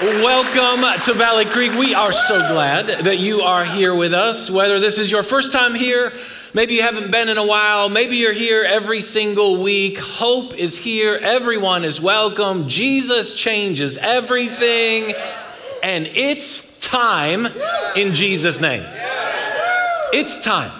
Welcome 0.00 1.02
to 1.06 1.12
Valley 1.12 1.44
Creek. 1.44 1.72
We 1.72 1.92
are 1.92 2.12
so 2.12 2.38
glad 2.38 2.86
that 2.86 3.18
you 3.18 3.40
are 3.40 3.64
here 3.64 3.92
with 3.92 4.14
us. 4.14 4.48
Whether 4.48 4.78
this 4.78 4.96
is 4.96 5.10
your 5.10 5.24
first 5.24 5.50
time 5.50 5.74
here, 5.74 6.12
maybe 6.54 6.74
you 6.74 6.82
haven't 6.82 7.10
been 7.10 7.28
in 7.28 7.36
a 7.36 7.44
while, 7.44 7.88
maybe 7.88 8.16
you're 8.16 8.32
here 8.32 8.62
every 8.62 9.00
single 9.00 9.60
week. 9.60 9.98
Hope 9.98 10.56
is 10.56 10.78
here. 10.78 11.18
Everyone 11.20 11.82
is 11.82 12.00
welcome. 12.00 12.68
Jesus 12.68 13.34
changes 13.34 13.98
everything. 13.98 15.14
And 15.82 16.06
it's 16.06 16.78
time 16.78 17.48
in 17.96 18.14
Jesus' 18.14 18.60
name. 18.60 18.86
It's 20.12 20.44
time. 20.44 20.70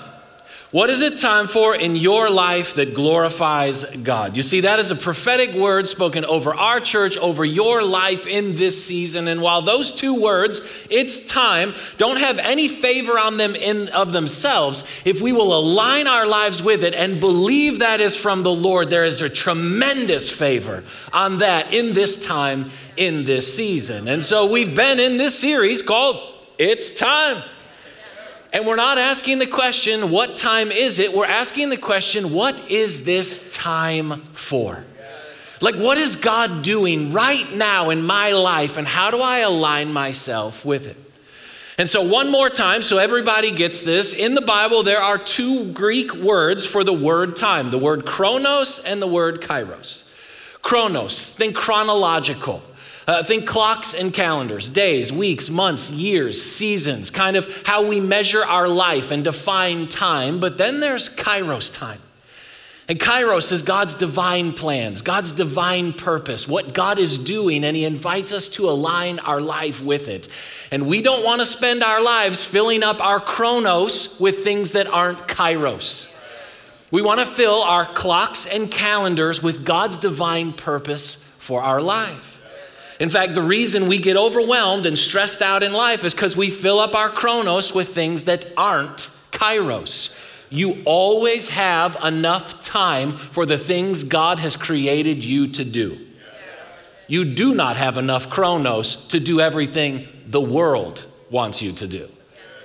What 0.70 0.90
is 0.90 1.00
it 1.00 1.16
time 1.16 1.48
for 1.48 1.74
in 1.74 1.96
your 1.96 2.28
life 2.28 2.74
that 2.74 2.94
glorifies 2.94 3.86
God? 3.96 4.36
You 4.36 4.42
see, 4.42 4.60
that 4.60 4.78
is 4.78 4.90
a 4.90 4.96
prophetic 4.96 5.54
word 5.54 5.88
spoken 5.88 6.26
over 6.26 6.52
our 6.52 6.78
church, 6.78 7.16
over 7.16 7.42
your 7.42 7.82
life 7.82 8.26
in 8.26 8.54
this 8.54 8.84
season. 8.84 9.28
And 9.28 9.40
while 9.40 9.62
those 9.62 9.90
two 9.90 10.20
words, 10.20 10.86
it's 10.90 11.24
time, 11.24 11.72
don't 11.96 12.18
have 12.18 12.38
any 12.38 12.68
favor 12.68 13.12
on 13.12 13.38
them 13.38 13.54
in 13.54 13.88
of 13.94 14.12
themselves, 14.12 14.84
if 15.06 15.22
we 15.22 15.32
will 15.32 15.58
align 15.58 16.06
our 16.06 16.26
lives 16.26 16.62
with 16.62 16.84
it 16.84 16.92
and 16.92 17.18
believe 17.18 17.78
that 17.78 18.02
is 18.02 18.14
from 18.14 18.42
the 18.42 18.54
Lord, 18.54 18.90
there 18.90 19.06
is 19.06 19.22
a 19.22 19.30
tremendous 19.30 20.28
favor 20.28 20.84
on 21.14 21.38
that 21.38 21.72
in 21.72 21.94
this 21.94 22.22
time, 22.22 22.70
in 22.98 23.24
this 23.24 23.56
season. 23.56 24.06
And 24.06 24.22
so 24.22 24.44
we've 24.44 24.76
been 24.76 25.00
in 25.00 25.16
this 25.16 25.38
series 25.38 25.80
called 25.80 26.20
It's 26.58 26.92
Time. 26.92 27.42
And 28.52 28.66
we're 28.66 28.76
not 28.76 28.98
asking 28.98 29.40
the 29.40 29.46
question, 29.46 30.10
what 30.10 30.36
time 30.36 30.70
is 30.70 30.98
it? 30.98 31.12
We're 31.12 31.26
asking 31.26 31.68
the 31.68 31.76
question, 31.76 32.32
what 32.32 32.70
is 32.70 33.04
this 33.04 33.54
time 33.54 34.20
for? 34.32 34.84
Like, 35.60 35.74
what 35.74 35.98
is 35.98 36.16
God 36.16 36.62
doing 36.62 37.12
right 37.12 37.52
now 37.54 37.90
in 37.90 38.02
my 38.02 38.32
life, 38.32 38.76
and 38.76 38.86
how 38.86 39.10
do 39.10 39.20
I 39.20 39.38
align 39.38 39.92
myself 39.92 40.64
with 40.64 40.86
it? 40.86 40.96
And 41.78 41.90
so, 41.90 42.02
one 42.02 42.30
more 42.30 42.48
time, 42.48 42.82
so 42.82 42.98
everybody 42.98 43.52
gets 43.52 43.80
this. 43.80 44.14
In 44.14 44.34
the 44.34 44.40
Bible, 44.40 44.82
there 44.82 45.00
are 45.00 45.18
two 45.18 45.72
Greek 45.72 46.12
words 46.14 46.64
for 46.64 46.84
the 46.84 46.92
word 46.92 47.36
time 47.36 47.70
the 47.70 47.78
word 47.78 48.04
chronos 48.06 48.78
and 48.80 49.02
the 49.02 49.06
word 49.06 49.40
kairos. 49.40 50.10
Chronos, 50.62 51.26
think 51.26 51.54
chronological. 51.54 52.62
Uh, 53.08 53.22
think 53.22 53.46
clocks 53.46 53.94
and 53.94 54.12
calendars, 54.12 54.68
days, 54.68 55.10
weeks, 55.10 55.48
months, 55.48 55.90
years, 55.90 56.42
seasons, 56.42 57.10
kind 57.10 57.38
of 57.38 57.66
how 57.66 57.88
we 57.88 58.00
measure 58.00 58.44
our 58.44 58.68
life 58.68 59.10
and 59.10 59.24
define 59.24 59.88
time. 59.88 60.38
But 60.38 60.58
then 60.58 60.80
there's 60.80 61.08
Kairos 61.08 61.74
time. 61.74 62.02
And 62.86 63.00
Kairos 63.00 63.50
is 63.50 63.62
God's 63.62 63.94
divine 63.94 64.52
plans, 64.52 65.00
God's 65.00 65.32
divine 65.32 65.94
purpose, 65.94 66.46
what 66.46 66.74
God 66.74 66.98
is 66.98 67.16
doing, 67.16 67.64
and 67.64 67.74
He 67.74 67.86
invites 67.86 68.30
us 68.30 68.46
to 68.50 68.68
align 68.68 69.20
our 69.20 69.40
life 69.40 69.82
with 69.82 70.08
it. 70.08 70.28
And 70.70 70.86
we 70.86 71.00
don't 71.00 71.24
want 71.24 71.40
to 71.40 71.46
spend 71.46 71.82
our 71.82 72.04
lives 72.04 72.44
filling 72.44 72.82
up 72.82 73.00
our 73.00 73.20
chronos 73.20 74.20
with 74.20 74.44
things 74.44 74.72
that 74.72 74.86
aren't 74.86 75.26
Kairos. 75.26 76.14
We 76.90 77.00
want 77.00 77.20
to 77.20 77.26
fill 77.26 77.62
our 77.62 77.86
clocks 77.86 78.44
and 78.46 78.70
calendars 78.70 79.42
with 79.42 79.64
God's 79.64 79.96
divine 79.96 80.52
purpose 80.52 81.14
for 81.38 81.62
our 81.62 81.80
life. 81.80 82.37
In 83.00 83.10
fact, 83.10 83.34
the 83.34 83.42
reason 83.42 83.86
we 83.86 83.98
get 83.98 84.16
overwhelmed 84.16 84.84
and 84.84 84.98
stressed 84.98 85.40
out 85.40 85.62
in 85.62 85.72
life 85.72 86.02
is 86.02 86.14
because 86.14 86.36
we 86.36 86.50
fill 86.50 86.80
up 86.80 86.94
our 86.94 87.08
chronos 87.08 87.72
with 87.72 87.94
things 87.94 88.24
that 88.24 88.44
aren't 88.56 89.08
kairos. 89.30 90.16
You 90.50 90.78
always 90.84 91.48
have 91.48 91.96
enough 92.02 92.60
time 92.60 93.12
for 93.12 93.46
the 93.46 93.58
things 93.58 94.02
God 94.02 94.38
has 94.40 94.56
created 94.56 95.24
you 95.24 95.48
to 95.48 95.64
do. 95.64 95.98
You 97.06 97.24
do 97.24 97.54
not 97.54 97.76
have 97.76 97.96
enough 97.96 98.28
chronos 98.28 99.06
to 99.08 99.20
do 99.20 99.40
everything 99.40 100.06
the 100.26 100.40
world 100.40 101.06
wants 101.30 101.62
you 101.62 101.72
to 101.72 101.86
do. 101.86 102.08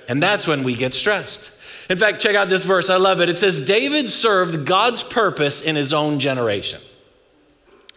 And 0.10 0.22
that's 0.22 0.48
when 0.48 0.64
we 0.64 0.76
get 0.76 0.94
stressed. 0.94 1.52
In 1.90 1.98
fact, 1.98 2.22
check 2.22 2.36
out 2.36 2.50
this 2.50 2.64
verse. 2.64 2.90
I 2.90 2.98
love 2.98 3.22
it. 3.22 3.30
It 3.30 3.38
says, 3.38 3.62
David 3.62 4.10
served 4.10 4.66
God's 4.66 5.04
purpose 5.04 5.62
in 5.62 5.76
his 5.76 5.94
own 5.94 6.20
generation. 6.20 6.80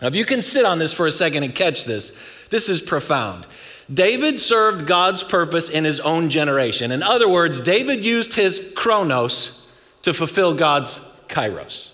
Now, 0.01 0.09
if 0.09 0.15
you 0.15 0.25
can 0.25 0.43
sit 0.43 0.65
on 0.65 0.79
this 0.79 0.93
for 0.93 1.07
a 1.07 1.13
second 1.13 1.43
and 1.43 1.55
catch 1.55 1.85
this, 1.85 2.11
this 2.51 2.69
is 2.69 2.81
profound. 2.81 3.47
David 3.93 4.39
served 4.39 4.87
God's 4.87 5.23
purpose 5.23 5.69
in 5.69 5.85
his 5.85 6.01
own 6.01 6.29
generation. 6.29 6.91
In 6.91 7.03
other 7.03 7.29
words, 7.29 7.61
David 7.61 8.05
used 8.05 8.35
his 8.35 8.73
chronos 8.77 9.71
to 10.03 10.13
fulfill 10.13 10.55
God's 10.55 10.99
kairos. 11.29 11.93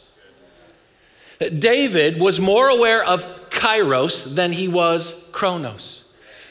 David 1.59 2.21
was 2.21 2.41
more 2.41 2.69
aware 2.69 3.05
of 3.05 3.51
kairos 3.51 4.35
than 4.35 4.53
he 4.53 4.69
was 4.69 5.31
chronos. 5.33 6.05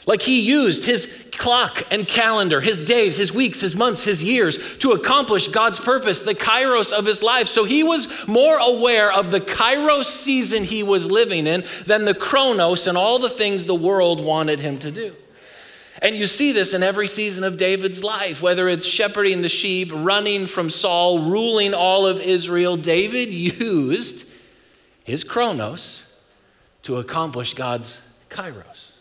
Like 0.06 0.22
he 0.22 0.40
used 0.40 0.84
his 0.84 1.21
clock 1.38 1.82
and 1.90 2.06
calendar, 2.06 2.60
his 2.60 2.80
days, 2.80 3.16
his 3.16 3.32
weeks, 3.32 3.60
his 3.60 3.74
months, 3.74 4.02
his 4.02 4.22
years 4.22 4.78
to 4.78 4.92
accomplish 4.92 5.48
God's 5.48 5.80
purpose, 5.80 6.22
the 6.22 6.34
kairos 6.34 6.92
of 6.92 7.06
his 7.06 7.22
life. 7.22 7.48
So 7.48 7.64
he 7.64 7.82
was 7.82 8.26
more 8.28 8.58
aware 8.58 9.12
of 9.12 9.30
the 9.30 9.40
kairos 9.40 10.04
season 10.04 10.64
he 10.64 10.82
was 10.82 11.10
living 11.10 11.46
in 11.46 11.64
than 11.86 12.04
the 12.04 12.14
chronos 12.14 12.86
and 12.86 12.96
all 12.96 13.18
the 13.18 13.30
things 13.30 13.64
the 13.64 13.74
world 13.74 14.24
wanted 14.24 14.60
him 14.60 14.78
to 14.80 14.90
do. 14.90 15.14
And 16.00 16.16
you 16.16 16.26
see 16.26 16.52
this 16.52 16.74
in 16.74 16.82
every 16.82 17.06
season 17.06 17.44
of 17.44 17.58
David's 17.58 18.02
life, 18.02 18.42
whether 18.42 18.68
it's 18.68 18.86
shepherding 18.86 19.42
the 19.42 19.48
sheep, 19.48 19.90
running 19.92 20.46
from 20.46 20.68
Saul, 20.68 21.20
ruling 21.30 21.74
all 21.74 22.06
of 22.06 22.20
Israel. 22.20 22.76
David 22.76 23.28
used 23.30 24.32
his 25.04 25.24
chronos 25.24 26.20
to 26.82 26.96
accomplish 26.96 27.54
God's 27.54 28.16
kairos. 28.28 28.91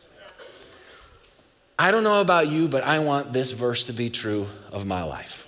I 1.81 1.89
don't 1.89 2.03
know 2.03 2.21
about 2.21 2.47
you, 2.47 2.67
but 2.67 2.83
I 2.83 2.99
want 2.99 3.33
this 3.33 3.49
verse 3.49 3.85
to 3.85 3.91
be 3.91 4.11
true 4.11 4.45
of 4.71 4.85
my 4.85 5.01
life. 5.01 5.47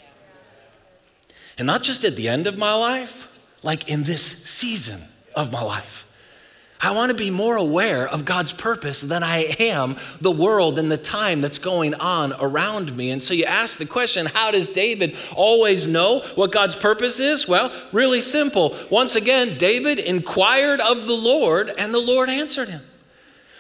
And 1.60 1.68
not 1.68 1.84
just 1.84 2.04
at 2.04 2.16
the 2.16 2.28
end 2.28 2.48
of 2.48 2.58
my 2.58 2.74
life, 2.74 3.32
like 3.62 3.88
in 3.88 4.02
this 4.02 4.24
season 4.44 5.00
of 5.36 5.52
my 5.52 5.62
life. 5.62 6.08
I 6.82 6.90
want 6.90 7.12
to 7.12 7.18
be 7.18 7.30
more 7.30 7.56
aware 7.56 8.08
of 8.08 8.26
God's 8.26 8.52
purpose 8.52 9.02
than 9.02 9.22
I 9.22 9.56
am 9.60 9.96
the 10.22 10.32
world 10.32 10.80
and 10.80 10.92
the 10.92 10.98
time 10.98 11.40
that's 11.40 11.60
going 11.60 11.94
on 11.94 12.34
around 12.40 12.98
me. 12.98 13.12
And 13.12 13.22
so 13.22 13.36
you 13.36 13.46
ask 13.46 13.78
the 13.78 13.86
question 13.86 14.26
how 14.26 14.50
does 14.50 14.70
David 14.70 15.16
always 15.36 15.86
know 15.86 16.22
what 16.34 16.52
God's 16.52 16.76
purpose 16.76 17.20
is? 17.20 17.48
Well, 17.48 17.72
really 17.92 18.22
simple. 18.22 18.76
Once 18.90 19.14
again, 19.14 19.60
David 19.60 20.00
inquired 20.00 20.82
of 20.82 21.06
the 21.06 21.14
Lord, 21.14 21.72
and 21.78 21.94
the 21.94 22.00
Lord 22.00 22.28
answered 22.28 22.70
him. 22.70 22.82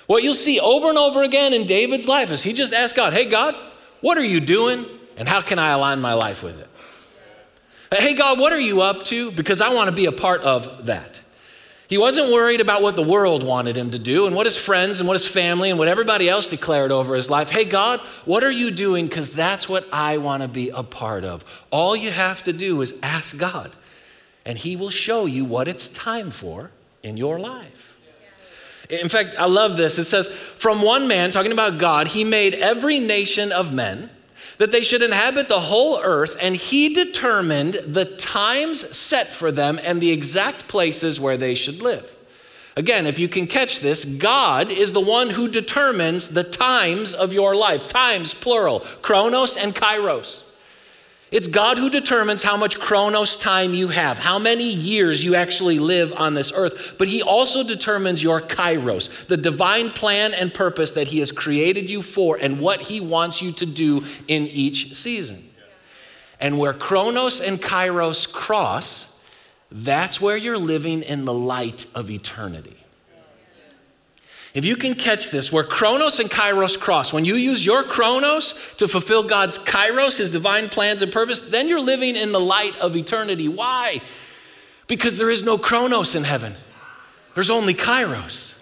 What 0.07 0.23
you'll 0.23 0.35
see 0.35 0.59
over 0.59 0.89
and 0.89 0.97
over 0.97 1.23
again 1.23 1.53
in 1.53 1.65
David's 1.65 2.07
life 2.07 2.31
is 2.31 2.43
he 2.43 2.53
just 2.53 2.73
asked 2.73 2.95
God, 2.95 3.13
Hey, 3.13 3.25
God, 3.25 3.55
what 4.01 4.17
are 4.17 4.25
you 4.25 4.39
doing? 4.39 4.85
And 5.17 5.27
how 5.27 5.41
can 5.41 5.59
I 5.59 5.71
align 5.71 6.01
my 6.01 6.13
life 6.13 6.43
with 6.43 6.59
it? 6.59 6.69
Hey, 7.97 8.15
God, 8.15 8.39
what 8.39 8.51
are 8.51 8.59
you 8.59 8.81
up 8.81 9.03
to? 9.05 9.31
Because 9.31 9.61
I 9.61 9.73
want 9.73 9.89
to 9.89 9.95
be 9.95 10.07
a 10.07 10.11
part 10.11 10.41
of 10.41 10.87
that. 10.87 11.21
He 11.87 11.97
wasn't 11.99 12.31
worried 12.31 12.59
about 12.59 12.81
what 12.81 12.95
the 12.95 13.03
world 13.03 13.43
wanted 13.43 13.75
him 13.75 13.91
to 13.91 13.99
do 13.99 14.25
and 14.25 14.35
what 14.35 14.47
his 14.47 14.57
friends 14.57 14.99
and 14.99 15.07
what 15.07 15.13
his 15.13 15.27
family 15.27 15.69
and 15.69 15.77
what 15.77 15.87
everybody 15.87 16.27
else 16.27 16.47
declared 16.47 16.91
over 16.91 17.13
his 17.13 17.29
life. 17.29 17.51
Hey, 17.51 17.65
God, 17.65 17.99
what 18.25 18.43
are 18.43 18.51
you 18.51 18.71
doing? 18.71 19.05
Because 19.05 19.29
that's 19.29 19.69
what 19.69 19.87
I 19.93 20.17
want 20.17 20.41
to 20.41 20.49
be 20.49 20.69
a 20.69 20.81
part 20.81 21.23
of. 21.23 21.45
All 21.69 21.95
you 21.95 22.09
have 22.09 22.43
to 22.45 22.53
do 22.53 22.81
is 22.81 22.97
ask 23.03 23.37
God, 23.37 23.75
and 24.43 24.57
He 24.57 24.75
will 24.75 24.89
show 24.89 25.27
you 25.27 25.45
what 25.45 25.67
it's 25.67 25.87
time 25.87 26.31
for 26.31 26.71
in 27.03 27.15
your 27.15 27.37
life. 27.37 27.95
In 28.89 29.09
fact, 29.09 29.35
I 29.39 29.45
love 29.45 29.77
this. 29.77 29.97
It 29.97 30.05
says, 30.05 30.27
From 30.27 30.81
one 30.81 31.07
man, 31.07 31.31
talking 31.31 31.51
about 31.51 31.77
God, 31.77 32.07
he 32.07 32.23
made 32.23 32.53
every 32.53 32.99
nation 32.99 33.51
of 33.51 33.73
men 33.73 34.09
that 34.57 34.71
they 34.71 34.81
should 34.83 35.01
inhabit 35.01 35.49
the 35.49 35.59
whole 35.59 35.99
earth, 36.01 36.37
and 36.41 36.55
he 36.55 36.93
determined 36.93 37.73
the 37.85 38.05
times 38.05 38.95
set 38.95 39.27
for 39.27 39.51
them 39.51 39.79
and 39.83 39.99
the 39.99 40.11
exact 40.11 40.67
places 40.67 41.19
where 41.19 41.37
they 41.37 41.55
should 41.55 41.81
live. 41.81 42.15
Again, 42.75 43.05
if 43.05 43.19
you 43.19 43.27
can 43.27 43.45
catch 43.45 43.79
this, 43.79 44.03
God 44.03 44.71
is 44.71 44.93
the 44.93 44.99
one 44.99 45.29
who 45.29 45.47
determines 45.47 46.29
the 46.29 46.43
times 46.43 47.13
of 47.13 47.31
your 47.31 47.55
life. 47.55 47.87
Times, 47.87 48.33
plural, 48.33 48.79
chronos 49.01 49.57
and 49.57 49.75
kairos. 49.75 50.43
It's 51.33 51.47
God 51.47 51.79
who 51.79 51.89
determines 51.89 52.43
how 52.43 52.57
much 52.57 52.79
chronos 52.79 53.35
time 53.35 53.73
you 53.73 53.87
have, 53.87 54.19
how 54.19 54.37
many 54.37 54.71
years 54.71 55.23
you 55.23 55.33
actually 55.33 55.79
live 55.79 56.13
on 56.13 56.35
this 56.35 56.51
earth. 56.53 56.93
But 56.99 57.07
He 57.07 57.23
also 57.23 57.63
determines 57.63 58.21
your 58.21 58.39
kairos, 58.39 59.25
the 59.25 59.35
divine 59.35 59.89
plan 59.89 60.35
and 60.35 60.53
purpose 60.53 60.91
that 60.91 61.07
He 61.07 61.17
has 61.21 61.31
created 61.31 61.89
you 61.89 62.03
for, 62.03 62.37
and 62.39 62.59
what 62.59 62.81
He 62.81 63.01
wants 63.01 63.41
you 63.41 63.51
to 63.53 63.65
do 63.65 64.05
in 64.27 64.43
each 64.45 64.93
season. 64.93 65.43
And 66.39 66.59
where 66.59 66.71
chronos 66.71 67.41
and 67.41 67.59
kairos 67.59 68.31
cross, 68.31 69.25
that's 69.71 70.21
where 70.21 70.37
you're 70.37 70.59
living 70.59 71.01
in 71.01 71.25
the 71.25 71.33
light 71.33 71.87
of 71.95 72.11
eternity. 72.11 72.82
If 74.53 74.65
you 74.65 74.75
can 74.75 74.93
catch 74.93 75.31
this, 75.31 75.51
where 75.51 75.63
Chronos 75.63 76.19
and 76.19 76.29
Kairos 76.29 76.79
cross, 76.79 77.11
when 77.11 77.25
you 77.25 77.35
use 77.35 77.65
your 77.65 77.81
Chronos 77.81 78.53
to 78.77 78.87
fulfill 78.87 79.23
God's 79.23 79.57
Kairos, 79.57 80.17
his 80.17 80.29
divine 80.29 80.69
plans 80.69 81.01
and 81.01 81.11
purpose, 81.11 81.39
then 81.39 81.67
you're 81.67 81.79
living 81.79 82.15
in 82.15 82.31
the 82.31 82.39
light 82.39 82.77
of 82.77 82.95
eternity. 82.95 83.47
Why? 83.47 83.99
Because 84.87 85.17
there 85.17 85.31
is 85.31 85.43
no 85.43 85.57
Chronos 85.57 86.13
in 86.13 86.23
heaven, 86.23 86.53
there's 87.33 87.49
only 87.49 87.73
Kairos. 87.73 88.59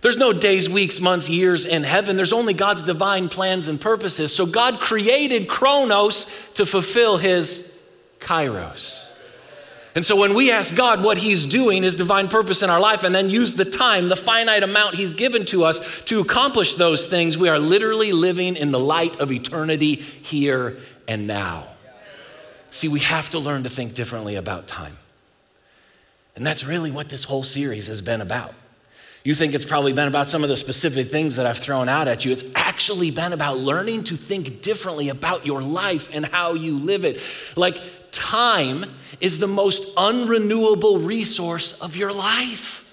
There's 0.00 0.16
no 0.16 0.32
days, 0.32 0.70
weeks, 0.70 1.00
months, 1.00 1.28
years 1.28 1.66
in 1.66 1.82
heaven. 1.82 2.14
There's 2.14 2.32
only 2.32 2.54
God's 2.54 2.82
divine 2.82 3.28
plans 3.28 3.66
and 3.66 3.80
purposes. 3.80 4.32
So 4.32 4.46
God 4.46 4.78
created 4.78 5.48
Chronos 5.48 6.26
to 6.54 6.64
fulfill 6.64 7.16
his 7.16 7.76
Kairos. 8.20 9.07
And 9.98 10.04
so 10.04 10.14
when 10.14 10.34
we 10.34 10.52
ask 10.52 10.76
God 10.76 11.02
what 11.02 11.18
He's 11.18 11.44
doing, 11.44 11.82
His 11.82 11.96
divine 11.96 12.28
purpose 12.28 12.62
in 12.62 12.70
our 12.70 12.78
life, 12.78 13.02
and 13.02 13.12
then 13.12 13.30
use 13.30 13.54
the 13.54 13.64
time, 13.64 14.08
the 14.08 14.14
finite 14.14 14.62
amount 14.62 14.94
He's 14.94 15.12
given 15.12 15.44
to 15.46 15.64
us 15.64 16.04
to 16.04 16.20
accomplish 16.20 16.74
those 16.74 17.06
things, 17.06 17.36
we 17.36 17.48
are 17.48 17.58
literally 17.58 18.12
living 18.12 18.54
in 18.54 18.70
the 18.70 18.78
light 18.78 19.18
of 19.18 19.32
eternity 19.32 19.96
here 19.96 20.76
and 21.08 21.26
now. 21.26 21.66
See, 22.70 22.86
we 22.86 23.00
have 23.00 23.30
to 23.30 23.40
learn 23.40 23.64
to 23.64 23.68
think 23.68 23.94
differently 23.94 24.36
about 24.36 24.68
time. 24.68 24.98
And 26.36 26.46
that's 26.46 26.64
really 26.64 26.92
what 26.92 27.08
this 27.08 27.24
whole 27.24 27.42
series 27.42 27.88
has 27.88 28.00
been 28.00 28.20
about. 28.20 28.54
You 29.24 29.34
think 29.34 29.52
it's 29.52 29.64
probably 29.64 29.92
been 29.92 30.06
about 30.06 30.28
some 30.28 30.44
of 30.44 30.48
the 30.48 30.56
specific 30.56 31.08
things 31.08 31.34
that 31.34 31.44
I've 31.44 31.58
thrown 31.58 31.88
out 31.88 32.06
at 32.06 32.24
you. 32.24 32.30
It's 32.30 32.44
actually 32.54 33.10
been 33.10 33.32
about 33.32 33.58
learning 33.58 34.04
to 34.04 34.14
think 34.14 34.62
differently 34.62 35.08
about 35.08 35.44
your 35.44 35.60
life 35.60 36.08
and 36.14 36.24
how 36.24 36.54
you 36.54 36.78
live 36.78 37.04
it. 37.04 37.20
Like, 37.56 37.82
time 38.18 38.84
is 39.20 39.38
the 39.38 39.46
most 39.46 39.94
unrenewable 39.96 41.06
resource 41.06 41.80
of 41.80 41.96
your 41.96 42.12
life. 42.12 42.84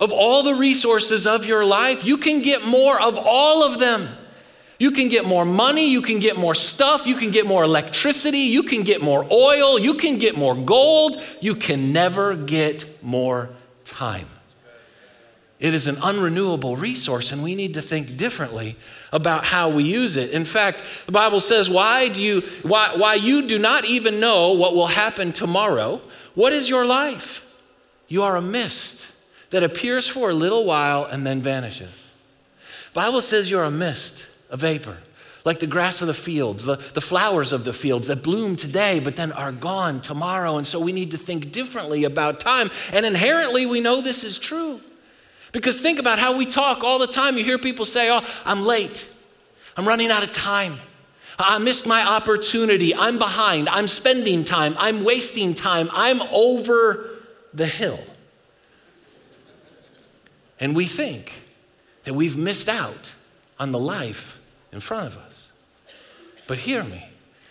Of 0.00 0.12
all 0.12 0.42
the 0.42 0.54
resources 0.54 1.26
of 1.26 1.46
your 1.46 1.64
life, 1.64 2.04
you 2.04 2.16
can 2.16 2.42
get 2.42 2.66
more 2.66 3.00
of 3.00 3.18
all 3.18 3.62
of 3.62 3.78
them. 3.78 4.08
You 4.78 4.90
can 4.90 5.08
get 5.08 5.24
more 5.24 5.46
money, 5.46 5.90
you 5.90 6.02
can 6.02 6.18
get 6.18 6.36
more 6.36 6.54
stuff, 6.54 7.06
you 7.06 7.14
can 7.14 7.30
get 7.30 7.46
more 7.46 7.64
electricity, 7.64 8.40
you 8.40 8.62
can 8.62 8.82
get 8.82 9.00
more 9.00 9.26
oil, 9.32 9.78
you 9.78 9.94
can 9.94 10.18
get 10.18 10.36
more 10.36 10.54
gold. 10.54 11.16
You 11.40 11.54
can 11.54 11.92
never 11.92 12.36
get 12.36 13.02
more 13.02 13.50
time. 13.84 14.26
It 15.58 15.72
is 15.72 15.88
an 15.88 15.96
unrenewable 15.96 16.78
resource, 16.78 17.32
and 17.32 17.42
we 17.42 17.54
need 17.54 17.74
to 17.74 17.80
think 17.80 18.18
differently 18.18 18.76
about 19.12 19.44
how 19.44 19.70
we 19.70 19.84
use 19.84 20.16
it. 20.16 20.30
In 20.30 20.44
fact, 20.44 20.82
the 21.06 21.12
Bible 21.12 21.40
says, 21.40 21.70
why, 21.70 22.08
do 22.08 22.22
you, 22.22 22.40
why, 22.62 22.92
why 22.96 23.14
you 23.14 23.46
do 23.46 23.58
not 23.58 23.84
even 23.84 24.20
know 24.20 24.52
what 24.54 24.74
will 24.74 24.88
happen 24.88 25.32
tomorrow. 25.32 26.00
What 26.34 26.52
is 26.52 26.68
your 26.68 26.84
life? 26.84 27.42
You 28.08 28.22
are 28.22 28.36
a 28.36 28.42
mist 28.42 29.12
that 29.50 29.62
appears 29.62 30.08
for 30.08 30.30
a 30.30 30.34
little 30.34 30.64
while 30.64 31.04
and 31.04 31.26
then 31.26 31.40
vanishes. 31.40 32.10
The 32.92 33.00
Bible 33.00 33.20
says 33.20 33.50
you're 33.50 33.64
a 33.64 33.70
mist, 33.70 34.26
a 34.50 34.56
vapor, 34.56 34.98
like 35.44 35.60
the 35.60 35.66
grass 35.66 36.00
of 36.02 36.08
the 36.08 36.14
fields, 36.14 36.64
the, 36.64 36.76
the 36.76 37.00
flowers 37.00 37.52
of 37.52 37.64
the 37.64 37.72
fields 37.72 38.08
that 38.08 38.22
bloom 38.22 38.56
today 38.56 38.98
but 38.98 39.16
then 39.16 39.32
are 39.32 39.52
gone 39.52 40.00
tomorrow. 40.00 40.56
And 40.56 40.66
so 40.66 40.80
we 40.80 40.92
need 40.92 41.12
to 41.12 41.18
think 41.18 41.52
differently 41.52 42.04
about 42.04 42.40
time. 42.40 42.70
And 42.92 43.06
inherently, 43.06 43.66
we 43.66 43.80
know 43.80 44.00
this 44.00 44.24
is 44.24 44.38
true. 44.38 44.80
Because 45.52 45.80
think 45.80 45.98
about 45.98 46.18
how 46.18 46.36
we 46.36 46.46
talk 46.46 46.84
all 46.84 46.98
the 46.98 47.06
time. 47.06 47.36
You 47.36 47.44
hear 47.44 47.58
people 47.58 47.84
say, 47.84 48.10
Oh, 48.10 48.26
I'm 48.44 48.62
late. 48.62 49.08
I'm 49.76 49.86
running 49.86 50.10
out 50.10 50.22
of 50.22 50.32
time. 50.32 50.78
I 51.38 51.58
missed 51.58 51.86
my 51.86 52.02
opportunity. 52.02 52.94
I'm 52.94 53.18
behind. 53.18 53.68
I'm 53.68 53.88
spending 53.88 54.44
time. 54.44 54.74
I'm 54.78 55.04
wasting 55.04 55.54
time. 55.54 55.90
I'm 55.92 56.22
over 56.22 57.10
the 57.52 57.66
hill. 57.66 58.00
And 60.58 60.74
we 60.74 60.86
think 60.86 61.32
that 62.04 62.14
we've 62.14 62.36
missed 62.36 62.68
out 62.68 63.12
on 63.58 63.72
the 63.72 63.78
life 63.78 64.40
in 64.72 64.80
front 64.80 65.06
of 65.08 65.18
us. 65.18 65.52
But 66.46 66.58
hear 66.58 66.82
me. 66.84 67.04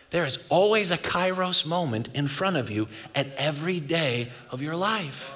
There 0.09 0.25
is 0.25 0.43
always 0.49 0.91
a 0.91 0.97
kairos 0.97 1.65
moment 1.65 2.09
in 2.13 2.27
front 2.27 2.55
of 2.55 2.71
you 2.71 2.87
at 3.13 3.27
every 3.37 3.79
day 3.79 4.29
of 4.49 4.61
your 4.61 4.75
life. 4.75 5.33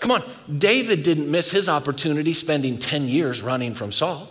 Come 0.00 0.10
on, 0.10 0.22
David 0.58 1.02
didn't 1.02 1.30
miss 1.30 1.50
his 1.50 1.68
opportunity 1.68 2.32
spending 2.32 2.78
10 2.78 3.06
years 3.08 3.42
running 3.42 3.74
from 3.74 3.92
Saul. 3.92 4.28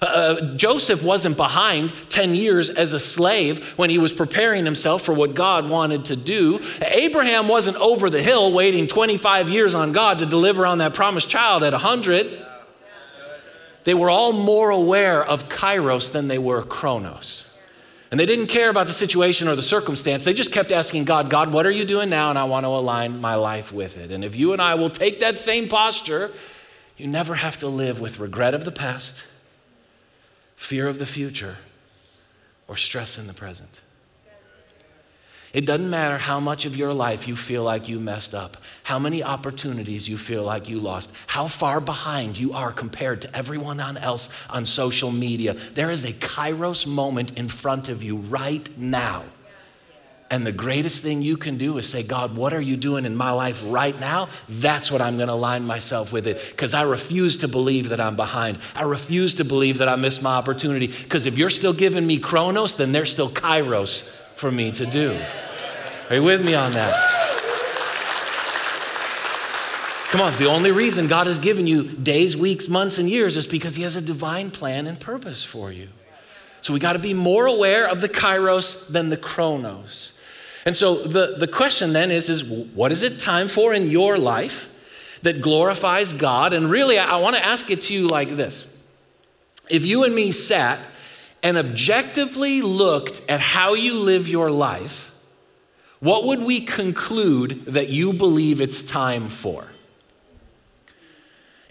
Uh, 0.00 0.06
uh, 0.06 0.56
Joseph 0.56 1.04
wasn't 1.04 1.36
behind 1.36 1.94
10 2.10 2.34
years 2.34 2.70
as 2.70 2.92
a 2.92 2.98
slave 2.98 3.78
when 3.78 3.90
he 3.90 3.98
was 3.98 4.12
preparing 4.12 4.64
himself 4.64 5.02
for 5.02 5.12
what 5.12 5.34
God 5.34 5.68
wanted 5.68 6.06
to 6.06 6.16
do. 6.16 6.58
Abraham 6.80 7.46
wasn't 7.46 7.76
over 7.76 8.10
the 8.10 8.22
hill 8.22 8.50
waiting 8.52 8.86
25 8.86 9.50
years 9.50 9.74
on 9.74 9.92
God 9.92 10.18
to 10.18 10.26
deliver 10.26 10.66
on 10.66 10.78
that 10.78 10.94
promised 10.94 11.28
child 11.28 11.62
at 11.62 11.72
100. 11.72 12.46
They 13.84 13.94
were 13.94 14.10
all 14.10 14.32
more 14.32 14.70
aware 14.70 15.24
of 15.24 15.48
kairos 15.48 16.12
than 16.12 16.28
they 16.28 16.38
were 16.38 16.62
chronos. 16.62 17.51
And 18.12 18.20
they 18.20 18.26
didn't 18.26 18.48
care 18.48 18.68
about 18.68 18.88
the 18.88 18.92
situation 18.92 19.48
or 19.48 19.56
the 19.56 19.62
circumstance. 19.62 20.22
They 20.22 20.34
just 20.34 20.52
kept 20.52 20.70
asking 20.70 21.06
God, 21.06 21.30
God, 21.30 21.50
what 21.50 21.64
are 21.64 21.70
you 21.70 21.86
doing 21.86 22.10
now? 22.10 22.28
And 22.28 22.38
I 22.38 22.44
want 22.44 22.64
to 22.64 22.68
align 22.68 23.22
my 23.22 23.36
life 23.36 23.72
with 23.72 23.96
it. 23.96 24.10
And 24.10 24.22
if 24.22 24.36
you 24.36 24.52
and 24.52 24.60
I 24.60 24.74
will 24.74 24.90
take 24.90 25.20
that 25.20 25.38
same 25.38 25.66
posture, 25.66 26.30
you 26.98 27.06
never 27.06 27.36
have 27.36 27.58
to 27.60 27.68
live 27.68 28.02
with 28.02 28.20
regret 28.20 28.52
of 28.52 28.66
the 28.66 28.70
past, 28.70 29.24
fear 30.56 30.88
of 30.88 30.98
the 30.98 31.06
future, 31.06 31.56
or 32.68 32.76
stress 32.76 33.18
in 33.18 33.28
the 33.28 33.32
present. 33.32 33.80
It 35.52 35.66
doesn't 35.66 35.90
matter 35.90 36.16
how 36.16 36.40
much 36.40 36.64
of 36.64 36.76
your 36.76 36.94
life 36.94 37.28
you 37.28 37.36
feel 37.36 37.62
like 37.62 37.86
you 37.86 38.00
messed 38.00 38.34
up, 38.34 38.56
how 38.84 38.98
many 38.98 39.22
opportunities 39.22 40.08
you 40.08 40.16
feel 40.16 40.44
like 40.44 40.68
you 40.68 40.80
lost, 40.80 41.12
how 41.26 41.46
far 41.46 41.78
behind 41.80 42.38
you 42.38 42.54
are 42.54 42.72
compared 42.72 43.20
to 43.22 43.36
everyone 43.36 43.78
else 43.78 44.30
on 44.48 44.64
social 44.64 45.10
media. 45.10 45.52
There 45.74 45.90
is 45.90 46.04
a 46.04 46.12
kairos 46.14 46.86
moment 46.86 47.36
in 47.36 47.48
front 47.48 47.90
of 47.90 48.02
you 48.02 48.16
right 48.16 48.66
now. 48.78 49.24
And 50.30 50.46
the 50.46 50.52
greatest 50.52 51.02
thing 51.02 51.20
you 51.20 51.36
can 51.36 51.58
do 51.58 51.76
is 51.76 51.86
say, 51.86 52.02
God, 52.02 52.34
what 52.34 52.54
are 52.54 52.60
you 52.60 52.78
doing 52.78 53.04
in 53.04 53.14
my 53.14 53.32
life 53.32 53.62
right 53.66 53.98
now? 54.00 54.30
That's 54.48 54.90
what 54.90 55.02
I'm 55.02 55.16
going 55.16 55.28
to 55.28 55.34
align 55.34 55.66
myself 55.66 56.10
with 56.10 56.26
it 56.26 56.42
because 56.48 56.72
I 56.72 56.84
refuse 56.84 57.36
to 57.38 57.48
believe 57.48 57.90
that 57.90 58.00
I'm 58.00 58.16
behind. 58.16 58.56
I 58.74 58.84
refuse 58.84 59.34
to 59.34 59.44
believe 59.44 59.76
that 59.78 59.90
I 59.90 59.96
missed 59.96 60.22
my 60.22 60.36
opportunity 60.36 60.86
because 60.86 61.26
if 61.26 61.36
you're 61.36 61.50
still 61.50 61.74
giving 61.74 62.06
me 62.06 62.16
chronos, 62.16 62.76
then 62.76 62.92
there's 62.92 63.12
still 63.12 63.28
kairos 63.28 64.21
for 64.34 64.50
me 64.50 64.72
to 64.72 64.86
do. 64.86 65.18
Are 66.10 66.16
you 66.16 66.22
with 66.22 66.44
me 66.44 66.54
on 66.54 66.72
that? 66.72 67.12
Come 70.10 70.20
on, 70.20 70.36
the 70.36 70.46
only 70.46 70.72
reason 70.72 71.08
God 71.08 71.26
has 71.26 71.38
given 71.38 71.66
you 71.66 71.84
days, 71.84 72.36
weeks, 72.36 72.68
months, 72.68 72.98
and 72.98 73.08
years 73.08 73.38
is 73.38 73.46
because 73.46 73.76
He 73.76 73.82
has 73.82 73.96
a 73.96 74.02
divine 74.02 74.50
plan 74.50 74.86
and 74.86 75.00
purpose 75.00 75.42
for 75.42 75.72
you. 75.72 75.88
So 76.60 76.74
we 76.74 76.80
got 76.80 76.92
to 76.92 76.98
be 76.98 77.14
more 77.14 77.46
aware 77.46 77.88
of 77.88 78.02
the 78.02 78.10
kairos 78.10 78.92
than 78.92 79.08
the 79.08 79.16
chronos. 79.16 80.12
And 80.66 80.76
so 80.76 80.96
the, 80.96 81.36
the 81.38 81.48
question 81.48 81.92
then 81.92 82.10
is, 82.10 82.28
is 82.28 82.44
what 82.44 82.92
is 82.92 83.02
it 83.02 83.18
time 83.18 83.48
for 83.48 83.72
in 83.72 83.90
your 83.90 84.18
life 84.18 85.18
that 85.22 85.40
glorifies 85.40 86.12
God? 86.12 86.52
And 86.52 86.70
really, 86.70 86.98
I, 86.98 87.12
I 87.12 87.16
want 87.16 87.36
to 87.36 87.44
ask 87.44 87.70
it 87.70 87.80
to 87.82 87.94
you 87.94 88.06
like 88.06 88.36
this. 88.36 88.66
If 89.70 89.86
you 89.86 90.04
and 90.04 90.14
me 90.14 90.30
sat 90.30 90.78
and 91.42 91.56
objectively 91.56 92.62
looked 92.62 93.22
at 93.28 93.40
how 93.40 93.74
you 93.74 93.94
live 93.94 94.28
your 94.28 94.50
life, 94.50 95.14
what 96.00 96.24
would 96.24 96.42
we 96.42 96.60
conclude 96.60 97.64
that 97.66 97.88
you 97.88 98.12
believe 98.12 98.60
it's 98.60 98.82
time 98.82 99.28
for? 99.28 99.66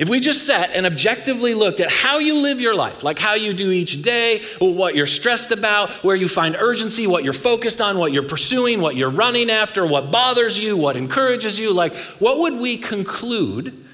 If 0.02 0.10
we 0.10 0.20
just 0.20 0.48
sat 0.48 0.72
and 0.74 0.88
objectively 0.88 1.54
looked 1.54 1.80
at 1.80 1.92
how 1.92 2.18
you 2.18 2.42
live 2.42 2.60
your 2.60 2.74
life, 2.74 3.04
like 3.04 3.20
how 3.20 3.36
you 3.36 3.54
do 3.54 3.70
each 3.70 4.02
day, 4.02 4.42
what 4.60 4.96
you're 4.96 5.06
stressed 5.06 5.52
about, 5.52 5.92
where 6.04 6.16
you 6.16 6.28
find 6.28 6.56
urgency, 6.56 7.06
what 7.06 7.24
you're 7.24 7.34
focused 7.34 7.80
on, 7.80 8.00
what 8.00 8.12
you're 8.12 8.24
pursuing, 8.24 8.82
what 8.82 8.96
you're 8.96 9.12
running 9.12 9.52
after, 9.52 9.86
what 9.86 10.10
bothers 10.10 10.58
you, 10.58 10.76
what 10.76 10.96
encourages 10.96 11.60
you, 11.60 11.72
like 11.72 11.96
what 12.18 12.40
would 12.40 12.56
we 12.56 12.78
conclude 12.78 13.86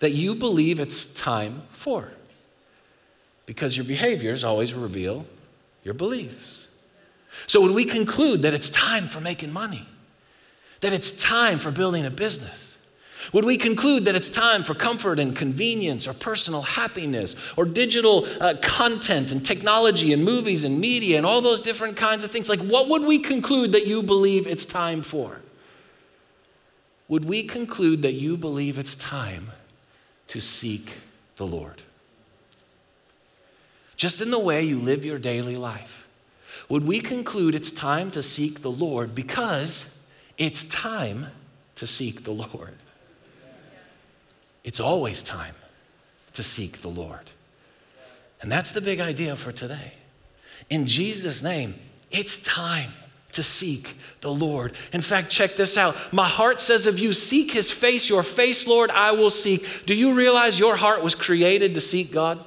that 0.00 0.10
you 0.10 0.34
believe 0.34 0.80
it's 0.80 1.14
time 1.14 1.62
for? 1.70 2.10
Because 3.46 3.76
your 3.76 3.84
behaviors 3.84 4.44
always 4.44 4.74
reveal 4.74 5.26
your 5.84 5.94
beliefs. 5.94 6.68
So, 7.46 7.60
would 7.60 7.72
we 7.72 7.84
conclude 7.84 8.42
that 8.42 8.54
it's 8.54 8.70
time 8.70 9.06
for 9.06 9.20
making 9.20 9.52
money? 9.52 9.86
That 10.80 10.92
it's 10.92 11.10
time 11.10 11.58
for 11.58 11.70
building 11.70 12.06
a 12.06 12.10
business? 12.10 12.72
Would 13.32 13.44
we 13.44 13.56
conclude 13.56 14.04
that 14.06 14.16
it's 14.16 14.28
time 14.28 14.62
for 14.62 14.74
comfort 14.74 15.18
and 15.18 15.34
convenience 15.34 16.08
or 16.08 16.12
personal 16.12 16.62
happiness 16.62 17.36
or 17.56 17.64
digital 17.64 18.26
uh, 18.40 18.54
content 18.60 19.30
and 19.30 19.44
technology 19.44 20.12
and 20.12 20.24
movies 20.24 20.64
and 20.64 20.80
media 20.80 21.16
and 21.16 21.24
all 21.24 21.40
those 21.40 21.60
different 21.60 21.96
kinds 21.96 22.24
of 22.24 22.30
things? 22.30 22.48
Like, 22.48 22.60
what 22.60 22.88
would 22.88 23.02
we 23.02 23.18
conclude 23.18 23.72
that 23.72 23.86
you 23.86 24.02
believe 24.02 24.46
it's 24.46 24.64
time 24.64 25.02
for? 25.02 25.40
Would 27.08 27.24
we 27.24 27.44
conclude 27.44 28.02
that 28.02 28.14
you 28.14 28.36
believe 28.36 28.78
it's 28.78 28.94
time 28.94 29.52
to 30.28 30.40
seek 30.40 30.94
the 31.36 31.46
Lord? 31.46 31.82
Just 34.02 34.20
in 34.20 34.32
the 34.32 34.38
way 34.40 34.64
you 34.64 34.80
live 34.80 35.04
your 35.04 35.20
daily 35.20 35.56
life 35.56 36.08
would 36.68 36.84
we 36.84 36.98
conclude 36.98 37.54
it's 37.54 37.70
time 37.70 38.10
to 38.10 38.20
seek 38.20 38.62
the 38.62 38.68
Lord 38.68 39.14
because 39.14 40.04
it's 40.36 40.64
time 40.64 41.28
to 41.76 41.86
seek 41.86 42.24
the 42.24 42.32
Lord? 42.32 42.74
It's 44.64 44.80
always 44.80 45.22
time 45.22 45.54
to 46.32 46.42
seek 46.42 46.78
the 46.78 46.88
Lord. 46.88 47.30
And 48.40 48.50
that's 48.50 48.72
the 48.72 48.80
big 48.80 48.98
idea 48.98 49.36
for 49.36 49.52
today. 49.52 49.92
In 50.68 50.88
Jesus' 50.88 51.40
name, 51.40 51.76
it's 52.10 52.38
time 52.38 52.90
to 53.30 53.42
seek 53.44 53.96
the 54.20 54.32
Lord. 54.32 54.72
In 54.92 55.00
fact, 55.00 55.30
check 55.30 55.54
this 55.54 55.78
out. 55.78 55.94
My 56.12 56.26
heart 56.26 56.58
says 56.58 56.88
of 56.88 56.98
you, 56.98 57.12
seek 57.12 57.52
his 57.52 57.70
face, 57.70 58.10
your 58.10 58.24
face, 58.24 58.66
Lord, 58.66 58.90
I 58.90 59.12
will 59.12 59.30
seek. 59.30 59.86
Do 59.86 59.94
you 59.94 60.16
realize 60.16 60.58
your 60.58 60.74
heart 60.74 61.04
was 61.04 61.14
created 61.14 61.74
to 61.74 61.80
seek 61.80 62.10
God? 62.10 62.44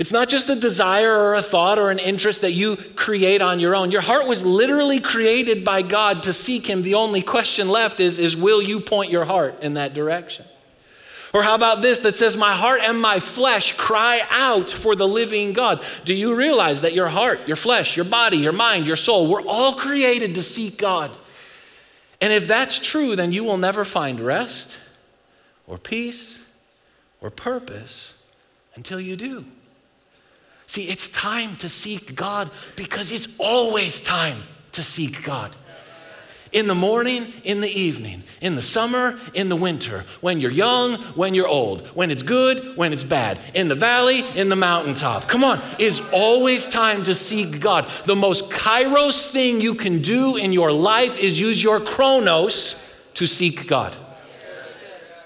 It's 0.00 0.12
not 0.12 0.30
just 0.30 0.48
a 0.48 0.56
desire 0.56 1.14
or 1.14 1.34
a 1.34 1.42
thought 1.42 1.78
or 1.78 1.90
an 1.90 1.98
interest 1.98 2.40
that 2.40 2.52
you 2.52 2.76
create 2.76 3.42
on 3.42 3.60
your 3.60 3.76
own. 3.76 3.90
Your 3.90 4.00
heart 4.00 4.26
was 4.26 4.42
literally 4.42 4.98
created 4.98 5.62
by 5.62 5.82
God 5.82 6.22
to 6.22 6.32
seek 6.32 6.66
Him. 6.66 6.80
The 6.80 6.94
only 6.94 7.20
question 7.20 7.68
left 7.68 8.00
is, 8.00 8.18
is 8.18 8.34
will 8.34 8.62
you 8.62 8.80
point 8.80 9.10
your 9.10 9.26
heart 9.26 9.62
in 9.62 9.74
that 9.74 9.92
direction? 9.92 10.46
Or 11.34 11.42
how 11.42 11.54
about 11.54 11.82
this 11.82 11.98
that 11.98 12.16
says, 12.16 12.34
My 12.34 12.54
heart 12.54 12.80
and 12.82 12.98
my 12.98 13.20
flesh 13.20 13.76
cry 13.76 14.22
out 14.30 14.70
for 14.70 14.96
the 14.96 15.06
living 15.06 15.52
God? 15.52 15.84
Do 16.06 16.14
you 16.14 16.34
realize 16.34 16.80
that 16.80 16.94
your 16.94 17.08
heart, 17.08 17.46
your 17.46 17.56
flesh, 17.56 17.94
your 17.94 18.06
body, 18.06 18.38
your 18.38 18.54
mind, 18.54 18.86
your 18.86 18.96
soul, 18.96 19.26
we're 19.28 19.46
all 19.46 19.74
created 19.74 20.34
to 20.36 20.42
seek 20.42 20.78
God? 20.78 21.14
And 22.22 22.32
if 22.32 22.48
that's 22.48 22.78
true, 22.78 23.16
then 23.16 23.32
you 23.32 23.44
will 23.44 23.58
never 23.58 23.84
find 23.84 24.18
rest 24.18 24.78
or 25.66 25.76
peace 25.76 26.56
or 27.20 27.30
purpose 27.30 28.24
until 28.74 28.98
you 28.98 29.14
do. 29.14 29.44
See, 30.70 30.84
it's 30.84 31.08
time 31.08 31.56
to 31.56 31.68
seek 31.68 32.14
God 32.14 32.48
because 32.76 33.10
it's 33.10 33.26
always 33.40 33.98
time 33.98 34.44
to 34.70 34.82
seek 34.84 35.24
God. 35.24 35.56
In 36.52 36.68
the 36.68 36.76
morning, 36.76 37.26
in 37.42 37.60
the 37.60 37.68
evening, 37.68 38.22
in 38.40 38.54
the 38.54 38.62
summer, 38.62 39.18
in 39.34 39.48
the 39.48 39.56
winter, 39.56 40.04
when 40.20 40.38
you're 40.38 40.52
young, 40.52 40.94
when 41.16 41.34
you're 41.34 41.48
old, 41.48 41.88
when 41.88 42.12
it's 42.12 42.22
good, 42.22 42.76
when 42.76 42.92
it's 42.92 43.02
bad, 43.02 43.40
in 43.52 43.66
the 43.66 43.74
valley, 43.74 44.22
in 44.36 44.48
the 44.48 44.54
mountaintop. 44.54 45.26
Come 45.26 45.42
on, 45.42 45.60
it's 45.80 46.00
always 46.12 46.68
time 46.68 47.02
to 47.02 47.14
seek 47.14 47.58
God. 47.58 47.90
The 48.04 48.14
most 48.14 48.48
kairos 48.48 49.26
thing 49.26 49.60
you 49.60 49.74
can 49.74 50.00
do 50.02 50.36
in 50.36 50.52
your 50.52 50.70
life 50.70 51.16
is 51.18 51.40
use 51.40 51.60
your 51.60 51.80
chronos 51.80 52.76
to 53.14 53.26
seek 53.26 53.66
God. 53.66 53.96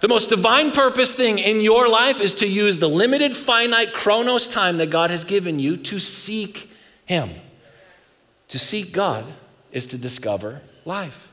The 0.05 0.09
most 0.09 0.29
divine 0.29 0.71
purpose 0.73 1.15
thing 1.15 1.39
in 1.39 1.63
your 1.63 1.89
life 1.89 2.21
is 2.21 2.35
to 2.35 2.47
use 2.47 2.77
the 2.77 2.91
limited, 2.91 3.35
finite 3.35 3.95
chronos 3.95 4.47
time 4.47 4.77
that 4.77 4.91
God 4.91 5.09
has 5.09 5.25
given 5.25 5.59
you 5.59 5.79
to 5.79 5.99
seek 5.99 6.71
Him. 7.07 7.31
To 8.49 8.59
seek 8.59 8.93
God 8.93 9.25
is 9.73 9.87
to 9.87 9.97
discover 9.97 10.61
life. 10.85 11.33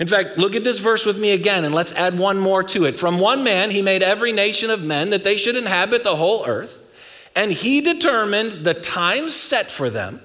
In 0.00 0.08
fact, 0.08 0.38
look 0.38 0.56
at 0.56 0.64
this 0.64 0.80
verse 0.80 1.06
with 1.06 1.20
me 1.20 1.30
again 1.30 1.64
and 1.64 1.72
let's 1.72 1.92
add 1.92 2.18
one 2.18 2.36
more 2.40 2.64
to 2.64 2.84
it. 2.84 2.96
From 2.96 3.20
one 3.20 3.44
man, 3.44 3.70
he 3.70 3.80
made 3.80 4.02
every 4.02 4.32
nation 4.32 4.70
of 4.70 4.82
men 4.82 5.10
that 5.10 5.22
they 5.22 5.36
should 5.36 5.54
inhabit 5.54 6.02
the 6.02 6.16
whole 6.16 6.44
earth, 6.46 6.82
and 7.36 7.52
he 7.52 7.80
determined 7.80 8.64
the 8.64 8.74
times 8.74 9.36
set 9.36 9.66
for 9.66 9.88
them 9.88 10.20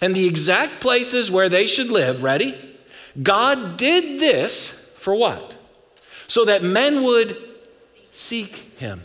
and 0.00 0.16
the 0.16 0.26
exact 0.26 0.80
places 0.80 1.30
where 1.30 1.50
they 1.50 1.66
should 1.66 1.90
live. 1.90 2.22
Ready? 2.22 2.56
God 3.22 3.76
did 3.76 4.18
this 4.18 4.90
for 4.96 5.14
what? 5.14 5.58
So 6.32 6.46
that 6.46 6.62
men 6.62 7.02
would 7.02 7.36
seek 8.10 8.56
him 8.78 9.02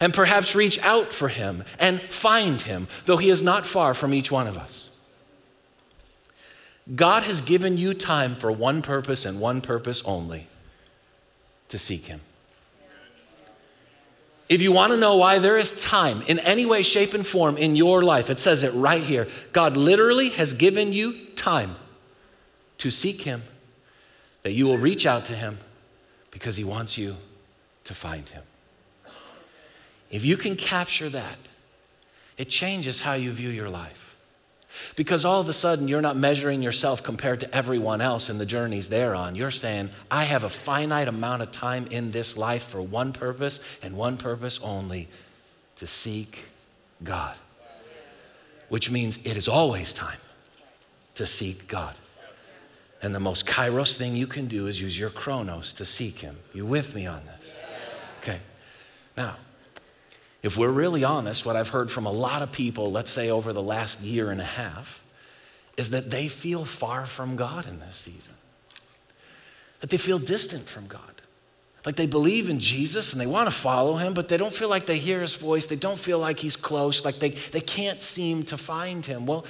and 0.00 0.14
perhaps 0.14 0.54
reach 0.54 0.82
out 0.82 1.12
for 1.12 1.28
him 1.28 1.62
and 1.78 2.00
find 2.00 2.62
him, 2.62 2.88
though 3.04 3.18
he 3.18 3.28
is 3.28 3.42
not 3.42 3.66
far 3.66 3.92
from 3.92 4.14
each 4.14 4.32
one 4.32 4.46
of 4.46 4.56
us. 4.56 4.88
God 6.96 7.22
has 7.24 7.42
given 7.42 7.76
you 7.76 7.92
time 7.92 8.34
for 8.34 8.50
one 8.50 8.80
purpose 8.80 9.26
and 9.26 9.42
one 9.42 9.60
purpose 9.60 10.02
only 10.06 10.46
to 11.68 11.76
seek 11.76 12.06
him. 12.06 12.22
If 14.48 14.62
you 14.62 14.72
want 14.72 14.92
to 14.92 14.96
know 14.96 15.16
why 15.18 15.40
there 15.40 15.58
is 15.58 15.82
time 15.82 16.22
in 16.22 16.38
any 16.38 16.64
way, 16.64 16.80
shape, 16.80 17.12
and 17.12 17.26
form 17.26 17.58
in 17.58 17.76
your 17.76 18.02
life, 18.02 18.30
it 18.30 18.38
says 18.38 18.62
it 18.62 18.72
right 18.72 19.02
here. 19.02 19.28
God 19.52 19.76
literally 19.76 20.30
has 20.30 20.54
given 20.54 20.94
you 20.94 21.12
time 21.36 21.76
to 22.78 22.90
seek 22.90 23.20
Him, 23.20 23.42
that 24.44 24.52
you 24.52 24.64
will 24.64 24.78
reach 24.78 25.04
out 25.04 25.26
to 25.26 25.34
Him 25.34 25.58
because 26.34 26.56
He 26.56 26.64
wants 26.64 26.98
you 26.98 27.14
to 27.84 27.94
find 27.94 28.28
Him. 28.28 28.42
If 30.10 30.24
you 30.26 30.36
can 30.36 30.56
capture 30.56 31.08
that, 31.08 31.38
it 32.36 32.50
changes 32.50 33.00
how 33.00 33.14
you 33.14 33.30
view 33.30 33.48
your 33.48 33.70
life. 33.70 34.16
Because 34.96 35.24
all 35.24 35.40
of 35.40 35.48
a 35.48 35.52
sudden, 35.52 35.86
you're 35.86 36.02
not 36.02 36.16
measuring 36.16 36.60
yourself 36.60 37.04
compared 37.04 37.38
to 37.40 37.54
everyone 37.54 38.00
else 38.00 38.28
in 38.28 38.38
the 38.38 38.44
journeys 38.44 38.88
they're 38.88 39.14
on. 39.14 39.36
You're 39.36 39.52
saying, 39.52 39.90
I 40.10 40.24
have 40.24 40.42
a 40.42 40.48
finite 40.48 41.06
amount 41.06 41.42
of 41.42 41.52
time 41.52 41.86
in 41.86 42.10
this 42.10 42.36
life 42.36 42.64
for 42.64 42.82
one 42.82 43.12
purpose 43.12 43.78
and 43.82 43.96
one 43.96 44.16
purpose 44.16 44.58
only 44.60 45.08
to 45.76 45.86
seek 45.86 46.46
God. 47.04 47.36
Which 48.68 48.90
means 48.90 49.24
it 49.24 49.36
is 49.36 49.46
always 49.46 49.92
time 49.92 50.18
to 51.14 51.26
seek 51.26 51.68
God. 51.68 51.94
And 53.04 53.14
the 53.14 53.20
most 53.20 53.44
kairos 53.44 53.96
thing 53.96 54.16
you 54.16 54.26
can 54.26 54.46
do 54.46 54.66
is 54.66 54.80
use 54.80 54.98
your 54.98 55.10
chronos 55.10 55.74
to 55.74 55.84
seek 55.84 56.20
him. 56.20 56.38
You 56.54 56.64
with 56.64 56.94
me 56.94 57.06
on 57.06 57.20
this? 57.26 57.54
Okay. 58.22 58.38
Now, 59.14 59.36
if 60.42 60.56
we're 60.56 60.72
really 60.72 61.04
honest, 61.04 61.44
what 61.44 61.54
I've 61.54 61.68
heard 61.68 61.90
from 61.90 62.06
a 62.06 62.10
lot 62.10 62.40
of 62.40 62.50
people, 62.50 62.90
let's 62.90 63.10
say 63.10 63.28
over 63.28 63.52
the 63.52 63.62
last 63.62 64.00
year 64.00 64.30
and 64.30 64.40
a 64.40 64.44
half, 64.44 65.04
is 65.76 65.90
that 65.90 66.10
they 66.10 66.28
feel 66.28 66.64
far 66.64 67.04
from 67.04 67.36
God 67.36 67.66
in 67.66 67.78
this 67.78 67.94
season. 67.94 68.32
That 69.80 69.90
they 69.90 69.98
feel 69.98 70.18
distant 70.18 70.62
from 70.62 70.86
God. 70.86 71.00
Like 71.84 71.96
they 71.96 72.06
believe 72.06 72.48
in 72.48 72.58
Jesus 72.58 73.12
and 73.12 73.20
they 73.20 73.26
want 73.26 73.48
to 73.48 73.54
follow 73.54 73.96
him, 73.96 74.14
but 74.14 74.28
they 74.28 74.38
don't 74.38 74.50
feel 74.50 74.70
like 74.70 74.86
they 74.86 74.96
hear 74.96 75.20
his 75.20 75.34
voice. 75.36 75.66
They 75.66 75.76
don't 75.76 75.98
feel 75.98 76.20
like 76.20 76.38
he's 76.38 76.56
close. 76.56 77.04
Like 77.04 77.16
they, 77.16 77.30
they 77.30 77.60
can't 77.60 78.02
seem 78.02 78.44
to 78.44 78.56
find 78.56 79.04
him. 79.04 79.26
Well, 79.26 79.44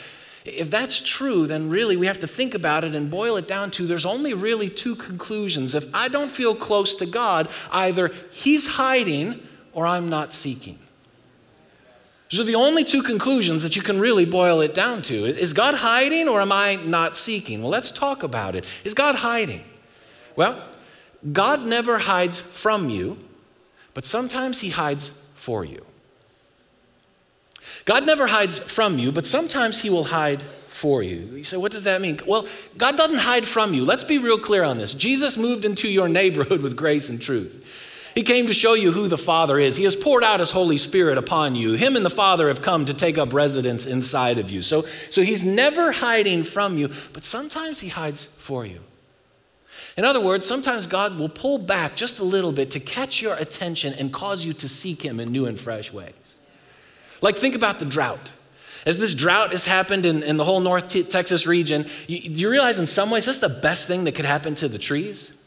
if 0.45 0.71
that's 0.71 1.01
true, 1.01 1.47
then 1.47 1.71
really 1.71 1.97
we 1.97 2.07
have 2.07 2.21
to 2.21 2.27
think 2.27 2.55
about 2.55 2.85
it 2.85 2.95
and 2.95 3.11
boil 3.11 3.37
it 3.37 3.49
down 3.49 3.71
to 3.73 3.87
there's 3.87 4.05
only 4.05 4.35
really 4.35 4.69
two 4.69 4.95
conclusions. 4.95 5.75
If 5.75 5.95
I 5.95 6.09
don't 6.09 6.31
feel 6.31 6.55
close 6.55 6.95
to 6.97 7.07
God, 7.07 7.49
either 7.73 8.11
He's 8.31 8.67
hiding 8.67 9.41
or 9.73 9.87
I'm 9.87 10.11
not 10.11 10.35
seeking. 10.35 10.79
Those 12.31 12.41
are 12.41 12.45
the 12.45 12.57
only 12.57 12.85
two 12.85 13.03
conclusions 13.03 13.63
that 13.63 13.77
you 13.77 13.83
can 13.83 13.99
really 13.99 14.27
boil 14.27 14.61
it 14.61 14.75
down 14.75 15.03
to. 15.03 15.15
Is 15.25 15.53
God 15.53 15.75
hiding 15.77 16.29
or 16.29 16.41
am 16.41 16.53
I 16.53 16.77
not 16.77 17.17
seeking? 17.17 17.63
Well, 17.63 17.71
let's 17.71 17.91
talk 17.91 18.23
about 18.23 18.55
it. 18.55 18.67
Is 18.83 18.93
God 18.93 19.15
hiding? 19.17 19.63
Well, 20.37 20.63
God 21.33 21.65
never 21.65 21.99
hides 21.99 22.41
from 22.41 22.91
you, 22.91 23.19
but 23.95 24.05
sometimes 24.05 24.61
He 24.61 24.71
hides 24.71 25.29
for 25.35 25.65
you. 25.65 25.85
God 27.85 28.07
never 28.07 28.27
hides 28.27 28.59
from 28.59 28.99
you, 28.99 29.13
but 29.13 29.27
sometimes 29.27 29.83
He 29.83 29.91
will 29.91 30.05
hide 30.05 30.43
for 30.43 31.03
you. 31.03 31.19
You 31.37 31.45
say, 31.45 31.57
what 31.57 31.73
does 31.73 31.85
that 31.85 32.01
mean? 32.01 32.19
Well, 32.27 32.47
God 32.77 32.97
doesn't 32.97 33.19
hide 33.19 33.47
from 33.47 33.75
you. 33.75 33.85
Let's 33.85 34.05
be 34.05 34.19
real 34.19 34.39
clear 34.39 34.65
on 34.65 34.77
this. 34.77 34.93
Jesus 34.93 35.37
moved 35.37 35.65
into 35.65 35.89
your 35.89 36.09
neighborhood 36.09 36.63
with 36.63 36.77
grace 36.77 37.09
and 37.09 37.21
truth. 37.21 37.65
He 38.15 38.23
came 38.23 38.47
to 38.47 38.55
show 38.55 38.75
you 38.75 38.93
who 38.93 39.09
the 39.09 39.19
Father 39.19 39.59
is. 39.59 39.77
He 39.77 39.85
has 39.85 39.97
poured 39.97 40.23
out 40.23 40.41
His 40.41 40.53
Holy 40.53 40.79
Spirit 40.79 41.19
upon 41.19 41.57
you. 41.57 41.73
Him 41.73 41.97
and 41.97 42.07
the 42.07 42.11
Father 42.11 42.49
have 42.49 42.63
come 42.63 42.85
to 42.85 42.95
take 42.95 43.19
up 43.19 43.33
residence 43.33 43.87
inside 43.87 44.39
of 44.39 44.51
you. 44.51 44.63
So, 44.63 44.83
so 45.11 45.23
He's 45.23 45.43
never 45.43 45.91
hiding 45.91 46.45
from 46.45 46.79
you, 46.79 46.91
but 47.13 47.25
sometimes 47.25 47.81
He 47.81 47.89
hides 47.89 48.25
for 48.25 48.65
you. 48.65 48.81
In 49.97 50.05
other 50.05 50.21
words, 50.21 50.47
sometimes 50.47 50.87
God 50.87 51.19
will 51.19 51.29
pull 51.29 51.59
back 51.59 51.97
just 51.97 52.19
a 52.19 52.25
little 52.25 52.53
bit 52.53 52.71
to 52.73 52.81
catch 52.81 53.21
your 53.21 53.35
attention 53.35 53.93
and 53.95 54.13
cause 54.13 54.45
you 54.45 54.53
to 54.55 54.69
seek 54.69 55.03
Him 55.03 55.19
in 55.19 55.33
new 55.33 55.47
and 55.47 55.59
fresh 55.59 55.93
ways. 55.93 56.34
Like, 57.21 57.37
think 57.37 57.55
about 57.55 57.79
the 57.79 57.85
drought. 57.85 58.33
As 58.87 58.99
this 58.99 59.15
drought 59.15 59.53
has 59.53 59.65
happened 59.65 60.05
in, 60.05 60.23
in 60.23 60.37
the 60.37 60.45
whole 60.45 60.61
North 60.61 60.89
T- 60.89 61.03
Texas 61.03 61.47
region, 61.47 61.87
you, 62.07 62.19
you 62.19 62.51
realize 62.51 62.79
in 62.79 62.87
some 62.87 63.11
ways 63.11 63.25
that's 63.25 63.39
the 63.39 63.49
best 63.49 63.87
thing 63.87 64.05
that 64.05 64.15
could 64.15 64.27
happen 64.27 64.55
to 64.57 64.69
the 64.69 64.79
trees? 64.79 65.41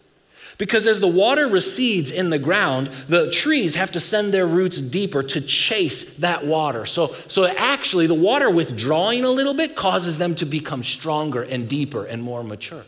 Because 0.58 0.88
as 0.88 1.00
the 1.00 1.08
water 1.08 1.48
recedes 1.48 2.10
in 2.10 2.32
the 2.32 2.40
ground, 2.40 2.88
the 3.08 3.30
trees 3.30 3.76
have 3.76 3.92
to 3.92 4.00
send 4.00 4.34
their 4.34 4.48
roots 4.48 4.82
deeper 4.82 5.22
to 5.22 5.40
chase 5.40 6.18
that 6.18 6.48
water. 6.48 6.88
So, 6.88 7.14
so 7.28 7.46
actually, 7.46 8.08
the 8.08 8.16
water 8.16 8.50
withdrawing 8.50 9.24
a 9.24 9.30
little 9.30 9.54
bit 9.54 9.76
causes 9.76 10.18
them 10.18 10.34
to 10.36 10.46
become 10.46 10.82
stronger 10.82 11.44
and 11.44 11.70
deeper 11.70 12.06
and 12.06 12.24
more 12.24 12.44
mature. 12.44 12.86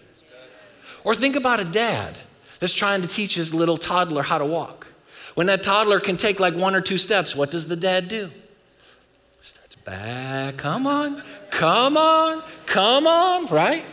Or 1.03 1.13
think 1.13 1.35
about 1.35 1.59
a 1.59 1.63
dad 1.63 2.17
that's 2.59 2.73
trying 2.73 3.03
to 3.03 3.07
teach 3.07 3.35
his 3.35 3.53
little 3.53 3.77
toddler 3.77 4.23
how 4.23 4.39
to 4.39 4.45
walk. 4.45 4.87
When 5.35 5.45
that 5.47 5.61
toddler 5.61 5.99
can 5.99 6.17
take 6.17 6.39
like 6.39 6.55
one 6.55 6.73
or 6.73 6.81
two 6.81 6.97
steps, 6.97 7.35
what 7.35 7.51
does 7.51 7.67
the 7.67 7.75
dad 7.75 8.07
do? 8.07 8.31
Back. 9.89 10.57
Come 10.57 10.85
on, 10.85 11.21
come 11.49 11.97
on, 11.97 12.43
come 12.65 13.07
on, 13.07 13.47
right? 13.47 13.83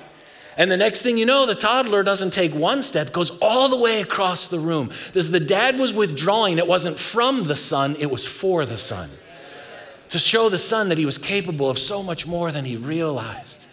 And 0.58 0.70
the 0.70 0.76
next 0.76 1.02
thing 1.02 1.18
you 1.18 1.26
know, 1.26 1.44
the 1.44 1.54
toddler 1.54 2.02
doesn't 2.02 2.32
take 2.32 2.54
one 2.54 2.82
step, 2.82 3.12
goes 3.12 3.36
all 3.42 3.68
the 3.68 3.78
way 3.78 4.00
across 4.00 4.48
the 4.48 4.58
room. 4.58 4.88
This, 5.12 5.28
the 5.28 5.40
dad 5.40 5.78
was 5.78 5.92
withdrawing. 5.92 6.56
It 6.56 6.66
wasn't 6.66 6.98
from 6.98 7.44
the 7.44 7.56
son, 7.56 7.96
it 7.98 8.10
was 8.10 8.26
for 8.26 8.64
the 8.64 8.78
son. 8.78 9.10
To 10.10 10.18
show 10.18 10.48
the 10.48 10.58
son 10.58 10.88
that 10.88 10.98
he 10.98 11.04
was 11.04 11.18
capable 11.18 11.68
of 11.68 11.78
so 11.78 12.02
much 12.02 12.26
more 12.26 12.52
than 12.52 12.64
he 12.64 12.76
realized. 12.76 13.66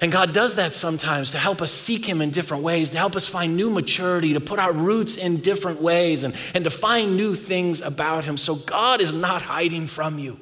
And 0.00 0.10
God 0.10 0.32
does 0.32 0.54
that 0.54 0.74
sometimes 0.74 1.32
to 1.32 1.38
help 1.38 1.60
us 1.60 1.70
seek 1.70 2.06
Him 2.06 2.22
in 2.22 2.30
different 2.30 2.62
ways, 2.62 2.88
to 2.90 2.96
help 2.96 3.14
us 3.16 3.26
find 3.26 3.54
new 3.54 3.68
maturity, 3.68 4.32
to 4.32 4.40
put 4.40 4.58
our 4.58 4.72
roots 4.72 5.18
in 5.18 5.42
different 5.42 5.82
ways, 5.82 6.24
and, 6.24 6.34
and 6.54 6.64
to 6.64 6.70
find 6.70 7.18
new 7.18 7.34
things 7.34 7.82
about 7.82 8.24
Him. 8.24 8.38
So 8.38 8.54
God 8.54 9.02
is 9.02 9.12
not 9.12 9.42
hiding 9.42 9.86
from 9.86 10.18
you 10.18 10.40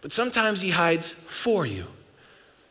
but 0.00 0.12
sometimes 0.12 0.60
He 0.60 0.70
hides 0.70 1.10
for 1.10 1.66
you 1.66 1.86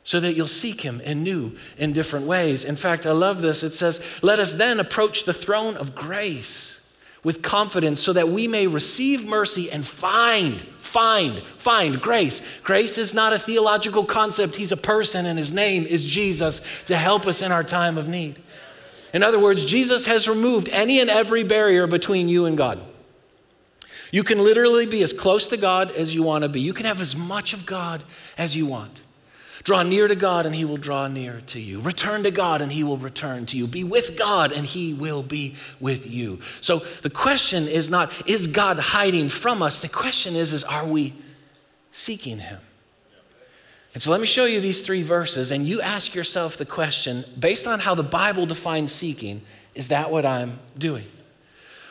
so 0.10 0.20
that 0.20 0.34
you'll 0.34 0.48
seek 0.48 0.82
him 0.82 1.02
in 1.02 1.22
new 1.22 1.56
and 1.78 1.94
different 1.94 2.26
ways. 2.26 2.64
In 2.64 2.76
fact, 2.76 3.06
I 3.06 3.12
love 3.12 3.44
this. 3.44 3.62
It 3.62 3.76
says, 3.76 4.04
Let 4.24 4.40
us 4.40 4.54
then 4.56 4.80
approach 4.80 5.26
the 5.26 5.34
throne 5.34 5.78
of 5.78 5.94
grace 5.94 6.80
with 7.24 7.44
confidence 7.44 8.02
so 8.02 8.14
that 8.14 8.30
we 8.30 8.48
may 8.48 8.66
receive 8.66 9.24
mercy 9.24 9.70
and 9.70 9.86
find, 9.86 10.62
find, 10.62 11.38
find 11.40 12.02
grace. 12.02 12.42
Grace 12.64 12.98
is 12.98 13.14
not 13.14 13.34
a 13.34 13.40
theological 13.40 14.04
concept, 14.04 14.56
He's 14.56 14.72
a 14.72 14.78
person, 14.78 15.28
and 15.28 15.38
His 15.38 15.52
name 15.52 15.86
is 15.86 16.06
Jesus 16.06 16.62
to 16.86 16.96
help 16.96 17.28
us 17.28 17.44
in 17.44 17.52
our 17.52 17.64
time 17.64 17.98
of 17.98 18.08
need. 18.08 18.38
In 19.14 19.22
other 19.22 19.40
words, 19.40 19.64
Jesus 19.64 20.06
has 20.08 20.28
removed 20.28 20.70
any 20.70 21.00
and 21.02 21.10
every 21.10 21.44
barrier 21.44 21.88
between 21.88 22.30
you 22.30 22.46
and 22.46 22.58
God. 22.58 22.80
You 24.12 24.24
can 24.24 24.40
literally 24.40 24.86
be 24.86 25.04
as 25.04 25.14
close 25.14 25.48
to 25.48 25.58
God 25.58 25.92
as 25.92 26.14
you 26.14 26.24
want 26.24 26.44
to 26.44 26.50
be. 26.50 26.62
You 26.62 26.74
can 26.74 26.86
have 26.86 27.02
as 27.02 27.16
much 27.16 27.54
of 27.54 27.66
God 27.66 28.04
as 28.38 28.56
you 28.56 28.66
want. 28.66 29.04
Draw 29.64 29.84
near 29.84 30.08
to 30.08 30.16
God 30.16 30.46
and 30.46 30.56
he 30.56 30.66
will 30.66 30.78
draw 30.78 31.08
near 31.08 31.42
to 31.48 31.60
you. 31.60 31.82
Return 31.82 32.24
to 32.24 32.32
God 32.32 32.62
and 32.62 32.72
he 32.72 32.84
will 32.84 32.98
return 32.98 33.46
to 33.48 33.58
you. 33.58 33.68
Be 33.68 33.84
with 33.84 34.18
God 34.18 34.52
and 34.52 34.66
he 34.66 34.94
will 34.94 35.22
be 35.22 35.56
with 35.80 36.10
you. 36.10 36.40
So 36.62 36.78
the 36.80 37.10
question 37.10 37.68
is 37.68 37.90
not, 37.90 38.12
is 38.28 38.48
God 38.48 38.80
hiding 38.80 39.30
from 39.30 39.62
us? 39.62 39.82
The 39.82 39.90
question 39.90 40.36
is, 40.36 40.54
is 40.54 40.64
are 40.64 40.88
we 40.88 41.14
seeking 41.92 42.40
him? 42.40 42.60
And 43.94 44.02
so 44.02 44.12
let 44.12 44.22
me 44.22 44.28
show 44.28 44.46
you 44.46 44.62
these 44.62 44.82
three 44.82 45.04
verses 45.04 45.52
and 45.52 45.68
you 45.68 45.82
ask 45.82 46.16
yourself 46.16 46.58
the 46.58 46.66
question, 46.66 47.26
based 47.38 47.68
on 47.68 47.80
how 47.80 47.96
the 47.96 48.04
Bible 48.04 48.46
defines 48.46 48.92
seeking, 48.92 49.42
is 49.76 49.90
that 49.90 50.10
what 50.10 50.26
I'm 50.26 50.60
doing? 50.78 51.06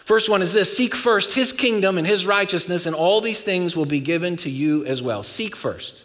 First 0.08 0.30
one 0.30 0.40
is 0.40 0.54
this 0.54 0.74
seek 0.74 0.94
first 0.94 1.34
his 1.34 1.52
kingdom 1.52 1.98
and 1.98 2.06
his 2.06 2.24
righteousness, 2.24 2.86
and 2.86 2.96
all 2.96 3.20
these 3.20 3.42
things 3.42 3.76
will 3.76 3.84
be 3.84 4.00
given 4.00 4.36
to 4.36 4.48
you 4.48 4.82
as 4.86 5.02
well. 5.02 5.22
Seek 5.22 5.54
first. 5.54 6.02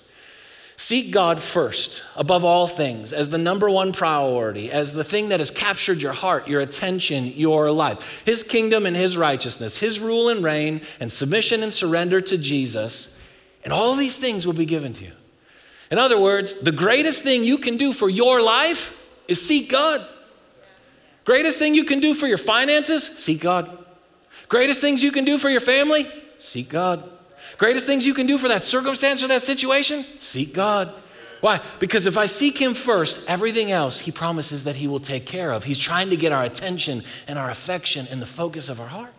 Seek 0.75 1.09
God 1.09 1.41
first, 1.41 2.03
above 2.17 2.43
all 2.43 2.67
things, 2.67 3.13
as 3.13 3.29
the 3.29 3.37
number 3.37 3.69
one 3.69 3.93
priority, 3.93 4.69
as 4.69 4.91
the 4.91 5.05
thing 5.05 5.29
that 5.29 5.39
has 5.39 5.51
captured 5.51 6.01
your 6.01 6.11
heart, 6.11 6.49
your 6.49 6.59
attention, 6.59 7.27
your 7.27 7.71
life. 7.71 8.25
His 8.25 8.43
kingdom 8.43 8.85
and 8.85 8.93
His 8.93 9.15
righteousness, 9.15 9.77
His 9.77 10.01
rule 10.01 10.27
and 10.27 10.43
reign, 10.43 10.81
and 10.99 11.09
submission 11.09 11.63
and 11.63 11.73
surrender 11.73 12.19
to 12.19 12.37
Jesus. 12.37 13.23
And 13.63 13.71
all 13.71 13.95
these 13.95 14.17
things 14.17 14.45
will 14.45 14.51
be 14.51 14.65
given 14.65 14.91
to 14.91 15.05
you. 15.05 15.13
In 15.91 15.97
other 15.97 16.19
words, 16.19 16.55
the 16.55 16.73
greatest 16.73 17.23
thing 17.23 17.45
you 17.45 17.57
can 17.57 17.77
do 17.77 17.93
for 17.93 18.09
your 18.09 18.41
life 18.41 19.09
is 19.29 19.41
seek 19.41 19.71
God. 19.71 20.05
Greatest 21.23 21.57
thing 21.57 21.73
you 21.73 21.85
can 21.85 22.01
do 22.01 22.13
for 22.13 22.27
your 22.27 22.37
finances, 22.37 23.05
seek 23.05 23.39
God. 23.39 23.79
Greatest 24.53 24.81
things 24.81 25.01
you 25.01 25.11
can 25.11 25.25
do 25.25 25.39
for 25.39 25.49
your 25.49 25.59
family, 25.59 26.05
seek 26.37 26.69
God. 26.69 27.03
Greatest 27.57 27.87
things 27.87 28.05
you 28.05 28.13
can 28.13 28.27
do 28.27 28.37
for 28.37 28.47
that 28.49 28.63
circumstance 28.63 29.23
or 29.23 29.27
that 29.27 29.41
situation? 29.41 30.03
Seek 30.19 30.53
God. 30.53 30.93
Why? 31.41 31.59
Because 31.79 32.05
if 32.05 32.19
I 32.19 32.27
seek 32.27 32.59
Him 32.59 32.75
first, 32.75 33.27
everything 33.27 33.71
else 33.71 34.01
He 34.01 34.11
promises 34.11 34.65
that 34.65 34.75
He 34.75 34.85
will 34.85 34.99
take 34.99 35.25
care 35.25 35.51
of. 35.51 35.63
He's 35.63 35.79
trying 35.79 36.11
to 36.11 36.15
get 36.15 36.31
our 36.31 36.43
attention 36.43 37.01
and 37.27 37.39
our 37.39 37.49
affection 37.49 38.05
and 38.11 38.21
the 38.21 38.27
focus 38.27 38.69
of 38.69 38.79
our 38.79 38.85
heart. 38.85 39.15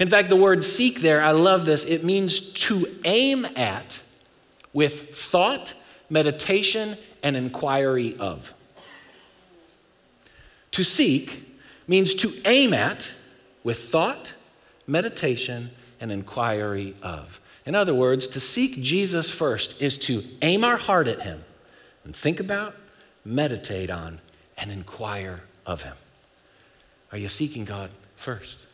In 0.00 0.08
fact, 0.08 0.30
the 0.30 0.36
word 0.36 0.64
seek 0.64 1.02
there, 1.02 1.20
I 1.20 1.32
love 1.32 1.66
this, 1.66 1.84
it 1.84 2.02
means 2.02 2.40
to 2.64 2.86
aim 3.04 3.44
at 3.56 4.00
with 4.72 5.14
thought, 5.14 5.74
meditation, 6.08 6.96
and 7.22 7.36
inquiry 7.36 8.16
of. 8.18 8.54
To 10.70 10.82
seek 10.82 11.44
means 11.86 12.14
to 12.14 12.32
aim 12.46 12.72
at 12.72 13.10
with 13.62 13.76
thought, 13.80 14.32
meditation, 14.86 15.70
and 16.00 16.12
inquiry 16.12 16.94
of. 17.02 17.40
In 17.64 17.74
other 17.74 17.94
words, 17.94 18.26
to 18.28 18.40
seek 18.40 18.80
Jesus 18.82 19.28
first 19.30 19.82
is 19.82 19.98
to 19.98 20.22
aim 20.42 20.64
our 20.64 20.76
heart 20.76 21.08
at 21.08 21.22
Him 21.22 21.44
and 22.04 22.14
think 22.14 22.38
about, 22.38 22.74
meditate 23.24 23.90
on, 23.90 24.20
and 24.56 24.70
inquire 24.70 25.42
of 25.64 25.82
Him. 25.82 25.94
Are 27.12 27.18
you 27.18 27.28
seeking 27.28 27.64
God 27.64 27.90
first? 28.14 28.66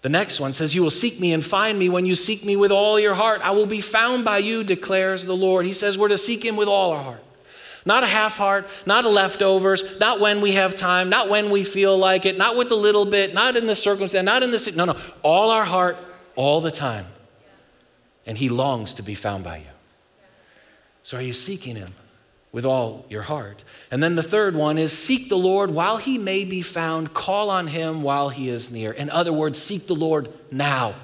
The 0.00 0.08
next 0.08 0.38
one 0.38 0.52
says, 0.52 0.74
You 0.74 0.82
will 0.82 0.90
seek 0.90 1.20
me 1.20 1.32
and 1.32 1.44
find 1.44 1.78
me 1.78 1.88
when 1.88 2.06
you 2.06 2.14
seek 2.14 2.44
me 2.44 2.56
with 2.56 2.70
all 2.70 3.00
your 3.00 3.14
heart. 3.14 3.42
I 3.42 3.50
will 3.50 3.66
be 3.66 3.80
found 3.80 4.24
by 4.24 4.38
you, 4.38 4.62
declares 4.62 5.26
the 5.26 5.36
Lord. 5.36 5.66
He 5.66 5.72
says 5.72 5.98
we're 5.98 6.08
to 6.08 6.18
seek 6.18 6.44
Him 6.44 6.56
with 6.56 6.68
all 6.68 6.92
our 6.92 7.02
heart. 7.02 7.22
Not 7.88 8.04
a 8.04 8.06
half 8.06 8.36
heart, 8.36 8.68
not 8.86 9.04
a 9.04 9.08
leftovers, 9.08 9.98
not 9.98 10.20
when 10.20 10.40
we 10.40 10.52
have 10.52 10.76
time, 10.76 11.08
not 11.08 11.28
when 11.28 11.50
we 11.50 11.64
feel 11.64 11.98
like 11.98 12.24
it, 12.24 12.38
not 12.38 12.56
with 12.56 12.70
a 12.70 12.76
little 12.76 13.04
bit, 13.04 13.34
not 13.34 13.56
in 13.56 13.66
the 13.66 13.74
circumstance, 13.74 14.24
not 14.24 14.44
in 14.44 14.52
the. 14.52 14.72
No, 14.76 14.84
no. 14.84 14.96
All 15.24 15.50
our 15.50 15.64
heart, 15.64 15.96
all 16.36 16.60
the 16.60 16.70
time 16.70 17.06
and 18.28 18.36
he 18.36 18.50
longs 18.50 18.92
to 18.94 19.02
be 19.02 19.14
found 19.14 19.42
by 19.42 19.56
you. 19.56 19.64
So, 21.02 21.16
are 21.16 21.22
you 21.22 21.32
seeking 21.32 21.76
him 21.76 21.94
with 22.52 22.66
all 22.66 23.06
your 23.08 23.22
heart? 23.22 23.64
And 23.90 24.02
then 24.02 24.16
the 24.16 24.22
third 24.22 24.54
one 24.54 24.76
is 24.76 24.96
seek 24.96 25.30
the 25.30 25.38
Lord 25.38 25.70
while 25.70 25.96
he 25.96 26.18
may 26.18 26.44
be 26.44 26.60
found, 26.60 27.14
call 27.14 27.48
on 27.48 27.68
him 27.68 28.02
while 28.02 28.28
he 28.28 28.50
is 28.50 28.70
near. 28.70 28.92
In 28.92 29.08
other 29.08 29.32
words, 29.32 29.60
seek 29.60 29.86
the 29.86 29.94
Lord 29.94 30.28
now. 30.52 30.94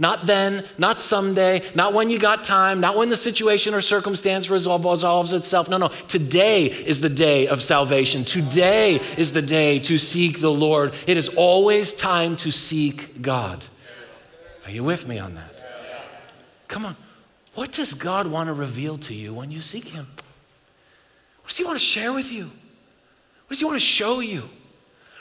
Not 0.00 0.26
then, 0.26 0.64
not 0.78 1.00
someday, 1.00 1.62
not 1.74 1.92
when 1.92 2.08
you 2.08 2.20
got 2.20 2.44
time, 2.44 2.80
not 2.80 2.96
when 2.96 3.08
the 3.08 3.16
situation 3.16 3.74
or 3.74 3.80
circumstance 3.80 4.48
resolves 4.48 5.32
itself. 5.32 5.68
No, 5.68 5.76
no. 5.76 5.88
Today 6.06 6.66
is 6.66 7.00
the 7.00 7.08
day 7.08 7.48
of 7.48 7.60
salvation. 7.60 8.24
Today 8.24 9.00
is 9.16 9.32
the 9.32 9.42
day 9.42 9.80
to 9.80 9.98
seek 9.98 10.40
the 10.40 10.52
Lord. 10.52 10.94
It 11.08 11.16
is 11.16 11.28
always 11.30 11.94
time 11.94 12.36
to 12.36 12.52
seek 12.52 13.20
God. 13.20 13.64
Are 14.64 14.70
you 14.70 14.84
with 14.84 15.08
me 15.08 15.18
on 15.18 15.34
that? 15.34 15.64
Come 16.68 16.86
on. 16.86 16.94
What 17.54 17.72
does 17.72 17.94
God 17.94 18.28
want 18.28 18.46
to 18.46 18.52
reveal 18.52 18.98
to 18.98 19.14
you 19.14 19.34
when 19.34 19.50
you 19.50 19.60
seek 19.60 19.88
Him? 19.88 20.06
What 21.40 21.48
does 21.48 21.56
He 21.56 21.64
want 21.64 21.76
to 21.76 21.84
share 21.84 22.12
with 22.12 22.30
you? 22.30 22.44
What 22.44 23.48
does 23.48 23.58
He 23.58 23.64
want 23.64 23.76
to 23.76 23.84
show 23.84 24.20
you? 24.20 24.48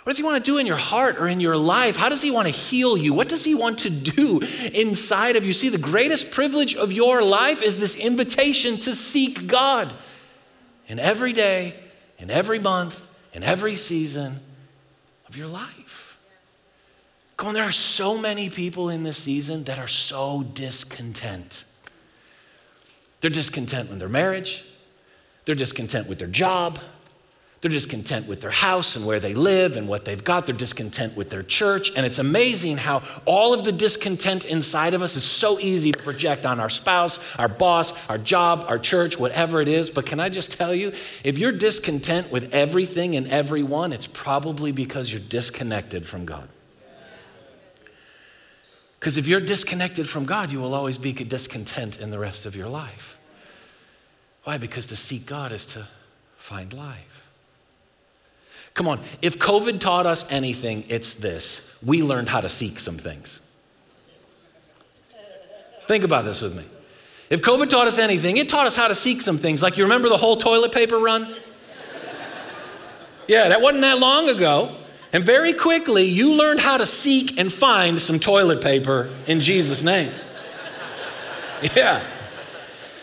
What 0.07 0.11
does 0.11 0.19
He 0.19 0.23
want 0.23 0.45
to 0.45 0.51
do 0.51 0.57
in 0.57 0.65
your 0.65 0.77
heart 0.77 1.17
or 1.19 1.27
in 1.27 1.41
your 1.41 1.57
life? 1.57 1.97
How 1.97 2.07
does 2.07 2.21
He 2.21 2.31
want 2.31 2.47
to 2.47 2.53
heal 2.53 2.97
you? 2.97 3.13
What 3.13 3.27
does 3.27 3.43
He 3.43 3.53
want 3.53 3.79
to 3.79 3.89
do 3.89 4.39
inside 4.73 5.35
of 5.35 5.43
you? 5.43 5.51
See, 5.51 5.67
the 5.67 5.77
greatest 5.77 6.31
privilege 6.31 6.75
of 6.75 6.93
your 6.93 7.21
life 7.21 7.61
is 7.61 7.77
this 7.77 7.93
invitation 7.93 8.77
to 8.77 8.95
seek 8.95 9.47
God 9.47 9.91
in 10.87 10.97
every 10.97 11.33
day, 11.33 11.75
in 12.19 12.31
every 12.31 12.57
month, 12.57 13.05
in 13.33 13.43
every 13.43 13.75
season 13.75 14.37
of 15.27 15.35
your 15.35 15.49
life. 15.49 16.17
Come 17.35 17.49
on, 17.49 17.53
there 17.53 17.65
are 17.65 17.71
so 17.73 18.17
many 18.17 18.49
people 18.49 18.87
in 18.87 19.03
this 19.03 19.17
season 19.17 19.65
that 19.65 19.77
are 19.77 19.89
so 19.89 20.41
discontent. 20.41 21.65
They're 23.19 23.29
discontent 23.29 23.89
with 23.89 23.99
their 23.99 24.07
marriage, 24.07 24.63
they're 25.43 25.53
discontent 25.53 26.07
with 26.07 26.19
their 26.19 26.29
job, 26.29 26.79
they're 27.61 27.71
discontent 27.71 28.27
with 28.27 28.41
their 28.41 28.51
house 28.51 28.95
and 28.95 29.05
where 29.05 29.19
they 29.19 29.33
live 29.33 29.77
and 29.77 29.87
what 29.87 30.05
they've 30.05 30.23
got. 30.23 30.45
They're 30.45 30.55
discontent 30.55 31.17
with 31.17 31.31
their 31.31 31.41
church. 31.41 31.91
And 31.95 32.05
it's 32.05 32.19
amazing 32.19 32.77
how 32.77 33.01
all 33.25 33.51
of 33.53 33.65
the 33.65 33.71
discontent 33.71 34.45
inside 34.45 34.93
of 34.93 35.01
us 35.01 35.15
is 35.15 35.23
so 35.23 35.59
easy 35.59 35.91
to 35.91 35.97
project 35.97 36.45
on 36.45 36.59
our 36.59 36.69
spouse, 36.69 37.19
our 37.39 37.47
boss, 37.47 38.09
our 38.09 38.19
job, 38.19 38.65
our 38.67 38.77
church, 38.77 39.17
whatever 39.17 39.59
it 39.59 39.67
is. 39.67 39.89
But 39.89 40.05
can 40.05 40.19
I 40.19 40.29
just 40.29 40.51
tell 40.51 40.73
you, 40.73 40.89
if 41.23 41.39
you're 41.39 41.51
discontent 41.51 42.31
with 42.31 42.53
everything 42.53 43.15
and 43.15 43.27
everyone, 43.27 43.91
it's 43.91 44.07
probably 44.07 44.71
because 44.71 45.11
you're 45.11 45.19
disconnected 45.19 46.05
from 46.05 46.25
God. 46.25 46.47
Because 48.99 49.17
if 49.17 49.27
you're 49.27 49.41
disconnected 49.41 50.07
from 50.07 50.25
God, 50.25 50.51
you 50.51 50.59
will 50.59 50.75
always 50.75 50.99
be 50.99 51.11
discontent 51.11 51.99
in 51.99 52.11
the 52.11 52.19
rest 52.19 52.45
of 52.45 52.55
your 52.55 52.67
life. 52.67 53.17
Why? 54.43 54.59
Because 54.59 54.85
to 54.87 54.95
seek 54.95 55.25
God 55.25 55.51
is 55.51 55.65
to 55.67 55.87
find 56.35 56.71
life. 56.71 57.16
Come 58.77 58.87
on, 58.87 58.99
if 59.23 59.39
COVID 59.39 59.79
taught 59.79 60.05
us 60.05 60.31
anything, 60.31 60.83
it's 60.87 61.15
this 61.15 61.79
we 61.83 62.03
learned 62.03 62.29
how 62.29 62.41
to 62.41 62.47
seek 62.47 62.79
some 62.79 62.95
things. 62.95 63.41
Think 65.87 66.03
about 66.03 66.25
this 66.25 66.41
with 66.41 66.55
me. 66.55 66.63
If 67.31 67.41
COVID 67.41 67.69
taught 67.69 67.87
us 67.87 67.97
anything, 67.97 68.37
it 68.37 68.49
taught 68.49 68.67
us 68.67 68.75
how 68.75 68.87
to 68.87 68.93
seek 68.93 69.23
some 69.23 69.39
things. 69.39 69.63
Like 69.63 69.77
you 69.77 69.83
remember 69.83 70.09
the 70.09 70.17
whole 70.17 70.35
toilet 70.35 70.73
paper 70.73 70.99
run? 70.99 71.27
Yeah, 73.27 73.49
that 73.49 73.61
wasn't 73.61 73.81
that 73.81 73.97
long 73.97 74.29
ago. 74.29 74.75
And 75.11 75.25
very 75.25 75.53
quickly, 75.53 76.03
you 76.03 76.35
learned 76.35 76.59
how 76.59 76.77
to 76.77 76.85
seek 76.85 77.39
and 77.39 77.51
find 77.51 77.99
some 77.99 78.19
toilet 78.19 78.61
paper 78.61 79.09
in 79.25 79.41
Jesus' 79.41 79.83
name. 79.83 80.11
Yeah. 81.75 82.03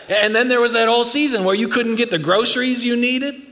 And 0.07 0.33
then 0.33 0.47
there 0.47 0.61
was 0.61 0.71
that 0.71 0.87
whole 0.87 1.03
season 1.03 1.43
where 1.43 1.55
you 1.55 1.67
couldn't 1.67 1.95
get 1.95 2.09
the 2.09 2.19
groceries 2.19 2.85
you 2.85 2.95
needed. 2.95 3.44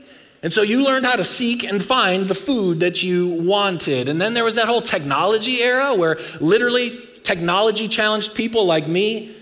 And 0.44 0.52
so 0.52 0.62
you 0.62 0.84
learned 0.84 1.06
how 1.06 1.16
to 1.16 1.24
seek 1.24 1.64
and 1.64 1.82
find 1.82 2.28
the 2.28 2.34
food 2.34 2.80
that 2.80 3.02
you 3.02 3.28
wanted. 3.28 4.08
And 4.08 4.20
then 4.20 4.34
there 4.34 4.44
was 4.44 4.54
that 4.54 4.66
whole 4.66 4.82
technology 4.82 5.62
era 5.62 5.94
where 5.94 6.18
literally 6.38 7.00
technology 7.22 7.88
challenged 7.88 8.34
people 8.34 8.66
like 8.66 8.86
me 8.86 9.34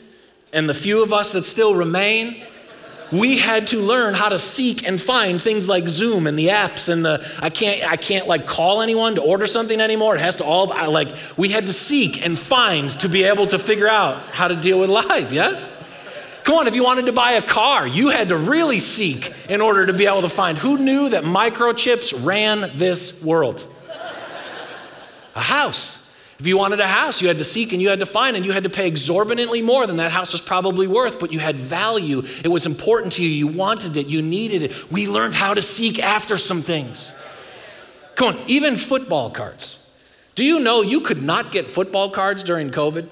and 0.52 0.68
the 0.68 0.74
few 0.74 1.02
of 1.02 1.12
us 1.12 1.32
that 1.32 1.44
still 1.44 1.74
remain 1.74 2.46
we 3.12 3.36
had 3.36 3.66
to 3.66 3.78
learn 3.78 4.14
how 4.14 4.30
to 4.30 4.38
seek 4.38 4.88
and 4.88 5.00
find 5.00 5.40
things 5.40 5.68
like 5.68 5.86
Zoom 5.86 6.26
and 6.26 6.38
the 6.38 6.46
apps 6.46 6.88
and 6.88 7.04
the 7.04 7.22
I 7.42 7.50
can't 7.50 7.86
I 7.86 7.96
can't 7.96 8.26
like 8.26 8.46
call 8.46 8.80
anyone 8.80 9.16
to 9.16 9.22
order 9.22 9.46
something 9.46 9.80
anymore. 9.80 10.16
It 10.16 10.20
has 10.20 10.36
to 10.36 10.44
all 10.44 10.68
like 10.68 11.14
we 11.36 11.50
had 11.50 11.66
to 11.66 11.72
seek 11.74 12.24
and 12.24 12.38
find 12.38 12.90
to 13.00 13.08
be 13.08 13.24
able 13.24 13.46
to 13.48 13.58
figure 13.58 13.88
out 13.88 14.18
how 14.30 14.48
to 14.48 14.56
deal 14.56 14.80
with 14.80 14.88
life. 14.88 15.30
Yes. 15.30 15.70
Come 16.44 16.56
on, 16.56 16.66
if 16.66 16.74
you 16.74 16.82
wanted 16.82 17.06
to 17.06 17.12
buy 17.12 17.32
a 17.32 17.42
car, 17.42 17.86
you 17.86 18.08
had 18.10 18.30
to 18.30 18.36
really 18.36 18.80
seek 18.80 19.32
in 19.48 19.60
order 19.60 19.86
to 19.86 19.92
be 19.92 20.06
able 20.06 20.22
to 20.22 20.28
find. 20.28 20.58
Who 20.58 20.78
knew 20.78 21.10
that 21.10 21.24
microchips 21.24 22.24
ran 22.24 22.70
this 22.74 23.22
world? 23.22 23.66
A 25.34 25.40
house. 25.40 25.98
If 26.40 26.48
you 26.48 26.58
wanted 26.58 26.80
a 26.80 26.88
house, 26.88 27.22
you 27.22 27.28
had 27.28 27.38
to 27.38 27.44
seek 27.44 27.72
and 27.72 27.80
you 27.80 27.88
had 27.88 28.00
to 28.00 28.06
find, 28.06 28.34
and 28.34 28.44
you 28.44 28.50
had 28.50 28.64
to 28.64 28.70
pay 28.70 28.88
exorbitantly 28.88 29.62
more 29.62 29.86
than 29.86 29.98
that 29.98 30.10
house 30.10 30.32
was 30.32 30.40
probably 30.40 30.88
worth, 30.88 31.20
but 31.20 31.32
you 31.32 31.38
had 31.38 31.54
value. 31.54 32.22
It 32.42 32.48
was 32.48 32.66
important 32.66 33.12
to 33.12 33.22
you. 33.22 33.28
You 33.28 33.46
wanted 33.46 33.96
it. 33.96 34.08
You 34.08 34.22
needed 34.22 34.62
it. 34.62 34.90
We 34.90 35.06
learned 35.06 35.34
how 35.34 35.54
to 35.54 35.62
seek 35.62 36.02
after 36.02 36.36
some 36.36 36.60
things. 36.60 37.14
Come 38.16 38.34
on, 38.34 38.40
even 38.48 38.74
football 38.74 39.30
cards. 39.30 39.78
Do 40.34 40.44
you 40.44 40.58
know 40.58 40.82
you 40.82 41.00
could 41.02 41.22
not 41.22 41.52
get 41.52 41.68
football 41.68 42.10
cards 42.10 42.42
during 42.42 42.70
COVID? 42.70 43.08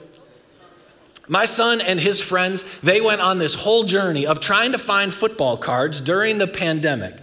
My 1.30 1.44
son 1.44 1.80
and 1.80 2.00
his 2.00 2.20
friends, 2.20 2.80
they 2.80 3.00
went 3.00 3.20
on 3.20 3.38
this 3.38 3.54
whole 3.54 3.84
journey 3.84 4.26
of 4.26 4.40
trying 4.40 4.72
to 4.72 4.78
find 4.78 5.14
football 5.14 5.56
cards 5.56 6.00
during 6.00 6.38
the 6.38 6.48
pandemic. 6.48 7.14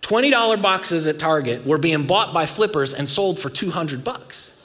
$20 0.00 0.62
boxes 0.62 1.06
at 1.06 1.18
Target 1.18 1.66
were 1.66 1.76
being 1.76 2.06
bought 2.06 2.32
by 2.32 2.46
flippers 2.46 2.94
and 2.94 3.10
sold 3.10 3.38
for 3.38 3.50
200 3.50 4.02
bucks. 4.02 4.55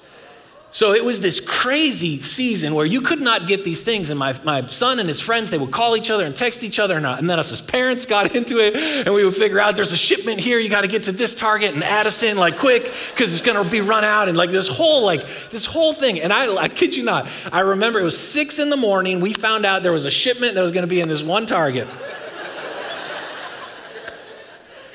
So 0.74 0.94
it 0.94 1.04
was 1.04 1.20
this 1.20 1.42
crazy 1.42 2.22
season 2.22 2.74
where 2.74 2.86
you 2.86 3.02
could 3.02 3.20
not 3.20 3.46
get 3.46 3.66
these 3.66 3.82
things. 3.82 4.10
And 4.10 4.18
my, 4.18 4.40
my 4.46 4.66
son 4.68 5.00
and 5.00 5.10
his 5.10 5.20
friends, 5.20 5.50
they 5.50 5.58
would 5.58 5.72
call 5.72 5.98
each 5.98 6.10
other 6.10 6.26
and 6.26 6.34
text 6.34 6.64
each 6.64 6.80
other. 6.80 6.96
And, 6.96 7.06
uh, 7.06 7.18
and 7.20 7.30
then 7.30 7.40
us 7.40 7.52
as 7.52 7.60
parents 7.60 8.06
got 8.06 8.34
into 8.38 8.58
it. 8.60 8.78
And 9.06 9.14
we 9.14 9.26
would 9.26 9.36
figure 9.36 9.60
out 9.60 9.76
there's 9.76 9.92
a 9.92 9.98
shipment 9.98 10.40
here. 10.40 10.60
You 10.60 10.70
got 10.70 10.82
to 10.82 10.88
get 10.88 11.04
to 11.04 11.12
this 11.12 11.36
Target 11.36 11.74
and 11.74 11.84
Addison 11.84 12.38
like 12.38 12.58
quick 12.58 12.84
because 13.12 13.34
it's 13.34 13.42
going 13.42 13.62
to 13.62 13.70
be 13.70 13.82
run 13.82 14.06
out. 14.06 14.30
And 14.30 14.38
like 14.38 14.52
this 14.52 14.70
whole, 14.70 15.04
like 15.04 15.28
this 15.50 15.66
whole 15.66 15.92
thing. 15.92 16.22
And 16.22 16.32
I, 16.32 16.56
I 16.56 16.70
kid 16.70 16.96
you 16.96 17.04
not, 17.04 17.28
I 17.52 17.60
remember 17.60 18.00
it 18.00 18.04
was 18.04 18.18
six 18.18 18.58
in 18.58 18.70
the 18.70 18.78
morning. 18.78 19.20
We 19.20 19.34
found 19.34 19.66
out 19.66 19.84
there 19.84 19.92
was 19.92 20.06
a 20.06 20.12
shipment 20.12 20.56
that 20.56 20.62
was 20.62 20.72
going 20.72 20.84
to 20.84 20.90
be 20.90 21.02
in 21.02 21.10
this 21.10 21.22
one 21.22 21.46
Target. 21.46 21.88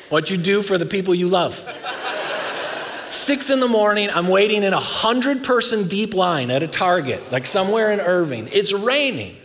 what 0.08 0.30
you 0.30 0.38
do 0.38 0.62
for 0.62 0.78
the 0.78 0.86
people 0.86 1.14
you 1.14 1.28
love. 1.28 1.62
Six 3.09 3.51
in 3.51 3.61
the 3.61 3.69
morning, 3.69 4.11
I'm 4.11 4.29
waiting 4.29 4.62
in 4.62 4.73
a 4.73 4.81
hundred 4.81 5.45
person 5.45 5.88
deep 5.88 6.14
line 6.14 6.51
at 6.51 6.62
a 6.62 6.69
Target, 6.69 7.31
like 7.31 7.47
somewhere 7.47 7.92
in 7.92 8.01
Irving. 8.01 8.49
It's 8.53 8.73
raining. 8.73 9.37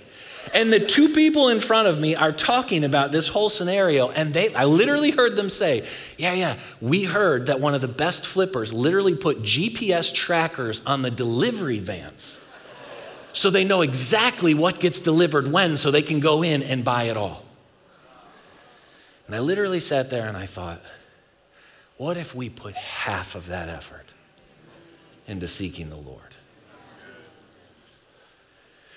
And 0.54 0.74
the 0.74 0.80
two 0.80 1.10
people 1.10 1.50
in 1.50 1.60
front 1.60 1.88
of 1.88 2.00
me 2.00 2.16
are 2.16 2.32
talking 2.32 2.84
about 2.84 3.12
this 3.12 3.28
whole 3.28 3.50
scenario. 3.50 4.10
And 4.10 4.34
they, 4.34 4.54
I 4.54 4.66
literally 4.66 5.12
heard 5.12 5.36
them 5.36 5.50
say, 5.50 5.86
Yeah, 6.18 6.34
yeah, 6.34 6.58
we 6.82 7.04
heard 7.04 7.46
that 7.46 7.60
one 7.60 7.74
of 7.74 7.82
the 7.82 7.88
best 7.88 8.26
flippers 8.26 8.74
literally 8.74 9.16
put 9.16 9.44
GPS 9.44 10.14
trackers 10.14 10.86
on 10.86 11.04
the 11.04 11.12
delivery 11.12 11.80
vans. 11.80 12.38
So 13.34 13.50
they 13.50 13.64
know 13.64 13.82
exactly 13.82 14.54
what 14.54 14.80
gets 14.80 15.00
delivered 15.00 15.52
when, 15.52 15.78
so 15.78 15.90
they 15.90 16.02
can 16.02 16.20
go 16.20 16.44
in 16.44 16.64
and 16.64 16.84
buy 16.84 17.04
it 17.04 17.16
all. 17.16 17.46
And 19.28 19.36
I 19.36 19.40
literally 19.40 19.80
sat 19.80 20.10
there 20.10 20.28
and 20.28 20.36
I 20.36 20.46
thought, 20.46 20.82
what 22.02 22.18
if 22.18 22.34
we 22.34 22.50
put 22.50 22.74
half 22.74 23.36
of 23.36 23.46
that 23.50 23.70
effort 23.70 24.08
into 25.28 25.48
seeking 25.48 25.92
the 25.92 25.96
Lord? 25.96 26.34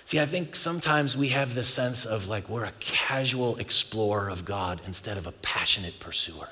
See, 0.07 0.19
I 0.19 0.25
think 0.25 0.57
sometimes 0.57 1.15
we 1.15 1.29
have 1.29 1.55
this 1.55 1.69
sense 1.69 2.07
of 2.07 2.29
like 2.29 2.49
we're 2.49 2.65
a 2.65 2.73
casual 2.81 3.59
explorer 3.59 4.31
of 4.31 4.47
God 4.47 4.81
instead 4.87 5.19
of 5.19 5.27
a 5.27 5.33
passionate 5.33 6.01
pursuer. 6.01 6.49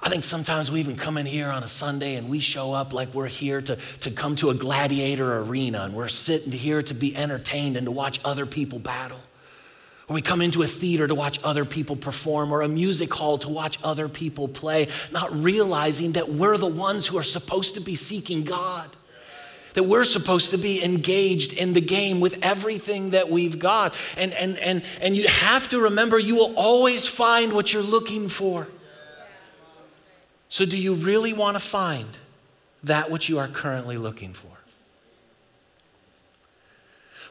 I 0.00 0.08
think 0.08 0.22
sometimes 0.22 0.70
we 0.70 0.78
even 0.78 0.94
come 0.94 1.18
in 1.18 1.26
here 1.26 1.48
on 1.48 1.64
a 1.64 1.68
Sunday 1.68 2.14
and 2.14 2.28
we 2.28 2.38
show 2.38 2.72
up 2.72 2.92
like 2.92 3.12
we're 3.12 3.26
here 3.26 3.60
to, 3.60 3.74
to 3.74 4.12
come 4.12 4.36
to 4.36 4.50
a 4.50 4.54
gladiator 4.54 5.38
arena 5.38 5.82
and 5.82 5.94
we're 5.94 6.06
sitting 6.06 6.52
here 6.52 6.80
to 6.84 6.94
be 6.94 7.16
entertained 7.16 7.76
and 7.76 7.86
to 7.86 7.90
watch 7.90 8.20
other 8.24 8.46
people 8.46 8.78
battle. 8.78 9.18
Or 10.08 10.14
we 10.14 10.22
come 10.22 10.40
into 10.40 10.62
a 10.62 10.66
theater 10.66 11.06
to 11.06 11.14
watch 11.14 11.38
other 11.44 11.66
people 11.66 11.94
perform, 11.94 12.50
or 12.50 12.62
a 12.62 12.68
music 12.68 13.12
hall 13.12 13.36
to 13.38 13.48
watch 13.48 13.78
other 13.84 14.08
people 14.08 14.48
play, 14.48 14.88
not 15.12 15.30
realizing 15.32 16.12
that 16.12 16.30
we're 16.30 16.56
the 16.56 16.66
ones 16.66 17.06
who 17.06 17.18
are 17.18 17.22
supposed 17.22 17.74
to 17.74 17.80
be 17.80 17.94
seeking 17.94 18.44
God. 18.44 18.88
That 19.74 19.82
we're 19.82 20.04
supposed 20.04 20.50
to 20.52 20.58
be 20.58 20.82
engaged 20.82 21.52
in 21.52 21.74
the 21.74 21.82
game 21.82 22.20
with 22.20 22.38
everything 22.42 23.10
that 23.10 23.28
we've 23.28 23.58
got. 23.58 23.94
And, 24.16 24.32
and, 24.32 24.56
and, 24.58 24.82
and 25.02 25.14
you 25.14 25.28
have 25.28 25.68
to 25.68 25.80
remember 25.80 26.18
you 26.18 26.36
will 26.36 26.54
always 26.56 27.06
find 27.06 27.52
what 27.52 27.72
you're 27.72 27.82
looking 27.82 28.28
for. 28.28 28.66
So, 30.48 30.64
do 30.64 30.78
you 30.78 30.94
really 30.94 31.34
want 31.34 31.56
to 31.56 31.60
find 31.60 32.08
that 32.82 33.10
which 33.10 33.28
you 33.28 33.38
are 33.38 33.46
currently 33.46 33.98
looking 33.98 34.32
for? 34.32 34.57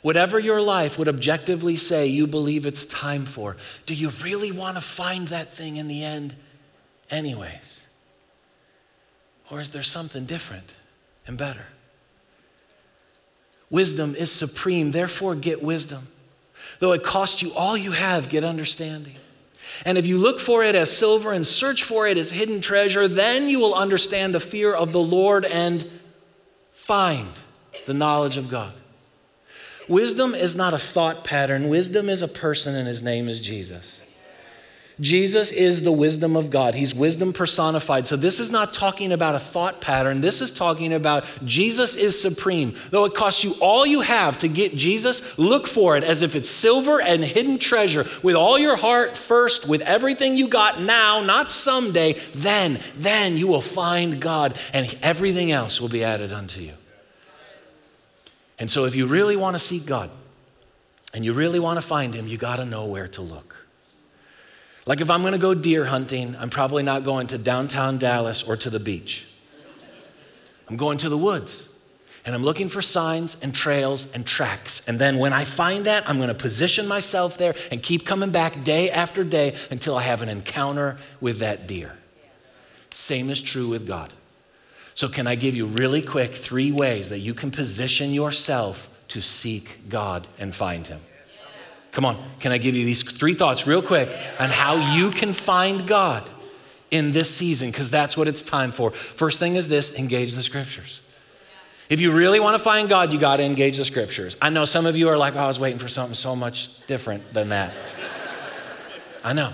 Whatever 0.02 0.40
your 0.40 0.62
life 0.62 0.98
would 0.98 1.08
objectively 1.08 1.76
say 1.76 2.08
you 2.08 2.28
believe 2.28 2.66
it's 2.66 2.86
time 2.86 3.26
for, 3.26 3.58
do 3.86 3.94
you 3.94 4.12
really 4.24 4.52
want 4.52 4.78
to 4.78 4.82
find 4.82 5.28
that 5.30 5.54
thing 5.54 5.78
in 5.78 5.88
the 5.88 6.04
end, 6.04 6.36
anyways? 7.10 7.88
Or 9.50 9.60
is 9.60 9.72
there 9.72 9.84
something 9.84 10.26
different 10.26 10.76
and 11.26 11.38
better? 11.38 11.68
Wisdom 13.70 14.16
is 14.16 14.32
supreme, 14.32 14.92
therefore, 14.92 15.36
get 15.36 15.62
wisdom. 15.62 16.08
Though 16.80 16.94
it 16.94 17.04
cost 17.04 17.42
you 17.42 17.54
all 17.54 17.78
you 17.78 17.92
have, 17.92 18.30
get 18.30 18.44
understanding. 18.44 19.16
And 19.86 19.98
if 19.98 20.08
you 20.08 20.18
look 20.18 20.40
for 20.40 20.64
it 20.64 20.76
as 20.76 20.96
silver 20.96 21.34
and 21.34 21.46
search 21.46 21.84
for 21.84 22.08
it 22.08 22.18
as 22.18 22.30
hidden 22.30 22.62
treasure, 22.62 23.08
then 23.08 23.50
you 23.50 23.60
will 23.60 23.76
understand 23.76 24.34
the 24.34 24.40
fear 24.40 24.74
of 24.74 24.92
the 24.92 25.02
Lord 25.02 25.46
and 25.46 25.86
find 26.72 27.30
the 27.86 27.94
knowledge 27.94 28.38
of 28.38 28.50
God. 28.50 28.74
Wisdom 29.88 30.36
is 30.36 30.56
not 30.56 30.74
a 30.74 30.78
thought 30.78 31.24
pattern, 31.24 31.70
wisdom 31.70 32.10
is 32.10 32.22
a 32.22 32.28
person, 32.28 32.76
and 32.76 32.88
his 32.88 33.02
name 33.02 33.30
is 33.30 33.40
Jesus. 33.42 34.04
Jesus 35.00 35.52
is 35.52 35.84
the 35.84 35.92
wisdom 35.92 36.36
of 36.36 36.50
God. 36.50 36.74
He's 36.74 36.96
wisdom 36.96 37.32
personified. 37.32 38.08
So, 38.08 38.16
this 38.16 38.40
is 38.40 38.50
not 38.50 38.74
talking 38.74 39.12
about 39.12 39.36
a 39.36 39.40
thought 39.40 39.80
pattern. 39.80 40.22
This 40.22 40.42
is 40.42 40.50
talking 40.50 40.92
about 40.92 41.24
Jesus 41.46 41.96
is 41.96 42.20
supreme. 42.20 42.74
Though 42.90 43.06
it 43.06 43.14
costs 43.14 43.44
you 43.44 43.54
all 43.62 43.86
you 43.86 44.02
have 44.02 44.40
to 44.40 44.48
get 44.48 44.76
Jesus, 44.76 45.38
look 45.38 45.68
for 45.68 45.98
it 45.98 46.04
as 46.04 46.24
if 46.24 46.36
it's 46.36 46.50
silver 46.50 47.00
and 47.00 47.24
hidden 47.24 47.60
treasure 47.60 48.08
with 48.24 48.36
all 48.36 48.58
your 48.58 48.76
heart 48.76 49.16
first, 49.16 49.68
with 49.68 49.82
everything 49.82 50.36
you 50.36 50.48
got 50.48 50.82
now, 50.82 51.22
not 51.22 51.52
someday. 51.52 52.14
Then, 52.34 52.80
then 52.96 53.38
you 53.38 53.48
will 53.48 53.62
find 53.62 54.20
God, 54.20 54.58
and 54.74 54.98
everything 55.04 55.52
else 55.52 55.80
will 55.80 55.90
be 55.90 56.04
added 56.04 56.34
unto 56.34 56.62
you. 56.62 56.74
And 58.60 58.70
so, 58.72 58.86
if 58.86 58.96
you 58.96 59.06
really 59.06 59.36
want 59.36 59.56
to 59.56 59.60
seek 59.60 59.86
God 59.86 60.10
and 61.14 61.24
you 61.24 61.34
really 61.34 61.60
want 61.60 61.80
to 61.80 61.86
find 61.86 62.14
Him, 62.14 62.28
you 62.28 62.38
got 62.38 62.58
to 62.58 62.66
know 62.66 62.88
where 62.88 63.08
to 63.10 63.22
look. 63.22 63.68
Like, 64.86 65.02
if 65.02 65.10
I'm 65.10 65.22
going 65.22 65.34
to 65.34 65.40
go 65.40 65.54
deer 65.54 65.86
hunting, 65.86 66.36
I'm 66.38 66.50
probably 66.50 66.84
not 66.84 67.04
going 67.04 67.28
to 67.28 67.38
downtown 67.38 67.98
Dallas 67.98 68.44
or 68.44 68.56
to 68.58 68.70
the 68.70 68.80
beach. 68.80 69.28
I'm 70.70 70.78
going 70.78 70.98
to 71.00 71.10
the 71.10 71.18
woods 71.18 71.78
and 72.28 72.36
I'm 72.36 72.44
looking 72.44 72.68
for 72.68 72.82
signs 72.82 73.42
and 73.42 73.56
trails 73.56 74.14
and 74.14 74.28
tracks. 74.28 74.86
And 74.86 75.00
then 75.00 75.18
when 75.18 75.32
I 75.32 75.46
find 75.46 75.86
that, 75.86 76.08
I'm 76.10 76.18
going 76.18 76.28
to 76.28 76.36
position 76.36 76.86
myself 76.86 77.38
there 77.38 77.56
and 77.72 77.82
keep 77.82 78.06
coming 78.06 78.32
back 78.32 78.66
day 78.66 78.92
after 78.92 79.24
day 79.24 79.56
until 79.72 79.96
I 79.96 80.02
have 80.02 80.22
an 80.22 80.28
encounter 80.28 80.98
with 81.22 81.40
that 81.40 81.68
deer. 81.68 81.98
Same 82.90 83.30
is 83.30 83.42
true 83.42 83.70
with 83.70 83.88
God. 83.88 84.12
So, 84.98 85.08
can 85.08 85.28
I 85.28 85.36
give 85.36 85.56
you 85.56 85.68
really 85.68 86.02
quick 86.02 86.34
three 86.34 86.72
ways 86.72 87.10
that 87.10 87.20
you 87.20 87.36
can 87.36 87.52
position 87.52 88.14
yourself 88.14 88.90
to 89.10 89.22
seek 89.22 89.88
God 89.90 90.28
and 90.40 90.56
find 90.56 90.88
Him? 90.88 91.00
Come 91.92 92.04
on, 92.04 92.18
can 92.40 92.52
I 92.52 92.58
give 92.58 92.74
you 92.74 92.84
these 92.84 93.04
three 93.04 93.36
thoughts 93.36 93.68
real 93.68 93.84
quick 93.84 94.10
on 94.40 94.50
how 94.50 94.96
you 94.96 95.12
can 95.12 95.34
find 95.34 95.88
God 95.88 96.28
in 96.90 97.12
this 97.12 97.30
season? 97.30 97.70
Because 97.70 97.92
that's 97.92 98.18
what 98.18 98.28
it's 98.28 98.42
time 98.42 98.72
for. 98.72 98.90
First 98.90 99.38
thing 99.38 99.56
is 99.56 99.68
this 99.68 99.94
engage 99.94 100.34
the 100.34 100.42
scriptures. 100.42 101.02
If 101.90 102.02
you 102.02 102.12
really 102.12 102.40
want 102.40 102.58
to 102.58 102.64
find 102.64 102.90
God, 102.90 103.14
you 103.14 103.20
got 103.20 103.38
to 103.38 103.44
engage 103.44 103.78
the 103.78 103.86
scriptures. 103.86 104.36
I 104.42 104.50
know 104.50 104.66
some 104.66 104.88
of 104.88 104.98
you 104.98 105.10
are 105.10 105.18
like, 105.18 105.36
oh, 105.36 105.42
I 105.42 105.46
was 105.46 105.60
waiting 105.60 105.78
for 105.78 105.90
something 105.90 106.16
so 106.16 106.36
much 106.36 106.88
different 106.88 107.36
than 107.36 107.50
that. 107.50 107.72
I 109.24 109.34
know. 109.34 109.54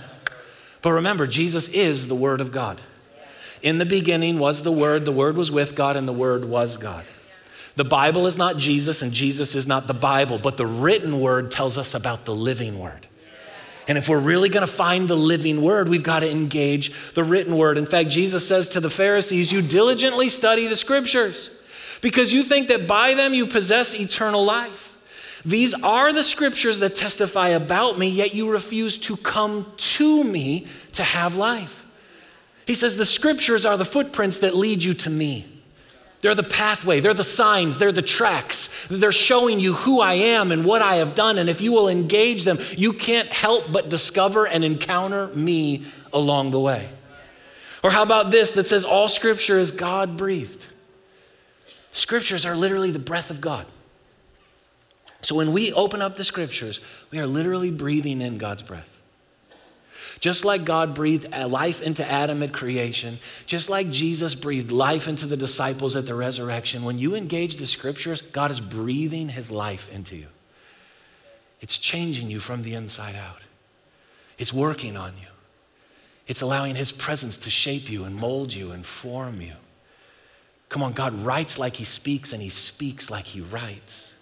But 0.81 0.93
remember, 0.93 1.27
Jesus 1.27 1.67
is 1.67 2.07
the 2.07 2.15
Word 2.15 2.39
of 2.39 2.53
God. 2.53 2.81
In 3.63 3.77
the 3.77 3.85
beginning 3.85 4.37
was 4.37 4.61
the 4.61 4.71
Word, 4.71 5.05
the 5.05 5.11
Word 5.11 5.37
was 5.37 5.51
with 5.51 5.73
God, 5.73 5.95
and 5.95 6.07
the 6.07 6.13
Word 6.13 6.45
was 6.45 6.77
God. 6.77 7.05
The 7.75 7.85
Bible 7.85 8.27
is 8.27 8.37
not 8.37 8.57
Jesus, 8.57 9.01
and 9.01 9.11
Jesus 9.11 9.55
is 9.55 9.65
not 9.65 9.87
the 9.87 9.93
Bible, 9.93 10.37
but 10.37 10.57
the 10.57 10.67
written 10.67 11.19
Word 11.19 11.49
tells 11.49 11.77
us 11.77 11.95
about 11.95 12.25
the 12.25 12.35
living 12.35 12.77
Word. 12.77 13.07
And 13.87 13.97
if 13.97 14.07
we're 14.07 14.19
really 14.19 14.49
going 14.49 14.65
to 14.65 14.71
find 14.71 15.07
the 15.07 15.17
living 15.17 15.61
word, 15.61 15.89
we've 15.89 16.03
got 16.03 16.19
to 16.19 16.31
engage 16.31 16.93
the 17.13 17.23
written 17.23 17.57
word. 17.57 17.77
In 17.77 17.85
fact, 17.85 18.09
Jesus 18.09 18.47
says 18.47 18.69
to 18.69 18.79
the 18.79 18.89
Pharisees, 18.89 19.51
You 19.51 19.61
diligently 19.61 20.29
study 20.29 20.67
the 20.67 20.77
scriptures 20.77 21.49
because 21.99 22.31
you 22.31 22.43
think 22.43 22.69
that 22.69 22.87
by 22.87 23.13
them 23.13 23.33
you 23.33 23.45
possess 23.45 23.93
eternal 23.93 24.45
life. 24.45 24.91
These 25.45 25.73
are 25.73 26.13
the 26.13 26.23
scriptures 26.23 26.79
that 26.79 26.95
testify 26.95 27.49
about 27.49 27.99
me, 27.99 28.07
yet 28.07 28.33
you 28.33 28.49
refuse 28.49 28.97
to 28.99 29.17
come 29.17 29.65
to 29.75 30.23
me 30.23 30.67
to 30.93 31.03
have 31.03 31.35
life. 31.35 31.82
He 32.65 32.73
says, 32.73 32.95
The 32.95 33.05
scriptures 33.05 33.65
are 33.65 33.77
the 33.77 33.85
footprints 33.85 34.39
that 34.39 34.55
lead 34.55 34.83
you 34.83 34.93
to 34.95 35.09
me. 35.09 35.45
They're 36.21 36.35
the 36.35 36.41
pathway, 36.41 37.01
they're 37.01 37.13
the 37.13 37.21
signs, 37.21 37.77
they're 37.77 37.91
the 37.91 38.01
tracks. 38.01 38.69
They're 38.89 39.11
showing 39.11 39.59
you 39.59 39.73
who 39.73 39.99
I 39.99 40.13
am 40.13 40.53
and 40.53 40.63
what 40.63 40.81
I 40.81 40.95
have 40.95 41.15
done. 41.15 41.37
And 41.37 41.49
if 41.49 41.59
you 41.59 41.73
will 41.73 41.89
engage 41.89 42.45
them, 42.45 42.59
you 42.77 42.93
can't 42.93 43.27
help 43.27 43.73
but 43.73 43.89
discover 43.89 44.47
and 44.47 44.63
encounter 44.63 45.27
me 45.35 45.83
along 46.13 46.51
the 46.51 46.61
way. 46.61 46.89
Or 47.83 47.91
how 47.91 48.03
about 48.03 48.31
this 48.31 48.51
that 48.51 48.67
says 48.67 48.85
all 48.85 49.09
scripture 49.09 49.57
is 49.57 49.71
God 49.71 50.15
breathed? 50.15 50.67
Scriptures 51.91 52.45
are 52.45 52.55
literally 52.55 52.91
the 52.91 52.99
breath 52.99 53.29
of 53.29 53.41
God. 53.41 53.65
So 55.19 55.35
when 55.35 55.51
we 55.51 55.73
open 55.73 56.01
up 56.01 56.15
the 56.15 56.23
scriptures, 56.23 56.79
we 57.11 57.19
are 57.19 57.27
literally 57.27 57.69
breathing 57.69 58.21
in 58.21 58.37
God's 58.37 58.61
breath. 58.61 58.92
Just 60.23 60.45
like 60.45 60.63
God 60.63 60.95
breathed 60.95 61.29
life 61.35 61.81
into 61.81 62.09
Adam 62.09 62.43
at 62.43 62.53
creation, 62.53 63.17
just 63.45 63.69
like 63.69 63.91
Jesus 63.91 64.35
breathed 64.35 64.71
life 64.71 65.09
into 65.09 65.25
the 65.25 65.35
disciples 65.35 65.97
at 65.97 66.05
the 66.05 66.15
resurrection, 66.15 66.85
when 66.85 66.97
you 66.97 67.13
engage 67.13 67.57
the 67.57 67.65
scriptures, 67.65 68.21
God 68.21 68.49
is 68.49 68.61
breathing 68.61 69.27
his 69.27 69.51
life 69.51 69.93
into 69.93 70.15
you. 70.15 70.27
It's 71.59 71.77
changing 71.77 72.29
you 72.29 72.39
from 72.39 72.63
the 72.63 72.73
inside 72.73 73.17
out, 73.17 73.41
it's 74.37 74.53
working 74.53 74.95
on 74.95 75.11
you, 75.19 75.27
it's 76.25 76.41
allowing 76.41 76.75
his 76.75 76.93
presence 76.93 77.35
to 77.39 77.49
shape 77.49 77.91
you 77.91 78.05
and 78.05 78.15
mold 78.15 78.53
you 78.53 78.71
and 78.71 78.85
form 78.85 79.41
you. 79.41 79.55
Come 80.69 80.83
on, 80.83 80.93
God 80.93 81.13
writes 81.15 81.59
like 81.59 81.73
he 81.73 81.83
speaks, 81.83 82.31
and 82.31 82.41
he 82.41 82.47
speaks 82.47 83.11
like 83.11 83.25
he 83.25 83.41
writes. 83.41 84.12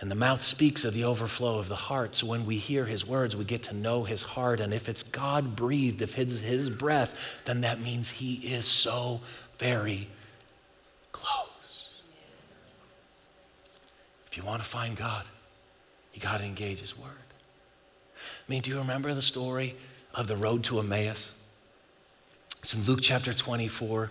And 0.00 0.10
the 0.10 0.16
mouth 0.16 0.40
speaks 0.40 0.84
of 0.84 0.94
the 0.94 1.04
overflow 1.04 1.58
of 1.58 1.68
the 1.68 1.76
heart. 1.76 2.14
So 2.14 2.26
when 2.26 2.46
we 2.46 2.56
hear 2.56 2.86
his 2.86 3.06
words, 3.06 3.36
we 3.36 3.44
get 3.44 3.62
to 3.64 3.74
know 3.74 4.04
his 4.04 4.22
heart. 4.22 4.58
And 4.58 4.72
if 4.72 4.88
it's 4.88 5.02
God 5.02 5.54
breathed, 5.54 6.00
if 6.00 6.18
it's 6.18 6.38
his 6.38 6.70
breath, 6.70 7.42
then 7.44 7.60
that 7.60 7.80
means 7.80 8.08
he 8.10 8.36
is 8.36 8.64
so 8.64 9.20
very 9.58 10.08
close. 11.12 11.90
If 14.30 14.38
you 14.38 14.42
want 14.42 14.62
to 14.62 14.68
find 14.68 14.96
God, 14.96 15.26
you 16.14 16.22
got 16.22 16.38
to 16.38 16.44
engage 16.44 16.80
his 16.80 16.98
word. 16.98 17.10
I 17.10 18.50
mean, 18.50 18.62
do 18.62 18.70
you 18.70 18.78
remember 18.78 19.12
the 19.12 19.20
story 19.20 19.76
of 20.14 20.28
the 20.28 20.36
road 20.36 20.64
to 20.64 20.78
Emmaus? 20.78 21.46
It's 22.60 22.74
in 22.74 22.82
Luke 22.84 23.00
chapter 23.02 23.34
24. 23.34 24.10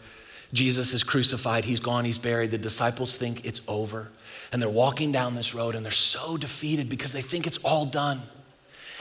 Jesus 0.53 0.93
is 0.93 1.03
crucified, 1.03 1.65
he's 1.65 1.79
gone, 1.79 2.05
he's 2.05 2.17
buried. 2.17 2.51
The 2.51 2.57
disciples 2.57 3.15
think 3.15 3.43
it's 3.45 3.61
over. 3.67 4.09
And 4.51 4.61
they're 4.61 4.69
walking 4.69 5.11
down 5.11 5.35
this 5.35 5.53
road 5.53 5.75
and 5.75 5.85
they're 5.85 5.91
so 5.91 6.37
defeated 6.37 6.89
because 6.89 7.11
they 7.13 7.21
think 7.21 7.45
it's 7.45 7.57
all 7.59 7.85
done. 7.85 8.21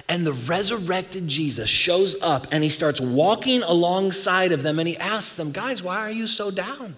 And 0.08 0.26
the 0.26 0.32
resurrected 0.32 1.26
Jesus 1.28 1.68
shows 1.68 2.20
up 2.22 2.46
and 2.50 2.62
he 2.62 2.70
starts 2.70 3.00
walking 3.00 3.62
alongside 3.62 4.52
of 4.52 4.62
them 4.62 4.78
and 4.78 4.86
he 4.86 4.96
asks 4.96 5.34
them, 5.34 5.52
Guys, 5.52 5.82
why 5.82 5.98
are 5.98 6.10
you 6.10 6.26
so 6.26 6.50
down? 6.50 6.96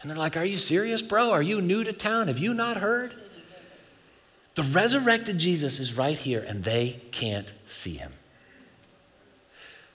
And 0.00 0.10
they're 0.10 0.18
like, 0.18 0.36
Are 0.36 0.44
you 0.44 0.58
serious, 0.58 1.02
bro? 1.02 1.30
Are 1.30 1.42
you 1.42 1.60
new 1.60 1.84
to 1.84 1.92
town? 1.92 2.28
Have 2.28 2.38
you 2.38 2.54
not 2.54 2.76
heard? 2.76 3.14
The 4.54 4.62
resurrected 4.62 5.38
Jesus 5.38 5.80
is 5.80 5.96
right 5.96 6.16
here 6.16 6.44
and 6.46 6.62
they 6.62 7.00
can't 7.10 7.52
see 7.66 7.94
him. 7.94 8.12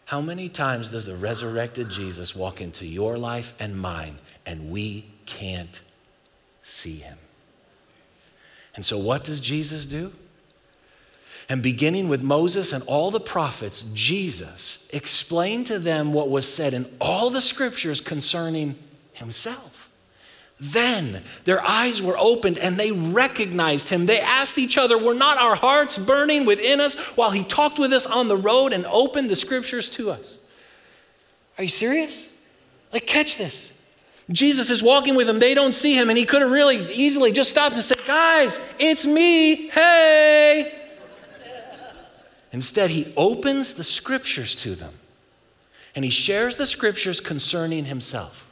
How 0.05 0.21
many 0.21 0.49
times 0.49 0.89
does 0.89 1.05
the 1.05 1.15
resurrected 1.15 1.89
Jesus 1.89 2.35
walk 2.35 2.61
into 2.61 2.85
your 2.85 3.17
life 3.17 3.53
and 3.59 3.79
mine 3.79 4.17
and 4.45 4.71
we 4.71 5.05
can't 5.25 5.79
see 6.61 6.95
him? 6.95 7.17
And 8.75 8.85
so, 8.85 8.97
what 8.97 9.23
does 9.23 9.39
Jesus 9.39 9.85
do? 9.85 10.13
And 11.49 11.63
beginning 11.63 12.09
with 12.09 12.21
Moses 12.21 12.71
and 12.71 12.83
all 12.83 13.09
the 13.09 13.19
prophets, 13.19 13.81
Jesus 13.93 14.87
explained 14.93 15.65
to 15.67 15.79
them 15.79 16.13
what 16.13 16.29
was 16.29 16.51
said 16.51 16.75
in 16.75 16.85
all 17.01 17.31
the 17.31 17.41
scriptures 17.41 18.01
concerning 18.01 18.75
himself. 19.13 19.89
Then 20.59 21.23
their 21.45 21.61
eyes 21.61 22.03
were 22.03 22.17
opened 22.17 22.57
and 22.57 22.75
they 22.75 22.91
recognized 22.91 23.89
him. 23.89 24.05
They 24.05 24.19
asked 24.19 24.57
each 24.57 24.77
other, 24.77 24.97
Were 24.97 25.13
not 25.13 25.37
our 25.37 25.55
hearts 25.55 25.97
burning 25.97 26.45
within 26.45 26.81
us 26.81 26.95
while 27.15 27.31
he 27.31 27.43
talked 27.43 27.79
with 27.79 27.93
us 27.93 28.05
on 28.05 28.27
the 28.27 28.37
road 28.37 28.73
and 28.73 28.85
opened 28.85 29.29
the 29.29 29.35
scriptures 29.35 29.89
to 29.91 30.11
us? 30.11 30.37
Are 31.57 31.63
you 31.63 31.69
serious? 31.69 32.31
Like, 32.91 33.07
catch 33.07 33.37
this. 33.37 33.78
Jesus 34.31 34.69
is 34.69 34.83
walking 34.83 35.15
with 35.15 35.27
them. 35.27 35.39
They 35.39 35.53
don't 35.53 35.73
see 35.73 35.95
him, 35.95 36.09
and 36.09 36.17
he 36.17 36.25
could 36.25 36.41
have 36.41 36.51
really 36.51 36.77
easily 36.93 37.31
just 37.31 37.49
stopped 37.49 37.73
and 37.75 37.83
said, 37.83 37.97
Guys, 38.05 38.59
it's 38.77 39.05
me. 39.05 39.69
Hey. 39.69 40.73
Instead, 42.51 42.89
he 42.89 43.11
opens 43.15 43.73
the 43.73 43.83
scriptures 43.83 44.55
to 44.55 44.75
them 44.75 44.93
and 45.95 46.05
he 46.05 46.11
shares 46.11 46.55
the 46.55 46.65
scriptures 46.65 47.19
concerning 47.19 47.85
himself. 47.85 48.49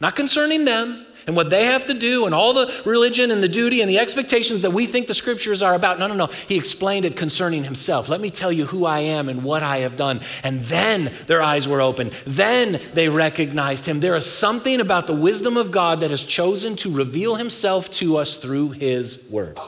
Not 0.00 0.16
concerning 0.16 0.64
them, 0.64 1.06
and 1.26 1.34
what 1.34 1.50
they 1.50 1.66
have 1.66 1.86
to 1.86 1.94
do 1.94 2.26
and 2.26 2.34
all 2.34 2.52
the 2.52 2.72
religion 2.84 3.30
and 3.30 3.42
the 3.42 3.48
duty 3.48 3.80
and 3.80 3.88
the 3.88 3.98
expectations 3.98 4.62
that 4.62 4.72
we 4.72 4.86
think 4.86 5.06
the 5.06 5.14
scriptures 5.14 5.62
are 5.62 5.74
about. 5.74 5.98
No, 5.98 6.06
no, 6.06 6.14
no. 6.14 6.26
He 6.26 6.56
explained 6.56 7.04
it 7.04 7.16
concerning 7.16 7.64
himself. 7.64 8.08
Let 8.08 8.20
me 8.20 8.30
tell 8.30 8.52
you 8.52 8.66
who 8.66 8.84
I 8.84 9.00
am 9.00 9.28
and 9.28 9.42
what 9.42 9.62
I 9.62 9.78
have 9.78 9.96
done. 9.96 10.20
And 10.42 10.60
then 10.62 11.10
their 11.26 11.42
eyes 11.42 11.66
were 11.66 11.80
open. 11.80 12.10
Then 12.26 12.80
they 12.92 13.08
recognized 13.08 13.86
him. 13.86 14.00
There 14.00 14.16
is 14.16 14.26
something 14.26 14.80
about 14.80 15.06
the 15.06 15.14
wisdom 15.14 15.56
of 15.56 15.70
God 15.70 16.00
that 16.00 16.10
has 16.10 16.22
chosen 16.22 16.76
to 16.76 16.94
reveal 16.94 17.36
himself 17.36 17.90
to 17.92 18.18
us 18.18 18.36
through 18.36 18.70
his 18.70 19.28
word. 19.30 19.58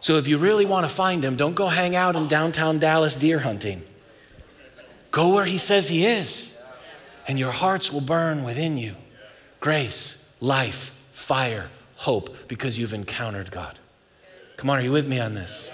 So 0.00 0.16
if 0.16 0.28
you 0.28 0.38
really 0.38 0.66
want 0.66 0.86
to 0.88 0.94
find 0.94 1.24
him, 1.24 1.36
don't 1.36 1.54
go 1.54 1.68
hang 1.68 1.96
out 1.96 2.14
in 2.14 2.28
downtown 2.28 2.78
Dallas 2.78 3.16
deer 3.16 3.38
hunting. 3.38 3.82
Go 5.10 5.34
where 5.34 5.44
he 5.46 5.58
says 5.58 5.88
he 5.88 6.04
is, 6.04 6.60
and 7.26 7.38
your 7.38 7.52
hearts 7.52 7.92
will 7.92 8.00
burn 8.00 8.44
within 8.44 8.76
you. 8.76 8.96
Grace 9.60 10.23
life, 10.44 10.94
fire, 11.12 11.70
hope, 11.96 12.48
because 12.48 12.78
you've 12.78 12.92
encountered 12.92 13.50
God. 13.50 13.78
Come 14.58 14.68
on, 14.68 14.78
are 14.78 14.82
you 14.82 14.92
with 14.92 15.08
me 15.08 15.18
on 15.18 15.34
this? 15.34 15.70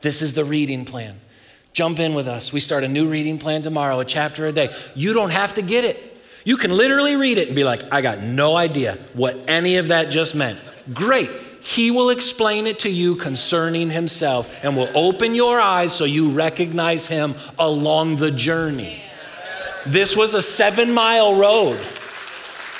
This 0.00 0.22
is 0.22 0.34
the 0.34 0.44
reading 0.44 0.84
plan. 0.84 1.20
Jump 1.72 1.98
in 1.98 2.14
with 2.14 2.28
us. 2.28 2.52
We 2.52 2.60
start 2.60 2.84
a 2.84 2.88
new 2.88 3.08
reading 3.08 3.36
plan 3.36 3.62
tomorrow, 3.62 3.98
a 3.98 4.04
chapter 4.04 4.46
a 4.46 4.52
day. 4.52 4.68
You 4.94 5.12
don't 5.12 5.30
have 5.30 5.54
to 5.54 5.62
get 5.62 5.84
it. 5.84 5.98
You 6.44 6.56
can 6.56 6.70
literally 6.70 7.16
read 7.16 7.36
it 7.36 7.48
and 7.48 7.56
be 7.56 7.64
like, 7.64 7.82
I 7.90 8.00
got 8.00 8.20
no 8.20 8.54
idea 8.54 8.96
what 9.14 9.36
any 9.48 9.76
of 9.78 9.88
that 9.88 10.10
just 10.10 10.36
meant. 10.36 10.60
Great. 10.92 11.30
He 11.60 11.90
will 11.90 12.10
explain 12.10 12.66
it 12.68 12.80
to 12.80 12.90
you 12.90 13.16
concerning 13.16 13.90
himself 13.90 14.62
and 14.62 14.76
will 14.76 14.90
open 14.94 15.34
your 15.34 15.58
eyes 15.58 15.92
so 15.92 16.04
you 16.04 16.30
recognize 16.30 17.08
him 17.08 17.34
along 17.58 18.16
the 18.16 18.30
journey. 18.30 19.02
This 19.86 20.16
was 20.16 20.34
a 20.34 20.42
seven 20.42 20.92
mile 20.92 21.34
road. 21.34 21.80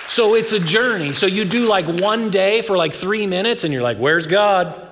So 0.09 0.35
it's 0.35 0.53
a 0.53 0.61
journey. 0.61 1.13
So 1.13 1.27
you 1.27 1.45
do 1.45 1.67
like 1.67 1.87
one 1.87 2.31
day 2.31 2.63
for 2.63 2.77
like 2.77 2.93
three 2.93 3.27
minutes 3.27 3.65
and 3.65 3.73
you're 3.73 3.83
like, 3.83 3.99
where's 3.99 4.27
God? 4.27 4.89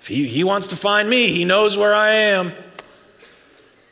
If 0.00 0.08
he, 0.08 0.26
he 0.26 0.44
wants 0.44 0.66
to 0.66 0.76
find 0.76 1.08
me, 1.08 1.28
he 1.28 1.46
knows 1.46 1.78
where 1.78 1.94
I 1.94 2.10
am. 2.10 2.52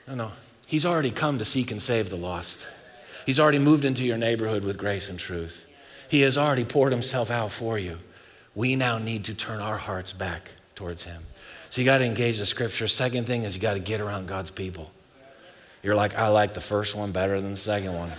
No, 0.07 0.15
no. 0.15 0.33
He's 0.67 0.85
already 0.85 1.11
come 1.11 1.39
to 1.39 1.45
seek 1.45 1.71
and 1.71 1.81
save 1.81 2.11
the 2.11 2.17
lost. 2.17 2.67
He's 3.25 3.41
already 3.41 3.59
moved 3.59 3.85
into 3.85 4.05
your 4.05 4.19
neighborhood 4.19 4.65
with 4.65 4.77
grace 4.77 5.09
and 5.09 5.19
truth. 5.19 5.67
He 6.11 6.21
has 6.23 6.37
already 6.37 6.65
poured 6.65 6.93
himself 6.93 7.31
out 7.31 7.51
for 7.51 7.79
you. 7.79 7.99
We 8.55 8.77
now 8.77 8.99
need 8.99 9.25
to 9.25 9.35
turn 9.35 9.61
our 9.61 9.79
hearts 9.79 10.13
back 10.13 10.51
towards 10.75 11.05
him. 11.05 11.23
So 11.71 11.81
you 11.81 11.87
got 11.87 11.99
to 11.99 12.05
engage 12.05 12.39
the 12.39 12.47
scripture. 12.47 12.89
Second 12.89 13.27
thing 13.27 13.45
is 13.45 13.55
you 13.57 13.63
got 13.63 13.75
to 13.75 13.81
get 13.81 14.01
around 14.01 14.29
God's 14.29 14.51
people. 14.51 14.91
You're 15.83 15.97
like, 15.97 16.17
I 16.17 16.29
like 16.29 16.55
the 16.55 16.61
first 16.61 16.95
one 16.95 17.13
better 17.13 17.41
than 17.41 17.53
the 17.53 17.57
second 17.57 17.95
one. 17.95 18.13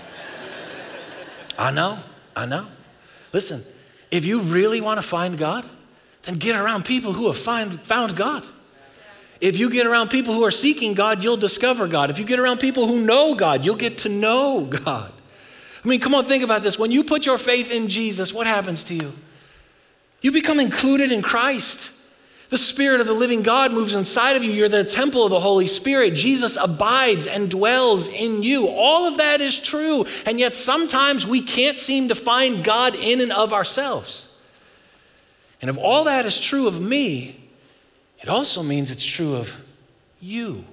I 1.58 1.72
know, 1.72 2.00
I 2.36 2.46
know. 2.46 2.68
Listen, 3.32 3.62
if 4.12 4.26
you 4.26 4.42
really 4.42 4.82
want 4.82 4.98
to 4.98 5.08
find 5.08 5.38
God, 5.38 5.66
then 6.24 6.36
get 6.36 6.56
around 6.56 6.86
people 6.86 7.14
who 7.14 7.28
have 7.28 7.38
find, 7.38 7.80
found 7.82 8.16
God. 8.16 8.44
If 9.40 9.58
you 9.58 9.70
get 9.70 9.86
around 9.86 10.10
people 10.10 10.34
who 10.34 10.44
are 10.44 10.52
seeking 10.52 10.94
God, 10.94 11.24
you'll 11.24 11.38
discover 11.38 11.88
God. 11.88 12.10
If 12.10 12.18
you 12.18 12.26
get 12.26 12.40
around 12.40 12.60
people 12.60 12.88
who 12.88 13.06
know 13.06 13.36
God, 13.36 13.66
you'll 13.66 13.76
get 13.76 14.00
to 14.00 14.10
know 14.10 14.66
God. 14.66 15.12
I 15.84 15.88
mean, 15.88 16.00
come 16.00 16.16
on, 16.16 16.24
think 16.24 16.44
about 16.44 16.64
this. 16.64 16.80
When 16.80 16.92
you 16.92 17.04
put 17.04 17.26
your 17.26 17.38
faith 17.38 17.70
in 17.70 17.90
Jesus, 17.90 18.34
what 18.34 18.48
happens 18.48 18.84
to 18.86 18.94
you? 18.94 19.14
You 20.22 20.32
become 20.32 20.60
included 20.60 21.12
in 21.12 21.22
Christ. 21.22 21.92
The 22.54 22.60
Spirit 22.60 23.02
of 23.02 23.08
the 23.08 23.14
living 23.14 23.42
God 23.42 23.74
moves 23.74 23.96
inside 23.96 24.36
of 24.36 24.44
you. 24.44 24.52
You're 24.52 24.70
the 24.70 24.84
temple 24.84 25.24
of 25.24 25.32
the 25.32 25.40
Holy 25.40 25.66
Spirit. 25.66 26.14
Jesus 26.14 26.56
abides 26.56 27.26
and 27.26 27.50
dwells 27.50 28.08
in 28.08 28.44
you. 28.44 28.68
All 28.68 29.08
of 29.08 29.18
that 29.18 29.42
is 29.42 29.58
true. 29.58 30.06
And 30.28 30.40
yet 30.40 30.54
sometimes 30.54 31.26
we 31.26 31.42
can't 31.42 31.80
seem 31.80 32.10
to 32.10 32.14
find 32.14 32.64
God 32.64 32.94
in 32.94 33.22
and 33.22 33.32
of 33.32 33.54
ourselves. 33.54 34.40
And 35.62 35.70
if 35.72 35.80
all 35.80 36.04
that 36.04 36.28
is 36.28 36.40
true 36.40 36.68
of 36.68 36.80
me, 36.80 37.50
it 38.22 38.30
also 38.30 38.62
means 38.62 38.92
it's 38.92 39.04
true 39.04 39.36
of 39.36 39.60
you. 40.22 40.64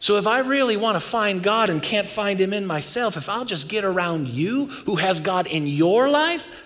So 0.00 0.16
if 0.16 0.26
I 0.26 0.38
really 0.38 0.78
want 0.78 0.94
to 0.94 1.00
find 1.00 1.42
God 1.42 1.68
and 1.68 1.82
can't 1.82 2.06
find 2.06 2.40
Him 2.40 2.54
in 2.54 2.64
myself, 2.64 3.18
if 3.18 3.28
I'll 3.28 3.44
just 3.44 3.68
get 3.68 3.84
around 3.84 4.28
you 4.28 4.64
who 4.86 4.96
has 4.96 5.20
God 5.20 5.46
in 5.46 5.66
your 5.66 6.08
life, 6.08 6.64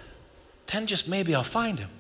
then 0.66 0.87
just 0.87 1.09
maybe 1.09 1.35
I'll 1.35 1.42
find 1.42 1.81
Him. 1.81 1.90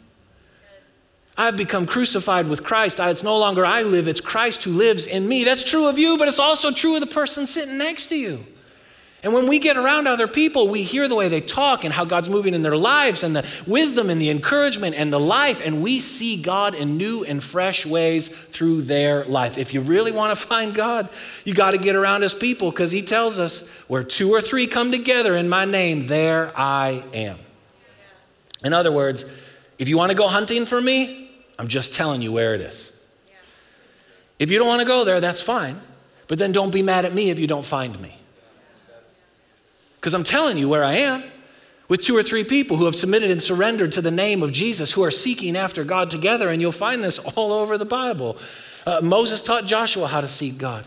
I've 1.36 1.56
become 1.56 1.86
crucified 1.86 2.48
with 2.48 2.62
Christ. 2.62 3.00
It's 3.00 3.22
no 3.22 3.38
longer 3.38 3.64
I 3.64 3.82
live, 3.82 4.06
it's 4.06 4.20
Christ 4.20 4.64
who 4.64 4.72
lives 4.72 5.06
in 5.06 5.26
me. 5.26 5.44
That's 5.44 5.64
true 5.64 5.86
of 5.86 5.98
you, 5.98 6.18
but 6.18 6.28
it's 6.28 6.38
also 6.38 6.70
true 6.70 6.94
of 6.94 7.00
the 7.00 7.06
person 7.06 7.46
sitting 7.46 7.78
next 7.78 8.08
to 8.08 8.16
you. 8.16 8.44
And 9.24 9.32
when 9.32 9.46
we 9.46 9.60
get 9.60 9.76
around 9.76 10.08
other 10.08 10.26
people, 10.26 10.66
we 10.66 10.82
hear 10.82 11.06
the 11.06 11.14
way 11.14 11.28
they 11.28 11.40
talk 11.40 11.84
and 11.84 11.94
how 11.94 12.04
God's 12.04 12.28
moving 12.28 12.54
in 12.54 12.62
their 12.62 12.76
lives 12.76 13.22
and 13.22 13.36
the 13.36 13.46
wisdom 13.68 14.10
and 14.10 14.20
the 14.20 14.30
encouragement 14.30 14.96
and 14.96 15.12
the 15.12 15.20
life, 15.20 15.64
and 15.64 15.80
we 15.80 16.00
see 16.00 16.42
God 16.42 16.74
in 16.74 16.96
new 16.96 17.22
and 17.24 17.42
fresh 17.42 17.86
ways 17.86 18.26
through 18.26 18.82
their 18.82 19.24
life. 19.24 19.58
If 19.58 19.74
you 19.74 19.80
really 19.80 20.10
want 20.10 20.36
to 20.36 20.46
find 20.46 20.74
God, 20.74 21.08
you 21.44 21.54
got 21.54 21.70
to 21.70 21.78
get 21.78 21.94
around 21.94 22.22
His 22.22 22.34
people 22.34 22.72
because 22.72 22.90
He 22.90 23.00
tells 23.00 23.38
us, 23.38 23.70
where 23.86 24.02
two 24.02 24.30
or 24.30 24.40
three 24.40 24.66
come 24.66 24.90
together 24.90 25.36
in 25.36 25.48
my 25.48 25.66
name, 25.66 26.08
there 26.08 26.52
I 26.56 27.04
am. 27.14 27.38
In 28.64 28.72
other 28.72 28.90
words, 28.90 29.24
if 29.82 29.88
you 29.88 29.98
want 29.98 30.10
to 30.10 30.16
go 30.16 30.28
hunting 30.28 30.64
for 30.64 30.80
me, 30.80 31.28
I'm 31.58 31.66
just 31.66 31.92
telling 31.92 32.22
you 32.22 32.30
where 32.30 32.54
it 32.54 32.60
is. 32.60 33.04
If 34.38 34.48
you 34.48 34.56
don't 34.60 34.68
want 34.68 34.78
to 34.78 34.86
go 34.86 35.04
there, 35.04 35.20
that's 35.20 35.40
fine. 35.40 35.80
But 36.28 36.38
then 36.38 36.52
don't 36.52 36.72
be 36.72 36.82
mad 36.82 37.04
at 37.04 37.12
me 37.12 37.30
if 37.30 37.40
you 37.40 37.48
don't 37.48 37.64
find 37.64 38.00
me. 38.00 38.14
Because 39.96 40.14
I'm 40.14 40.22
telling 40.22 40.56
you 40.56 40.68
where 40.68 40.84
I 40.84 40.94
am 40.98 41.24
with 41.88 42.00
two 42.00 42.16
or 42.16 42.22
three 42.22 42.44
people 42.44 42.76
who 42.76 42.84
have 42.84 42.94
submitted 42.94 43.32
and 43.32 43.42
surrendered 43.42 43.90
to 43.92 44.00
the 44.00 44.12
name 44.12 44.44
of 44.44 44.52
Jesus, 44.52 44.92
who 44.92 45.02
are 45.02 45.10
seeking 45.10 45.56
after 45.56 45.82
God 45.82 46.10
together, 46.10 46.48
and 46.48 46.62
you'll 46.62 46.70
find 46.70 47.02
this 47.02 47.18
all 47.18 47.52
over 47.52 47.76
the 47.76 47.84
Bible. 47.84 48.38
Uh, 48.86 49.00
Moses 49.02 49.42
taught 49.42 49.66
Joshua 49.66 50.06
how 50.06 50.20
to 50.20 50.28
seek 50.28 50.58
God. 50.58 50.86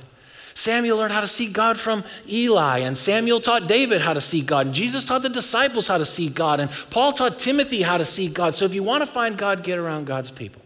Samuel 0.55 0.97
learned 0.97 1.11
how 1.11 1.21
to 1.21 1.27
seek 1.27 1.51
God 1.51 1.77
from 1.77 2.03
Eli, 2.27 2.79
and 2.79 2.97
Samuel 2.97 3.41
taught 3.41 3.67
David 3.67 4.01
how 4.01 4.13
to 4.13 4.21
seek 4.21 4.45
God, 4.45 4.67
and 4.67 4.75
Jesus 4.75 5.03
taught 5.03 5.21
the 5.21 5.29
disciples 5.29 5.87
how 5.87 5.97
to 5.97 6.05
seek 6.05 6.33
God, 6.33 6.61
and 6.61 6.71
Paul 6.89 7.11
taught 7.11 7.37
Timothy 7.37 7.81
how 7.81 7.97
to 7.97 8.05
seek 8.05 8.33
God. 8.33 8.55
So 8.55 8.63
if 8.63 8.73
you 8.73 8.81
want 8.81 9.01
to 9.01 9.05
find 9.05 9.37
God, 9.37 9.63
get 9.63 9.77
around 9.77 10.05
God's 10.05 10.31
people. 10.31 10.61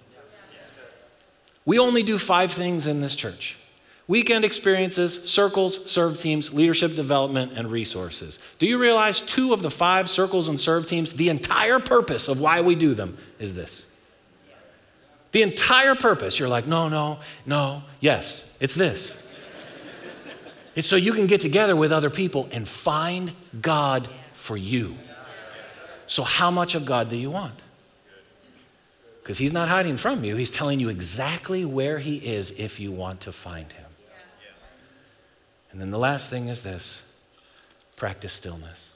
We 1.66 1.80
only 1.80 2.04
do 2.04 2.18
five 2.18 2.52
things 2.52 2.88
in 2.88 3.02
this 3.02 3.16
church 3.16 3.58
weekend 4.08 4.44
experiences, 4.44 5.30
circles, 5.30 5.86
serve 5.90 6.20
teams, 6.20 6.52
leadership 6.52 6.96
development, 6.96 7.52
and 7.56 7.70
resources. 7.72 8.40
Do 8.58 8.66
you 8.66 8.82
realize 8.82 9.22
two 9.22 9.54
of 9.54 9.62
the 9.62 9.70
five 9.70 10.10
circles 10.10 10.48
and 10.50 10.60
serve 10.60 10.88
teams, 10.88 11.14
the 11.14 11.30
entire 11.30 11.80
purpose 11.80 12.28
of 12.28 12.42
why 12.42 12.62
we 12.62 12.74
do 12.74 12.96
them 12.96 13.18
is 13.38 13.54
this? 13.54 13.86
The 15.32 15.44
entire 15.44 15.94
purpose. 15.94 16.40
You're 16.40 16.50
like, 16.50 16.66
no, 16.66 16.90
no, 16.90 17.20
no, 17.46 17.84
yes, 18.00 18.58
it's 18.60 18.74
this. 18.74 19.29
It's 20.80 20.88
so 20.88 20.96
you 20.96 21.12
can 21.12 21.28
get 21.28 21.42
together 21.42 21.76
with 21.76 21.92
other 21.92 22.10
people 22.10 22.48
and 22.54 22.68
find 22.68 23.34
God 23.62 24.08
for 24.32 24.56
you. 24.56 24.96
So, 26.08 26.24
how 26.24 26.50
much 26.50 26.74
of 26.74 26.86
God 26.86 27.10
do 27.10 27.18
you 27.18 27.30
want? 27.30 27.62
Because 29.22 29.38
He's 29.38 29.52
not 29.52 29.68
hiding 29.68 29.98
from 29.98 30.24
you, 30.24 30.38
He's 30.38 30.50
telling 30.50 30.80
you 30.80 30.88
exactly 30.88 31.66
where 31.66 32.00
He 32.00 32.16
is 32.16 32.52
if 32.52 32.80
you 32.80 32.92
want 32.94 33.20
to 33.22 33.34
find 33.34 33.72
Him. 33.72 33.86
And 35.72 35.82
then 35.82 35.92
the 35.92 36.00
last 36.00 36.30
thing 36.30 36.48
is 36.48 36.64
this 36.64 37.14
practice 37.98 38.32
stillness. 38.32 38.96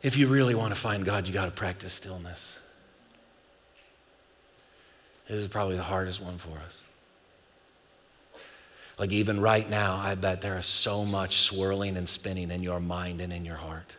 If 0.00 0.16
you 0.16 0.28
really 0.28 0.54
want 0.54 0.72
to 0.72 0.80
find 0.80 1.04
God, 1.04 1.26
you 1.26 1.34
got 1.34 1.46
to 1.46 1.50
practice 1.50 1.92
stillness. 1.92 2.60
This 5.26 5.40
is 5.40 5.48
probably 5.48 5.76
the 5.76 5.82
hardest 5.82 6.22
one 6.22 6.38
for 6.38 6.56
us. 6.64 6.84
Like, 8.98 9.12
even 9.12 9.40
right 9.40 9.68
now, 9.68 9.96
I 9.96 10.14
bet 10.16 10.40
there 10.40 10.58
is 10.58 10.66
so 10.66 11.04
much 11.04 11.38
swirling 11.38 11.96
and 11.96 12.08
spinning 12.08 12.50
in 12.50 12.62
your 12.62 12.80
mind 12.80 13.20
and 13.20 13.32
in 13.32 13.44
your 13.44 13.56
heart. 13.56 13.96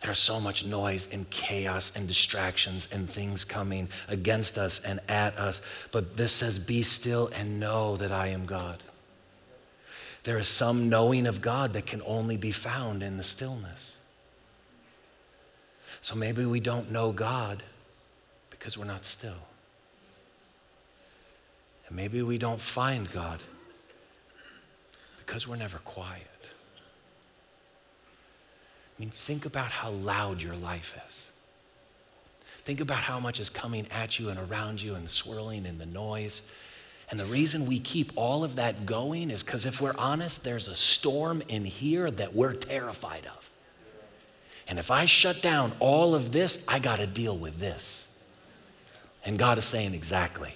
There's 0.00 0.18
so 0.18 0.40
much 0.40 0.64
noise 0.64 1.12
and 1.12 1.28
chaos 1.28 1.94
and 1.94 2.08
distractions 2.08 2.90
and 2.90 3.08
things 3.08 3.44
coming 3.44 3.90
against 4.08 4.56
us 4.56 4.82
and 4.82 4.98
at 5.08 5.36
us. 5.36 5.60
But 5.92 6.16
this 6.16 6.32
says, 6.32 6.58
Be 6.58 6.82
still 6.82 7.28
and 7.34 7.60
know 7.60 7.96
that 7.96 8.10
I 8.10 8.28
am 8.28 8.46
God. 8.46 8.82
There 10.22 10.38
is 10.38 10.48
some 10.48 10.88
knowing 10.88 11.26
of 11.26 11.42
God 11.42 11.74
that 11.74 11.86
can 11.86 12.00
only 12.06 12.38
be 12.38 12.50
found 12.50 13.02
in 13.02 13.18
the 13.18 13.22
stillness. 13.22 13.98
So 16.00 16.14
maybe 16.14 16.46
we 16.46 16.60
don't 16.60 16.90
know 16.90 17.12
God 17.12 17.62
because 18.48 18.78
we're 18.78 18.84
not 18.86 19.04
still. 19.04 19.49
And 21.90 21.96
maybe 21.96 22.22
we 22.22 22.38
don't 22.38 22.60
find 22.60 23.12
God 23.12 23.40
because 25.18 25.46
we're 25.46 25.56
never 25.56 25.78
quiet. 25.78 26.22
I 28.96 29.00
mean, 29.00 29.10
think 29.10 29.44
about 29.44 29.70
how 29.70 29.90
loud 29.90 30.42
your 30.42 30.54
life 30.54 30.98
is. 31.08 31.32
Think 32.64 32.80
about 32.80 32.98
how 32.98 33.18
much 33.18 33.40
is 33.40 33.50
coming 33.50 33.86
at 33.90 34.18
you 34.18 34.28
and 34.28 34.38
around 34.38 34.82
you 34.82 34.94
and 34.94 35.10
swirling 35.10 35.66
and 35.66 35.80
the 35.80 35.86
noise. 35.86 36.42
And 37.10 37.18
the 37.18 37.26
reason 37.26 37.66
we 37.66 37.80
keep 37.80 38.12
all 38.14 38.44
of 38.44 38.56
that 38.56 38.86
going 38.86 39.30
is 39.30 39.42
because 39.42 39.66
if 39.66 39.80
we're 39.80 39.96
honest, 39.98 40.44
there's 40.44 40.68
a 40.68 40.74
storm 40.74 41.42
in 41.48 41.64
here 41.64 42.10
that 42.10 42.34
we're 42.34 42.52
terrified 42.52 43.26
of. 43.36 43.50
And 44.68 44.78
if 44.78 44.92
I 44.92 45.06
shut 45.06 45.42
down 45.42 45.72
all 45.80 46.14
of 46.14 46.30
this, 46.30 46.64
I 46.68 46.78
got 46.78 47.00
to 47.00 47.06
deal 47.06 47.36
with 47.36 47.58
this. 47.58 48.18
And 49.24 49.38
God 49.38 49.58
is 49.58 49.64
saying, 49.64 49.94
exactly. 49.94 50.52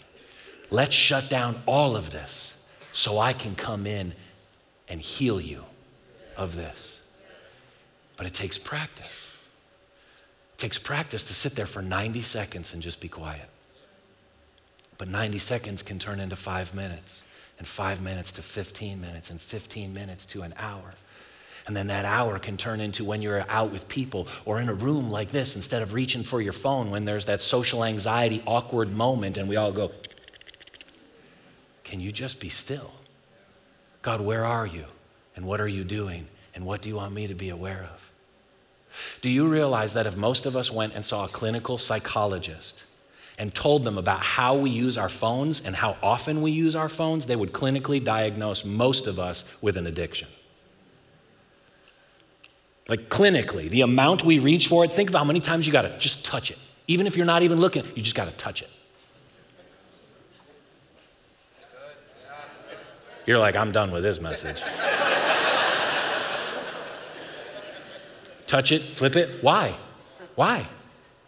Let's 0.75 0.97
shut 0.97 1.31
down 1.31 1.63
all 1.67 1.95
of 1.95 2.11
this 2.11 2.69
so 2.91 3.21
I 3.21 3.33
can 3.33 3.55
come 3.55 3.87
in 3.87 4.13
and 4.89 5.01
heal 5.01 5.41
you 5.41 5.63
of 6.37 6.57
this. 6.57 7.01
But 8.17 8.27
it 8.27 8.35
takes 8.35 8.59
practice. 8.59 9.39
It 10.55 10.59
takes 10.59 10.77
practice 10.77 11.23
to 11.23 11.33
sit 11.33 11.53
there 11.53 11.67
for 11.67 11.81
90 11.81 12.23
seconds 12.23 12.75
and 12.75 12.83
just 12.83 13.01
be 13.01 13.07
quiet. 13.07 13.49
But 14.99 15.07
90 15.07 15.39
seconds 15.39 15.85
can 15.85 16.01
turn 16.01 16.19
into 16.19 16.35
five 16.35 16.75
minutes, 16.75 17.25
and 17.59 17.69
five 17.69 18.03
minutes 18.03 18.33
to 18.33 18.43
15 18.43 19.01
minutes, 19.01 19.31
and 19.31 19.41
15 19.41 19.95
minutes 19.95 20.27
to 20.27 20.43
an 20.43 20.55
hour. 20.59 20.95
And 21.69 21.77
then 21.77 21.87
that 21.87 22.05
hour 22.05 22.41
can 22.41 22.57
turn 22.57 22.81
into 22.81 23.05
when 23.05 23.23
you're 23.23 23.49
out 23.49 23.71
with 23.71 23.87
people 23.87 24.27
or 24.45 24.61
in 24.61 24.69
a 24.69 24.75
room 24.75 25.09
like 25.09 25.31
this, 25.31 25.55
instead 25.55 25.83
of 25.83 25.95
reaching 25.95 26.25
for 26.25 26.41
your 26.41 26.53
phone 26.53 26.91
when 26.91 27.05
there's 27.05 27.27
that 27.27 27.43
social 27.43 27.85
anxiety, 27.85 28.43
awkward 28.45 28.93
moment, 28.93 29.37
and 29.37 29.49
we 29.49 29.55
all 29.55 29.71
go, 29.71 29.93
Can 31.95 32.01
you 32.01 32.11
just 32.11 32.41
be 32.41 32.49
still? 32.49 32.91
God, 34.03 34.21
where 34.21 34.45
are 34.45 34.67
you? 34.67 34.87
And 35.37 35.47
what 35.47 35.61
are 35.61 35.69
you 35.69 35.85
doing? 35.85 36.27
And 36.53 36.67
what 36.67 36.83
do 36.83 36.89
you 36.89 36.97
want 36.97 37.15
me 37.15 37.29
to 37.29 37.37
be 37.37 37.51
aware 37.51 37.89
of? 37.95 38.11
Do 39.21 39.29
you 39.29 39.49
realize 39.49 39.93
that 39.93 40.05
if 40.05 40.17
most 40.17 40.45
of 40.45 40.57
us 40.57 40.73
went 40.73 40.95
and 40.95 41.05
saw 41.05 41.25
a 41.25 41.29
clinical 41.29 41.79
psychologist 41.79 42.83
and 43.39 43.55
told 43.55 43.85
them 43.85 43.97
about 43.97 44.25
how 44.25 44.57
we 44.57 44.71
use 44.71 44.99
our 44.99 45.09
phones 45.09 45.65
and 45.65 45.77
how 45.77 45.97
often 46.03 46.43
we 46.43 46.51
use 46.51 46.75
our 46.75 46.89
phones, 46.89 47.27
they 47.27 47.37
would 47.37 47.53
clinically 47.53 48.05
diagnose 48.05 48.65
most 48.65 49.07
of 49.07 49.21
us 49.21 49.57
with 49.63 49.77
an 49.77 49.87
addiction? 49.87 50.27
Like 52.89 53.09
clinically, 53.09 53.69
the 53.69 53.83
amount 53.83 54.25
we 54.25 54.41
reach 54.41 54.67
for 54.67 54.85
it, 54.85 54.93
think 54.93 55.11
of 55.11 55.15
how 55.15 55.23
many 55.23 55.39
times 55.39 55.65
you 55.65 55.73
got 55.73 55.83
to 55.83 55.97
just 56.01 56.25
touch 56.25 56.51
it. 56.51 56.59
Even 56.89 57.07
if 57.07 57.17
you're 57.17 57.25
not 57.25 57.45
even 57.45 57.61
looking, 57.61 57.85
you 57.95 58.03
just 58.03 58.17
got 58.17 58.27
to 58.27 58.37
touch 58.37 58.63
it. 58.63 58.71
You're 63.27 63.39
like, 63.39 63.57
I'm 63.57 63.73
done 63.73 63.91
with 63.91 64.03
this 64.03 64.21
message. 64.21 64.63
touch 68.47 68.71
it, 68.71 68.83
flip 68.83 69.17
it. 69.17 69.43
Why? 69.43 69.75
Why? 70.35 70.67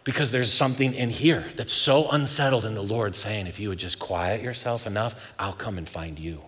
Because 0.03 0.31
there's 0.31 0.51
something 0.51 0.93
in 0.93 1.09
here 1.09 1.43
that's 1.55 1.73
so 1.73 2.09
unsettled, 2.11 2.65
and 2.65 2.77
the 2.77 2.81
Lord 2.81 3.15
saying, 3.15 3.47
if 3.47 3.59
you 3.59 3.69
would 3.69 3.79
just 3.79 3.99
quiet 3.99 4.41
yourself 4.41 4.87
enough, 4.87 5.33
I'll 5.37 5.53
come 5.53 5.77
and 5.77 5.89
find 5.89 6.17
you. 6.17 6.41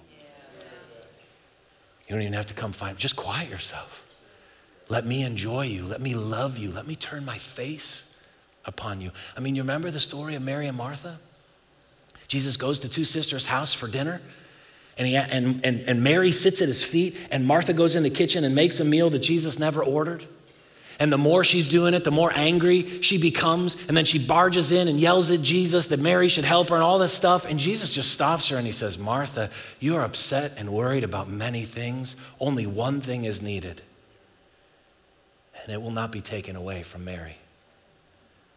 You 2.07 2.15
don't 2.15 2.21
even 2.21 2.33
have 2.33 2.47
to 2.47 2.53
come 2.53 2.71
find, 2.71 2.97
just 2.97 3.15
quiet 3.15 3.49
yourself. 3.49 4.05
Let 4.87 5.05
me 5.05 5.23
enjoy 5.23 5.65
you. 5.65 5.85
Let 5.85 6.01
me 6.01 6.15
love 6.15 6.57
you. 6.57 6.71
Let 6.71 6.87
me 6.87 6.95
turn 6.95 7.25
my 7.25 7.37
face 7.37 8.23
upon 8.65 9.01
you. 9.01 9.11
I 9.37 9.39
mean, 9.39 9.55
you 9.55 9.61
remember 9.61 9.91
the 9.91 9.99
story 9.99 10.35
of 10.35 10.41
Mary 10.41 10.67
and 10.67 10.77
Martha? 10.77 11.19
Jesus 12.27 12.57
goes 12.57 12.79
to 12.79 12.89
two 12.89 13.03
sisters' 13.03 13.45
house 13.45 13.73
for 13.73 13.87
dinner. 13.87 14.21
And, 14.99 15.07
he, 15.07 15.15
and, 15.15 15.61
and, 15.63 15.79
and 15.87 16.03
Mary 16.03 16.31
sits 16.31 16.61
at 16.61 16.67
his 16.67 16.83
feet, 16.83 17.15
and 17.31 17.47
Martha 17.47 17.73
goes 17.73 17.95
in 17.95 18.03
the 18.03 18.09
kitchen 18.09 18.43
and 18.43 18.53
makes 18.53 18.81
a 18.81 18.85
meal 18.85 19.09
that 19.11 19.19
Jesus 19.19 19.57
never 19.57 19.81
ordered. 19.81 20.25
And 20.99 21.13
the 21.13 21.17
more 21.17 21.45
she's 21.45 21.69
doing 21.69 21.93
it, 21.93 22.03
the 22.03 22.11
more 22.11 22.29
angry 22.35 23.01
she 23.01 23.17
becomes. 23.17 23.87
And 23.87 23.95
then 23.95 24.03
she 24.03 24.19
barges 24.19 24.69
in 24.71 24.89
and 24.89 24.99
yells 24.99 25.29
at 25.31 25.41
Jesus 25.41 25.85
that 25.87 25.99
Mary 25.99 26.27
should 26.27 26.43
help 26.43 26.67
her 26.67 26.75
and 26.75 26.83
all 26.83 26.99
this 26.99 27.13
stuff. 27.13 27.45
And 27.45 27.57
Jesus 27.57 27.93
just 27.93 28.11
stops 28.11 28.49
her 28.49 28.57
and 28.57 28.65
he 28.65 28.73
says, 28.73 28.99
Martha, 28.99 29.49
you 29.79 29.95
are 29.95 30.03
upset 30.03 30.55
and 30.57 30.73
worried 30.73 31.05
about 31.05 31.29
many 31.29 31.63
things. 31.63 32.17
Only 32.37 32.67
one 32.67 32.99
thing 32.99 33.23
is 33.23 33.41
needed, 33.41 33.81
and 35.63 35.73
it 35.73 35.81
will 35.81 35.91
not 35.91 36.11
be 36.11 36.19
taken 36.19 36.57
away 36.57 36.83
from 36.83 37.05
Mary. 37.05 37.37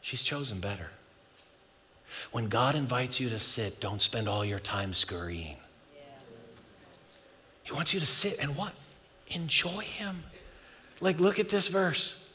She's 0.01 0.25
chosen 0.25 0.59
better. 0.59 0.91
When 2.33 2.49
God 2.49 2.75
invites 2.75 3.21
you 3.21 3.29
to 3.29 3.39
sit, 3.39 3.81
don't 3.81 4.03
spend 4.03 4.29
all 4.29 4.45
your 4.45 4.59
time 4.59 4.93
scurrying. 4.93 5.59
He 7.63 7.73
wants 7.73 7.95
you 7.95 8.01
to 8.01 8.07
sit 8.07 8.39
and 8.41 8.57
what? 8.57 8.73
Enjoy 9.29 9.69
Him. 9.69 10.25
Like, 11.01 11.19
look 11.19 11.39
at 11.39 11.49
this 11.49 11.69
verse. 11.69 12.33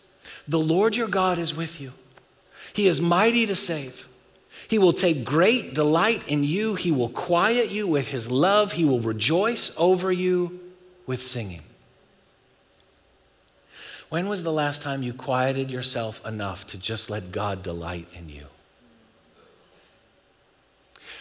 The 0.47 0.59
Lord 0.59 0.95
your 0.95 1.07
God 1.07 1.38
is 1.38 1.55
with 1.55 1.80
you. 1.80 1.93
He 2.73 2.88
is 2.88 3.01
mighty 3.01 3.45
to 3.45 3.55
save. 3.55 4.07
He 4.67 4.78
will 4.78 4.93
take 4.93 5.23
great 5.23 5.73
delight 5.73 6.28
in 6.28 6.43
you. 6.43 6.75
He 6.75 6.91
will 6.91 7.09
quiet 7.09 7.71
you 7.71 7.88
with 7.88 8.09
his 8.09 8.30
love. 8.30 8.73
He 8.73 8.86
will 8.86 8.99
rejoice 8.99 9.73
over 9.78 10.11
you 10.11 10.59
with 11.05 11.21
singing. 11.21 11.61
When 14.09 14.28
was 14.28 14.43
the 14.43 14.51
last 14.51 14.82
time 14.82 15.03
you 15.03 15.13
quieted 15.13 15.71
yourself 15.71 16.25
enough 16.25 16.67
to 16.67 16.78
just 16.78 17.09
let 17.09 17.32
God 17.32 17.61
delight 17.61 18.07
in 18.13 18.30
you? 18.30 18.45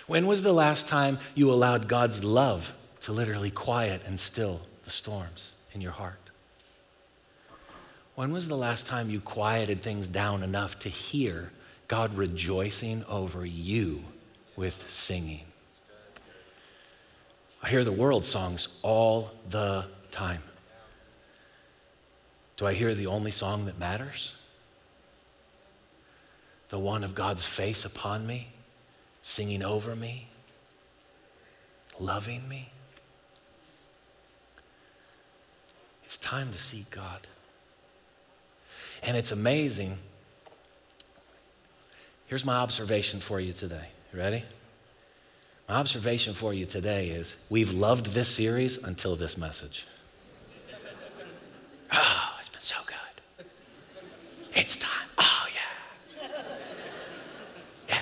When 0.06 0.26
was 0.26 0.42
the 0.42 0.52
last 0.52 0.86
time 0.86 1.18
you 1.34 1.50
allowed 1.50 1.88
God's 1.88 2.22
love 2.22 2.74
to 3.06 3.12
literally 3.12 3.52
quiet 3.52 4.02
and 4.04 4.18
still 4.18 4.60
the 4.82 4.90
storms 4.90 5.52
in 5.72 5.80
your 5.80 5.92
heart? 5.92 6.18
When 8.16 8.32
was 8.32 8.48
the 8.48 8.56
last 8.56 8.84
time 8.84 9.10
you 9.10 9.20
quieted 9.20 9.80
things 9.80 10.08
down 10.08 10.42
enough 10.42 10.76
to 10.80 10.88
hear 10.88 11.52
God 11.86 12.16
rejoicing 12.16 13.04
over 13.08 13.46
you 13.46 14.02
with 14.56 14.90
singing? 14.90 15.44
I 17.62 17.68
hear 17.68 17.84
the 17.84 17.92
world 17.92 18.24
songs 18.24 18.80
all 18.82 19.30
the 19.50 19.84
time. 20.10 20.42
Do 22.56 22.66
I 22.66 22.72
hear 22.72 22.92
the 22.92 23.06
only 23.06 23.30
song 23.30 23.66
that 23.66 23.78
matters? 23.78 24.34
The 26.70 26.78
one 26.80 27.04
of 27.04 27.14
God's 27.14 27.44
face 27.44 27.84
upon 27.84 28.26
me, 28.26 28.48
singing 29.22 29.62
over 29.62 29.94
me, 29.94 30.26
loving 32.00 32.48
me? 32.48 32.72
It's 36.06 36.16
time 36.16 36.52
to 36.52 36.58
seek 36.58 36.88
God. 36.90 37.26
And 39.02 39.16
it's 39.16 39.32
amazing. 39.32 39.98
Here's 42.26 42.44
my 42.44 42.54
observation 42.54 43.18
for 43.18 43.40
you 43.40 43.52
today. 43.52 43.88
Ready? 44.14 44.44
My 45.68 45.74
observation 45.74 46.32
for 46.32 46.54
you 46.54 46.64
today 46.64 47.08
is 47.08 47.44
we've 47.50 47.72
loved 47.72 48.06
this 48.12 48.28
series 48.28 48.82
until 48.82 49.16
this 49.16 49.36
message. 49.36 49.84
Ah. 51.90 52.34
It's 52.40 52.48
been 52.48 52.60
so 52.60 52.76
good. 52.86 53.46
It's 54.54 54.76
time. 54.76 55.08
Oh, 55.18 55.46
yeah. 55.52 56.28
Yeah. 57.88 57.98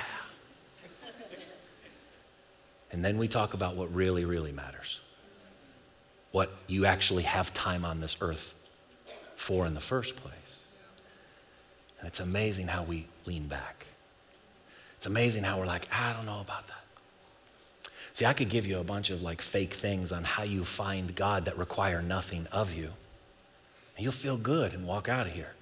And 2.93 3.03
then 3.03 3.17
we 3.17 3.29
talk 3.29 3.55
about 3.55 3.77
what 3.77 3.95
really, 3.95 4.27
really 4.27 4.53
matters. 4.53 5.01
What 6.35 6.51
you 6.67 6.85
actually 6.85 7.23
have 7.23 7.55
time 7.55 7.85
on 7.85 8.01
this 8.01 8.17
earth 8.21 8.55
for 9.37 9.69
in 9.69 9.75
the 9.75 9.81
first 9.81 10.17
place. 10.17 10.65
And 12.01 12.09
it's 12.09 12.19
amazing 12.19 12.67
how 12.67 12.83
we 12.83 13.07
lean 13.25 13.47
back. 13.47 13.87
It's 14.97 15.07
amazing 15.07 15.45
how 15.45 15.61
we're 15.61 15.67
like, 15.67 15.87
I 15.93 16.13
don't 16.13 16.27
know 16.27 16.41
about 16.41 16.67
that. 16.67 17.93
See, 18.15 18.27
I 18.27 18.33
could 18.33 18.49
give 18.49 18.67
you 18.67 18.81
a 18.81 18.83
bunch 18.83 19.11
of 19.11 19.23
like 19.23 19.41
fake 19.41 19.75
things 19.75 20.11
on 20.11 20.25
how 20.25 20.43
you 20.43 20.65
find 20.65 21.15
God 21.15 21.45
that 21.45 21.57
require 21.57 22.03
nothing 22.03 22.49
of 22.51 22.75
you. 22.75 22.91
And 23.97 24.03
you'll 24.03 24.11
feel 24.11 24.37
good 24.37 24.73
and 24.73 24.89
walk 24.89 25.09
out 25.09 25.29
of 25.29 25.33
here. 25.35 25.53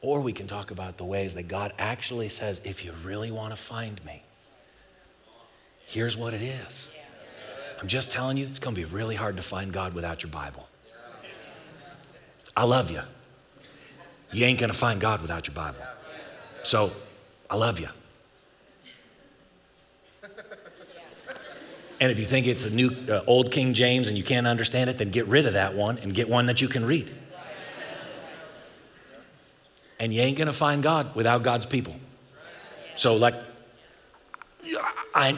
Or 0.00 0.20
we 0.20 0.32
can 0.32 0.48
talk 0.48 0.72
about 0.72 0.96
the 0.96 1.04
ways 1.04 1.34
that 1.34 1.46
God 1.46 1.72
actually 1.78 2.28
says, 2.28 2.60
if 2.64 2.84
you 2.84 2.92
really 3.04 3.30
want 3.30 3.52
to 3.52 3.56
find 3.56 4.04
me, 4.04 4.24
here's 5.86 6.18
what 6.18 6.34
it 6.34 6.42
is. 6.42 6.92
I'm 7.80 7.86
just 7.86 8.10
telling 8.10 8.36
you, 8.36 8.46
it's 8.46 8.58
going 8.58 8.74
to 8.74 8.80
be 8.80 8.84
really 8.84 9.14
hard 9.14 9.36
to 9.36 9.42
find 9.42 9.72
God 9.72 9.94
without 9.94 10.22
your 10.22 10.30
Bible. 10.32 10.68
I 12.56 12.64
love 12.64 12.90
you. 12.90 13.00
You 14.32 14.46
ain't 14.46 14.58
going 14.58 14.70
to 14.70 14.76
find 14.76 15.00
God 15.00 15.22
without 15.22 15.46
your 15.46 15.54
Bible. 15.54 15.80
So, 16.64 16.90
I 17.48 17.56
love 17.56 17.78
you. 17.78 17.88
And 22.00 22.12
if 22.12 22.18
you 22.18 22.24
think 22.24 22.46
it's 22.46 22.64
a 22.64 22.70
new, 22.70 22.90
uh, 23.08 23.22
old 23.26 23.50
King 23.50 23.74
James 23.74 24.06
and 24.08 24.16
you 24.16 24.22
can't 24.22 24.46
understand 24.46 24.88
it, 24.90 24.98
then 24.98 25.10
get 25.10 25.26
rid 25.26 25.46
of 25.46 25.54
that 25.54 25.74
one 25.74 25.98
and 25.98 26.14
get 26.14 26.28
one 26.28 26.46
that 26.46 26.60
you 26.60 26.68
can 26.68 26.84
read. 26.84 27.10
And 29.98 30.14
you 30.14 30.20
ain't 30.22 30.38
gonna 30.38 30.52
find 30.52 30.80
God 30.80 31.14
without 31.16 31.42
God's 31.42 31.66
people. 31.66 31.96
So, 32.94 33.16
like, 33.16 33.34
I, 35.12 35.36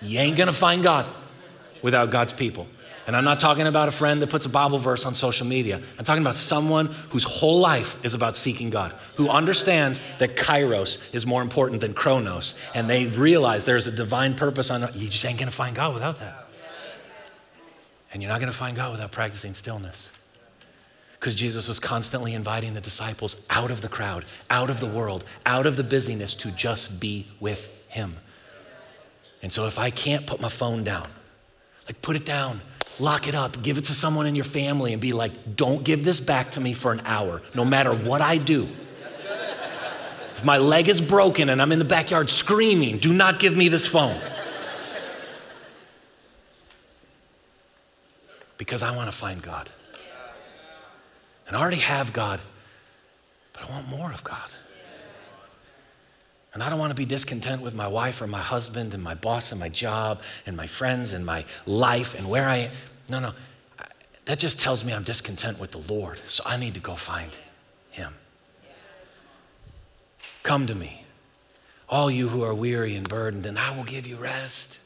you 0.00 0.18
ain't 0.18 0.36
gonna 0.36 0.52
find 0.54 0.82
God 0.82 1.06
without 1.82 2.10
God's 2.10 2.32
people. 2.32 2.66
And 3.08 3.16
I'm 3.16 3.24
not 3.24 3.40
talking 3.40 3.66
about 3.66 3.88
a 3.88 3.92
friend 3.92 4.20
that 4.20 4.28
puts 4.28 4.44
a 4.44 4.50
Bible 4.50 4.76
verse 4.76 5.06
on 5.06 5.14
social 5.14 5.46
media. 5.46 5.80
I'm 5.98 6.04
talking 6.04 6.22
about 6.22 6.36
someone 6.36 6.86
whose 7.08 7.24
whole 7.24 7.58
life 7.58 8.04
is 8.04 8.12
about 8.12 8.36
seeking 8.36 8.68
God, 8.68 8.94
who 9.14 9.30
understands 9.30 9.98
that 10.18 10.36
kairos 10.36 11.14
is 11.14 11.24
more 11.24 11.40
important 11.40 11.80
than 11.80 11.94
chronos. 11.94 12.60
And 12.74 12.88
they 12.88 13.06
realize 13.06 13.64
there's 13.64 13.86
a 13.86 13.92
divine 13.92 14.34
purpose 14.34 14.70
on 14.70 14.82
You 14.94 15.08
just 15.08 15.24
ain't 15.24 15.38
gonna 15.38 15.50
find 15.50 15.74
God 15.74 15.94
without 15.94 16.18
that. 16.18 16.48
And 18.12 18.22
you're 18.22 18.30
not 18.30 18.40
gonna 18.40 18.52
find 18.52 18.76
God 18.76 18.92
without 18.92 19.10
practicing 19.10 19.54
stillness 19.54 20.10
because 21.18 21.34
Jesus 21.34 21.66
was 21.66 21.80
constantly 21.80 22.34
inviting 22.34 22.74
the 22.74 22.80
disciples 22.82 23.44
out 23.48 23.70
of 23.70 23.80
the 23.80 23.88
crowd, 23.88 24.26
out 24.50 24.70
of 24.70 24.80
the 24.80 24.86
world, 24.86 25.24
out 25.46 25.66
of 25.66 25.76
the 25.76 25.82
busyness 25.82 26.34
to 26.34 26.50
just 26.52 27.00
be 27.00 27.26
with 27.40 27.68
Him. 27.88 28.16
And 29.42 29.52
so 29.52 29.66
if 29.66 29.78
I 29.78 29.90
can't 29.90 30.26
put 30.26 30.40
my 30.40 30.48
phone 30.48 30.84
down, 30.84 31.08
like 31.88 32.02
put 32.02 32.16
it 32.16 32.24
down, 32.26 32.60
lock 33.00 33.26
it 33.26 33.34
up, 33.34 33.62
give 33.62 33.78
it 33.78 33.84
to 33.84 33.94
someone 33.94 34.26
in 34.26 34.34
your 34.34 34.44
family, 34.44 34.92
and 34.92 35.00
be 35.00 35.12
like, 35.12 35.56
don't 35.56 35.82
give 35.82 36.04
this 36.04 36.20
back 36.20 36.50
to 36.52 36.60
me 36.60 36.74
for 36.74 36.92
an 36.92 37.00
hour, 37.06 37.40
no 37.54 37.64
matter 37.64 37.94
what 37.94 38.20
I 38.20 38.36
do. 38.36 38.68
If 40.34 40.44
my 40.44 40.58
leg 40.58 40.88
is 40.88 41.00
broken 41.00 41.48
and 41.48 41.60
I'm 41.60 41.72
in 41.72 41.80
the 41.80 41.84
backyard 41.84 42.30
screaming, 42.30 42.98
do 42.98 43.12
not 43.12 43.40
give 43.40 43.56
me 43.56 43.68
this 43.68 43.86
phone. 43.86 44.20
Because 48.58 48.82
I 48.82 48.94
want 48.94 49.10
to 49.10 49.16
find 49.16 49.42
God. 49.42 49.70
And 51.46 51.56
I 51.56 51.60
already 51.60 51.78
have 51.78 52.12
God, 52.12 52.40
but 53.54 53.62
I 53.62 53.70
want 53.72 53.88
more 53.88 54.12
of 54.12 54.22
God. 54.22 54.50
And 56.54 56.62
I 56.62 56.70
don't 56.70 56.78
want 56.78 56.90
to 56.90 56.96
be 56.96 57.04
discontent 57.04 57.62
with 57.62 57.74
my 57.74 57.86
wife 57.86 58.20
or 58.22 58.26
my 58.26 58.40
husband 58.40 58.94
and 58.94 59.02
my 59.02 59.14
boss 59.14 59.52
and 59.52 59.60
my 59.60 59.68
job 59.68 60.22
and 60.46 60.56
my 60.56 60.66
friends 60.66 61.12
and 61.12 61.24
my 61.24 61.44
life 61.66 62.14
and 62.14 62.28
where 62.28 62.48
I 62.48 62.56
am. 62.56 62.70
No, 63.08 63.20
no. 63.20 63.32
That 64.24 64.38
just 64.38 64.58
tells 64.58 64.84
me 64.84 64.92
I'm 64.92 65.04
discontent 65.04 65.58
with 65.58 65.72
the 65.72 65.92
Lord. 65.92 66.20
So 66.26 66.42
I 66.46 66.56
need 66.56 66.74
to 66.74 66.80
go 66.80 66.94
find 66.94 67.36
Him. 67.90 68.14
Come 70.42 70.66
to 70.66 70.74
me, 70.74 71.04
all 71.88 72.10
you 72.10 72.28
who 72.28 72.42
are 72.42 72.54
weary 72.54 72.94
and 72.96 73.08
burdened, 73.08 73.46
and 73.46 73.58
I 73.58 73.76
will 73.76 73.84
give 73.84 74.06
you 74.06 74.16
rest. 74.16 74.80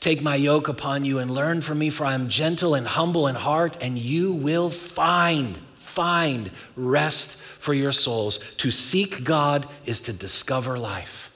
Take 0.00 0.22
my 0.22 0.36
yoke 0.36 0.68
upon 0.68 1.04
you 1.04 1.18
and 1.18 1.30
learn 1.30 1.60
from 1.60 1.78
me, 1.78 1.90
for 1.90 2.04
I 2.04 2.14
am 2.14 2.28
gentle 2.28 2.74
and 2.74 2.86
humble 2.86 3.26
in 3.26 3.34
heart, 3.34 3.76
and 3.80 3.98
you 3.98 4.34
will 4.34 4.70
find 4.70 5.58
find 5.76 6.50
rest 6.74 7.40
for 7.64 7.72
your 7.72 7.92
souls. 7.92 8.54
To 8.56 8.70
seek 8.70 9.24
God 9.24 9.66
is 9.86 10.02
to 10.02 10.12
discover 10.12 10.78
life. 10.78 11.34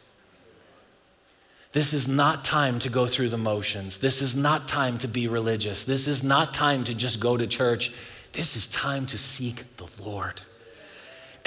This 1.72 1.94
is 1.94 2.06
not 2.06 2.44
time 2.44 2.78
to 2.80 2.90
go 2.90 3.06
through 3.06 3.30
the 3.30 3.38
motions. 3.38 3.96
This 3.96 4.20
is 4.20 4.36
not 4.36 4.68
time 4.68 4.98
to 4.98 5.08
be 5.08 5.26
religious. 5.26 5.84
This 5.84 6.06
is 6.06 6.22
not 6.22 6.52
time 6.52 6.84
to 6.84 6.94
just 6.94 7.18
go 7.18 7.38
to 7.38 7.46
church. 7.46 7.92
This 8.32 8.56
is 8.56 8.66
time 8.66 9.06
to 9.06 9.16
seek 9.16 9.76
the 9.78 9.88
Lord. 10.02 10.42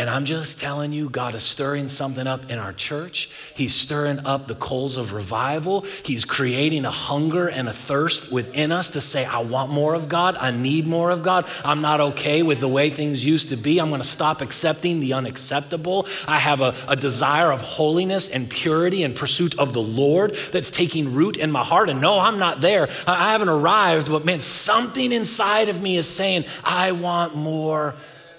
And 0.01 0.09
I'm 0.09 0.25
just 0.25 0.57
telling 0.57 0.93
you, 0.93 1.11
God 1.11 1.35
is 1.35 1.43
stirring 1.43 1.87
something 1.87 2.25
up 2.25 2.49
in 2.49 2.57
our 2.57 2.73
church. 2.73 3.29
He's 3.53 3.75
stirring 3.75 4.25
up 4.25 4.47
the 4.47 4.55
coals 4.55 4.97
of 4.97 5.13
revival. 5.13 5.81
He's 6.03 6.25
creating 6.25 6.85
a 6.85 6.89
hunger 6.89 7.47
and 7.47 7.69
a 7.69 7.71
thirst 7.71 8.31
within 8.31 8.71
us 8.71 8.89
to 8.89 8.99
say, 8.99 9.25
I 9.25 9.43
want 9.43 9.71
more 9.71 9.93
of 9.93 10.09
God. 10.09 10.37
I 10.39 10.49
need 10.49 10.87
more 10.87 11.11
of 11.11 11.21
God. 11.21 11.47
I'm 11.63 11.81
not 11.81 12.01
okay 12.01 12.41
with 12.41 12.61
the 12.61 12.67
way 12.67 12.89
things 12.89 13.23
used 13.23 13.49
to 13.49 13.55
be. 13.55 13.77
I'm 13.77 13.89
going 13.89 14.01
to 14.01 14.07
stop 14.07 14.41
accepting 14.41 15.01
the 15.01 15.13
unacceptable. 15.13 16.07
I 16.27 16.39
have 16.39 16.61
a, 16.61 16.73
a 16.87 16.95
desire 16.95 17.51
of 17.51 17.61
holiness 17.61 18.27
and 18.27 18.49
purity 18.49 19.03
and 19.03 19.15
pursuit 19.15 19.59
of 19.59 19.71
the 19.71 19.83
Lord 19.83 20.31
that's 20.51 20.71
taking 20.71 21.13
root 21.13 21.37
in 21.37 21.51
my 21.51 21.63
heart. 21.63 21.89
And 21.89 22.01
no, 22.01 22.19
I'm 22.19 22.39
not 22.39 22.59
there. 22.59 22.89
I 23.05 23.33
haven't 23.33 23.49
arrived, 23.49 24.09
but 24.09 24.25
man, 24.25 24.39
something 24.39 25.11
inside 25.11 25.69
of 25.69 25.79
me 25.79 25.95
is 25.95 26.07
saying, 26.07 26.45
I 26.63 26.91
want 26.93 27.35
more 27.35 27.93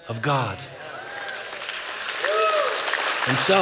of 0.09 0.21
God. 0.21 0.59
And 3.27 3.37
so, 3.37 3.61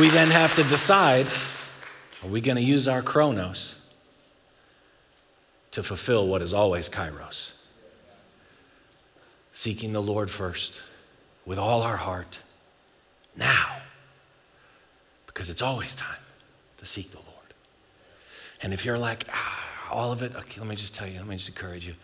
we 0.00 0.08
then 0.08 0.30
have 0.30 0.54
to 0.54 0.62
decide 0.62 1.26
are 2.22 2.28
we 2.28 2.40
going 2.40 2.56
to 2.56 2.62
use 2.62 2.86
our 2.86 3.02
chronos 3.02 3.90
to 5.70 5.82
fulfill 5.82 6.28
what 6.28 6.42
is 6.42 6.52
always 6.52 6.88
kairos? 6.88 7.54
Seeking 9.52 9.92
the 9.92 10.02
Lord 10.02 10.30
first 10.30 10.82
with 11.44 11.58
all 11.58 11.82
our 11.82 11.96
heart 11.96 12.38
now, 13.36 13.80
because 15.26 15.48
it's 15.48 15.62
always 15.62 15.94
time 15.94 16.22
to 16.76 16.86
seek 16.86 17.10
the 17.10 17.18
Lord. 17.18 17.54
And 18.62 18.72
if 18.72 18.84
you're 18.84 18.98
like, 18.98 19.24
ah, 19.32 19.88
all 19.90 20.12
of 20.12 20.22
it, 20.22 20.36
okay, 20.36 20.60
let 20.60 20.68
me 20.68 20.76
just 20.76 20.94
tell 20.94 21.08
you, 21.08 21.18
let 21.18 21.26
me 21.26 21.36
just 21.36 21.48
encourage 21.48 21.86
you, 21.86 21.94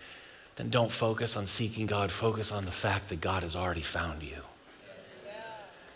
then 0.56 0.70
don't 0.70 0.90
focus 0.90 1.36
on 1.36 1.46
seeking 1.46 1.86
God, 1.86 2.10
focus 2.10 2.50
on 2.50 2.64
the 2.64 2.70
fact 2.70 3.10
that 3.10 3.20
God 3.20 3.42
has 3.42 3.54
already 3.54 3.82
found 3.82 4.22
you. 4.22 4.42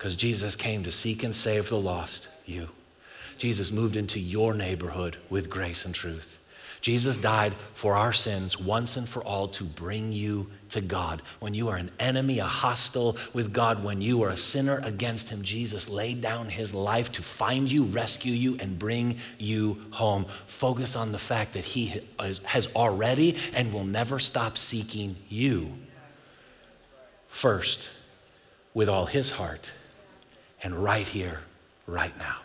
Because 0.00 0.16
Jesus 0.16 0.56
came 0.56 0.82
to 0.84 0.90
seek 0.90 1.22
and 1.24 1.36
save 1.36 1.68
the 1.68 1.76
lost, 1.76 2.28
you. 2.46 2.70
Jesus 3.36 3.70
moved 3.70 3.96
into 3.96 4.18
your 4.18 4.54
neighborhood 4.54 5.18
with 5.28 5.50
grace 5.50 5.84
and 5.84 5.94
truth. 5.94 6.38
Jesus 6.80 7.18
died 7.18 7.52
for 7.74 7.96
our 7.96 8.14
sins 8.14 8.58
once 8.58 8.96
and 8.96 9.06
for 9.06 9.22
all 9.22 9.46
to 9.48 9.62
bring 9.64 10.10
you 10.10 10.50
to 10.70 10.80
God. 10.80 11.20
When 11.38 11.52
you 11.52 11.68
are 11.68 11.76
an 11.76 11.90
enemy, 12.00 12.38
a 12.38 12.46
hostile 12.46 13.18
with 13.34 13.52
God, 13.52 13.84
when 13.84 14.00
you 14.00 14.22
are 14.22 14.30
a 14.30 14.38
sinner 14.38 14.80
against 14.84 15.28
Him, 15.28 15.42
Jesus 15.42 15.86
laid 15.86 16.22
down 16.22 16.48
His 16.48 16.72
life 16.72 17.12
to 17.12 17.22
find 17.22 17.70
you, 17.70 17.84
rescue 17.84 18.32
you, 18.32 18.56
and 18.58 18.78
bring 18.78 19.18
you 19.36 19.84
home. 19.90 20.24
Focus 20.46 20.96
on 20.96 21.12
the 21.12 21.18
fact 21.18 21.52
that 21.52 21.66
He 21.66 22.00
has 22.18 22.74
already 22.74 23.36
and 23.52 23.70
will 23.70 23.84
never 23.84 24.18
stop 24.18 24.56
seeking 24.56 25.16
you 25.28 25.74
first 27.28 27.90
with 28.72 28.88
all 28.88 29.04
His 29.04 29.32
heart 29.32 29.72
and 30.62 30.74
right 30.74 31.06
here, 31.06 31.40
right 31.86 32.16
now. 32.18 32.38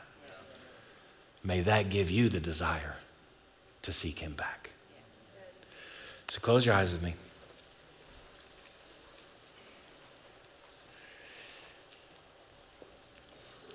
May 1.43 1.61
that 1.61 1.89
give 1.89 2.09
you 2.09 2.30
the 2.30 2.39
desire 2.39 2.95
to 3.84 3.93
seek 3.93 4.20
Him 4.20 4.34
back. 4.34 4.72
So 6.28 6.39
close 6.39 6.66
your 6.66 6.76
eyes 6.76 6.91
with 6.91 7.03
me. 7.03 7.13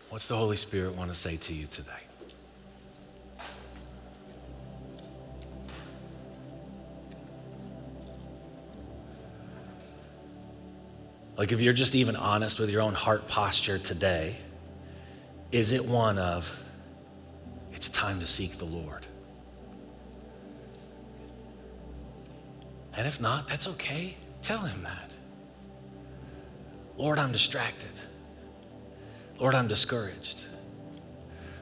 What's 0.09 0.26
the 0.26 0.36
Holy 0.36 0.57
Spirit 0.57 0.97
want 0.97 1.11
to 1.12 1.14
say 1.16 1.36
to 1.36 1.55
you 1.55 1.66
today? 1.66 2.10
Like, 11.41 11.53
if 11.53 11.62
you're 11.62 11.72
just 11.72 11.95
even 11.95 12.16
honest 12.16 12.61
with 12.61 12.68
your 12.68 12.82
own 12.82 12.93
heart 12.93 13.26
posture 13.26 13.78
today, 13.78 14.36
is 15.51 15.72
it 15.72 15.82
one 15.82 16.18
of, 16.18 16.61
it's 17.72 17.88
time 17.88 18.20
to 18.20 18.26
seek 18.26 18.59
the 18.59 18.66
Lord? 18.66 19.07
And 22.95 23.07
if 23.07 23.22
not, 23.22 23.49
that's 23.49 23.66
okay. 23.68 24.16
Tell 24.43 24.59
him 24.59 24.82
that. 24.82 25.12
Lord, 26.99 27.18
I'm 27.18 27.32
distracted. 27.32 27.99
Lord, 29.38 29.55
I'm 29.55 29.66
discouraged. 29.66 30.45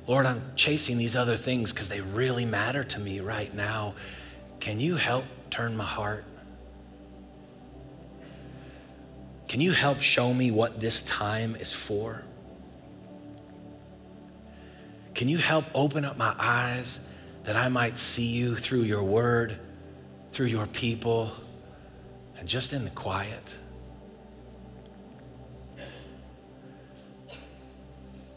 Lord, 0.09 0.27
I'm 0.27 0.43
chasing 0.57 0.99
these 0.99 1.15
other 1.15 1.37
things 1.37 1.73
because 1.73 1.89
they 1.89 2.01
really 2.01 2.47
matter 2.47 2.83
to 2.83 2.99
me 2.99 3.21
right 3.21 3.55
now. 3.55 3.95
Can 4.59 4.81
you 4.81 4.97
help 4.97 5.25
turn 5.51 5.77
my 5.77 5.85
heart? 5.85 6.25
Can 9.49 9.63
you 9.63 9.73
help 9.73 10.03
show 10.03 10.33
me 10.33 10.51
what 10.51 10.79
this 10.79 11.01
time 11.03 11.57
is 11.57 11.73
for? 11.73 12.23
Can 15.15 15.29
you 15.29 15.39
help 15.39 15.65
open 15.75 16.05
up 16.05 16.17
my 16.17 16.35
eyes 16.39 17.13
that 17.45 17.57
I 17.57 17.69
might 17.69 17.99
see 17.99 18.27
you 18.27 18.55
through 18.55 18.83
your 18.83 19.03
word, 19.03 19.59
through 20.33 20.47
your 20.47 20.67
people, 20.67 21.33
and 22.39 22.47
just 22.47 22.75
in 22.75 22.85
the 22.85 22.91
quiet? 22.91 23.57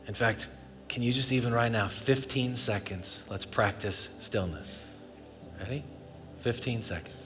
In 0.08 0.14
fact, 0.14 0.48
can 0.88 1.04
you 1.04 1.14
just 1.14 1.32
even 1.32 1.54
right 1.54 1.72
now, 1.72 1.88
15 1.88 2.56
seconds, 2.56 3.26
let's 3.30 3.46
practice 3.46 4.18
stillness. 4.20 4.86
Ready? 5.60 5.84
15 6.40 6.82
seconds. 6.82 7.21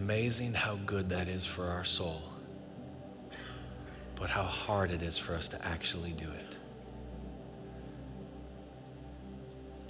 Amazing 0.00 0.54
how 0.54 0.76
good 0.86 1.10
that 1.10 1.28
is 1.28 1.44
for 1.44 1.66
our 1.66 1.84
soul 1.84 2.22
but 4.20 4.28
how 4.28 4.42
hard 4.42 4.90
it 4.90 5.02
is 5.02 5.16
for 5.16 5.34
us 5.34 5.48
to 5.48 5.66
actually 5.66 6.12
do 6.12 6.26
it. 6.30 6.56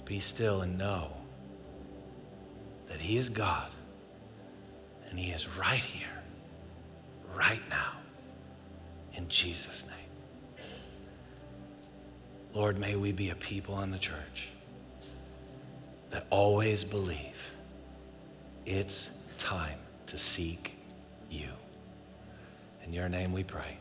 Be 0.05 0.21
still 0.21 0.61
and 0.61 0.77
know 0.77 1.11
that 2.87 3.01
He 3.01 3.17
is 3.17 3.27
God 3.27 3.69
and 5.09 5.19
He 5.19 5.31
is 5.31 5.49
right 5.57 5.83
here, 5.83 6.07
right 7.35 7.61
now, 7.69 7.91
in 9.13 9.27
Jesus' 9.27 9.85
name. 9.85 10.65
Lord, 12.53 12.79
may 12.79 12.95
we 12.95 13.11
be 13.11 13.31
a 13.31 13.35
people 13.35 13.81
in 13.81 13.91
the 13.91 13.99
church 13.99 14.49
that 16.09 16.25
always 16.29 16.85
believe 16.85 17.51
it's 18.65 19.23
time 19.37 19.79
to 20.11 20.17
seek 20.17 20.75
you. 21.29 21.47
In 22.85 22.91
your 22.91 23.07
name 23.07 23.31
we 23.31 23.45
pray. 23.45 23.77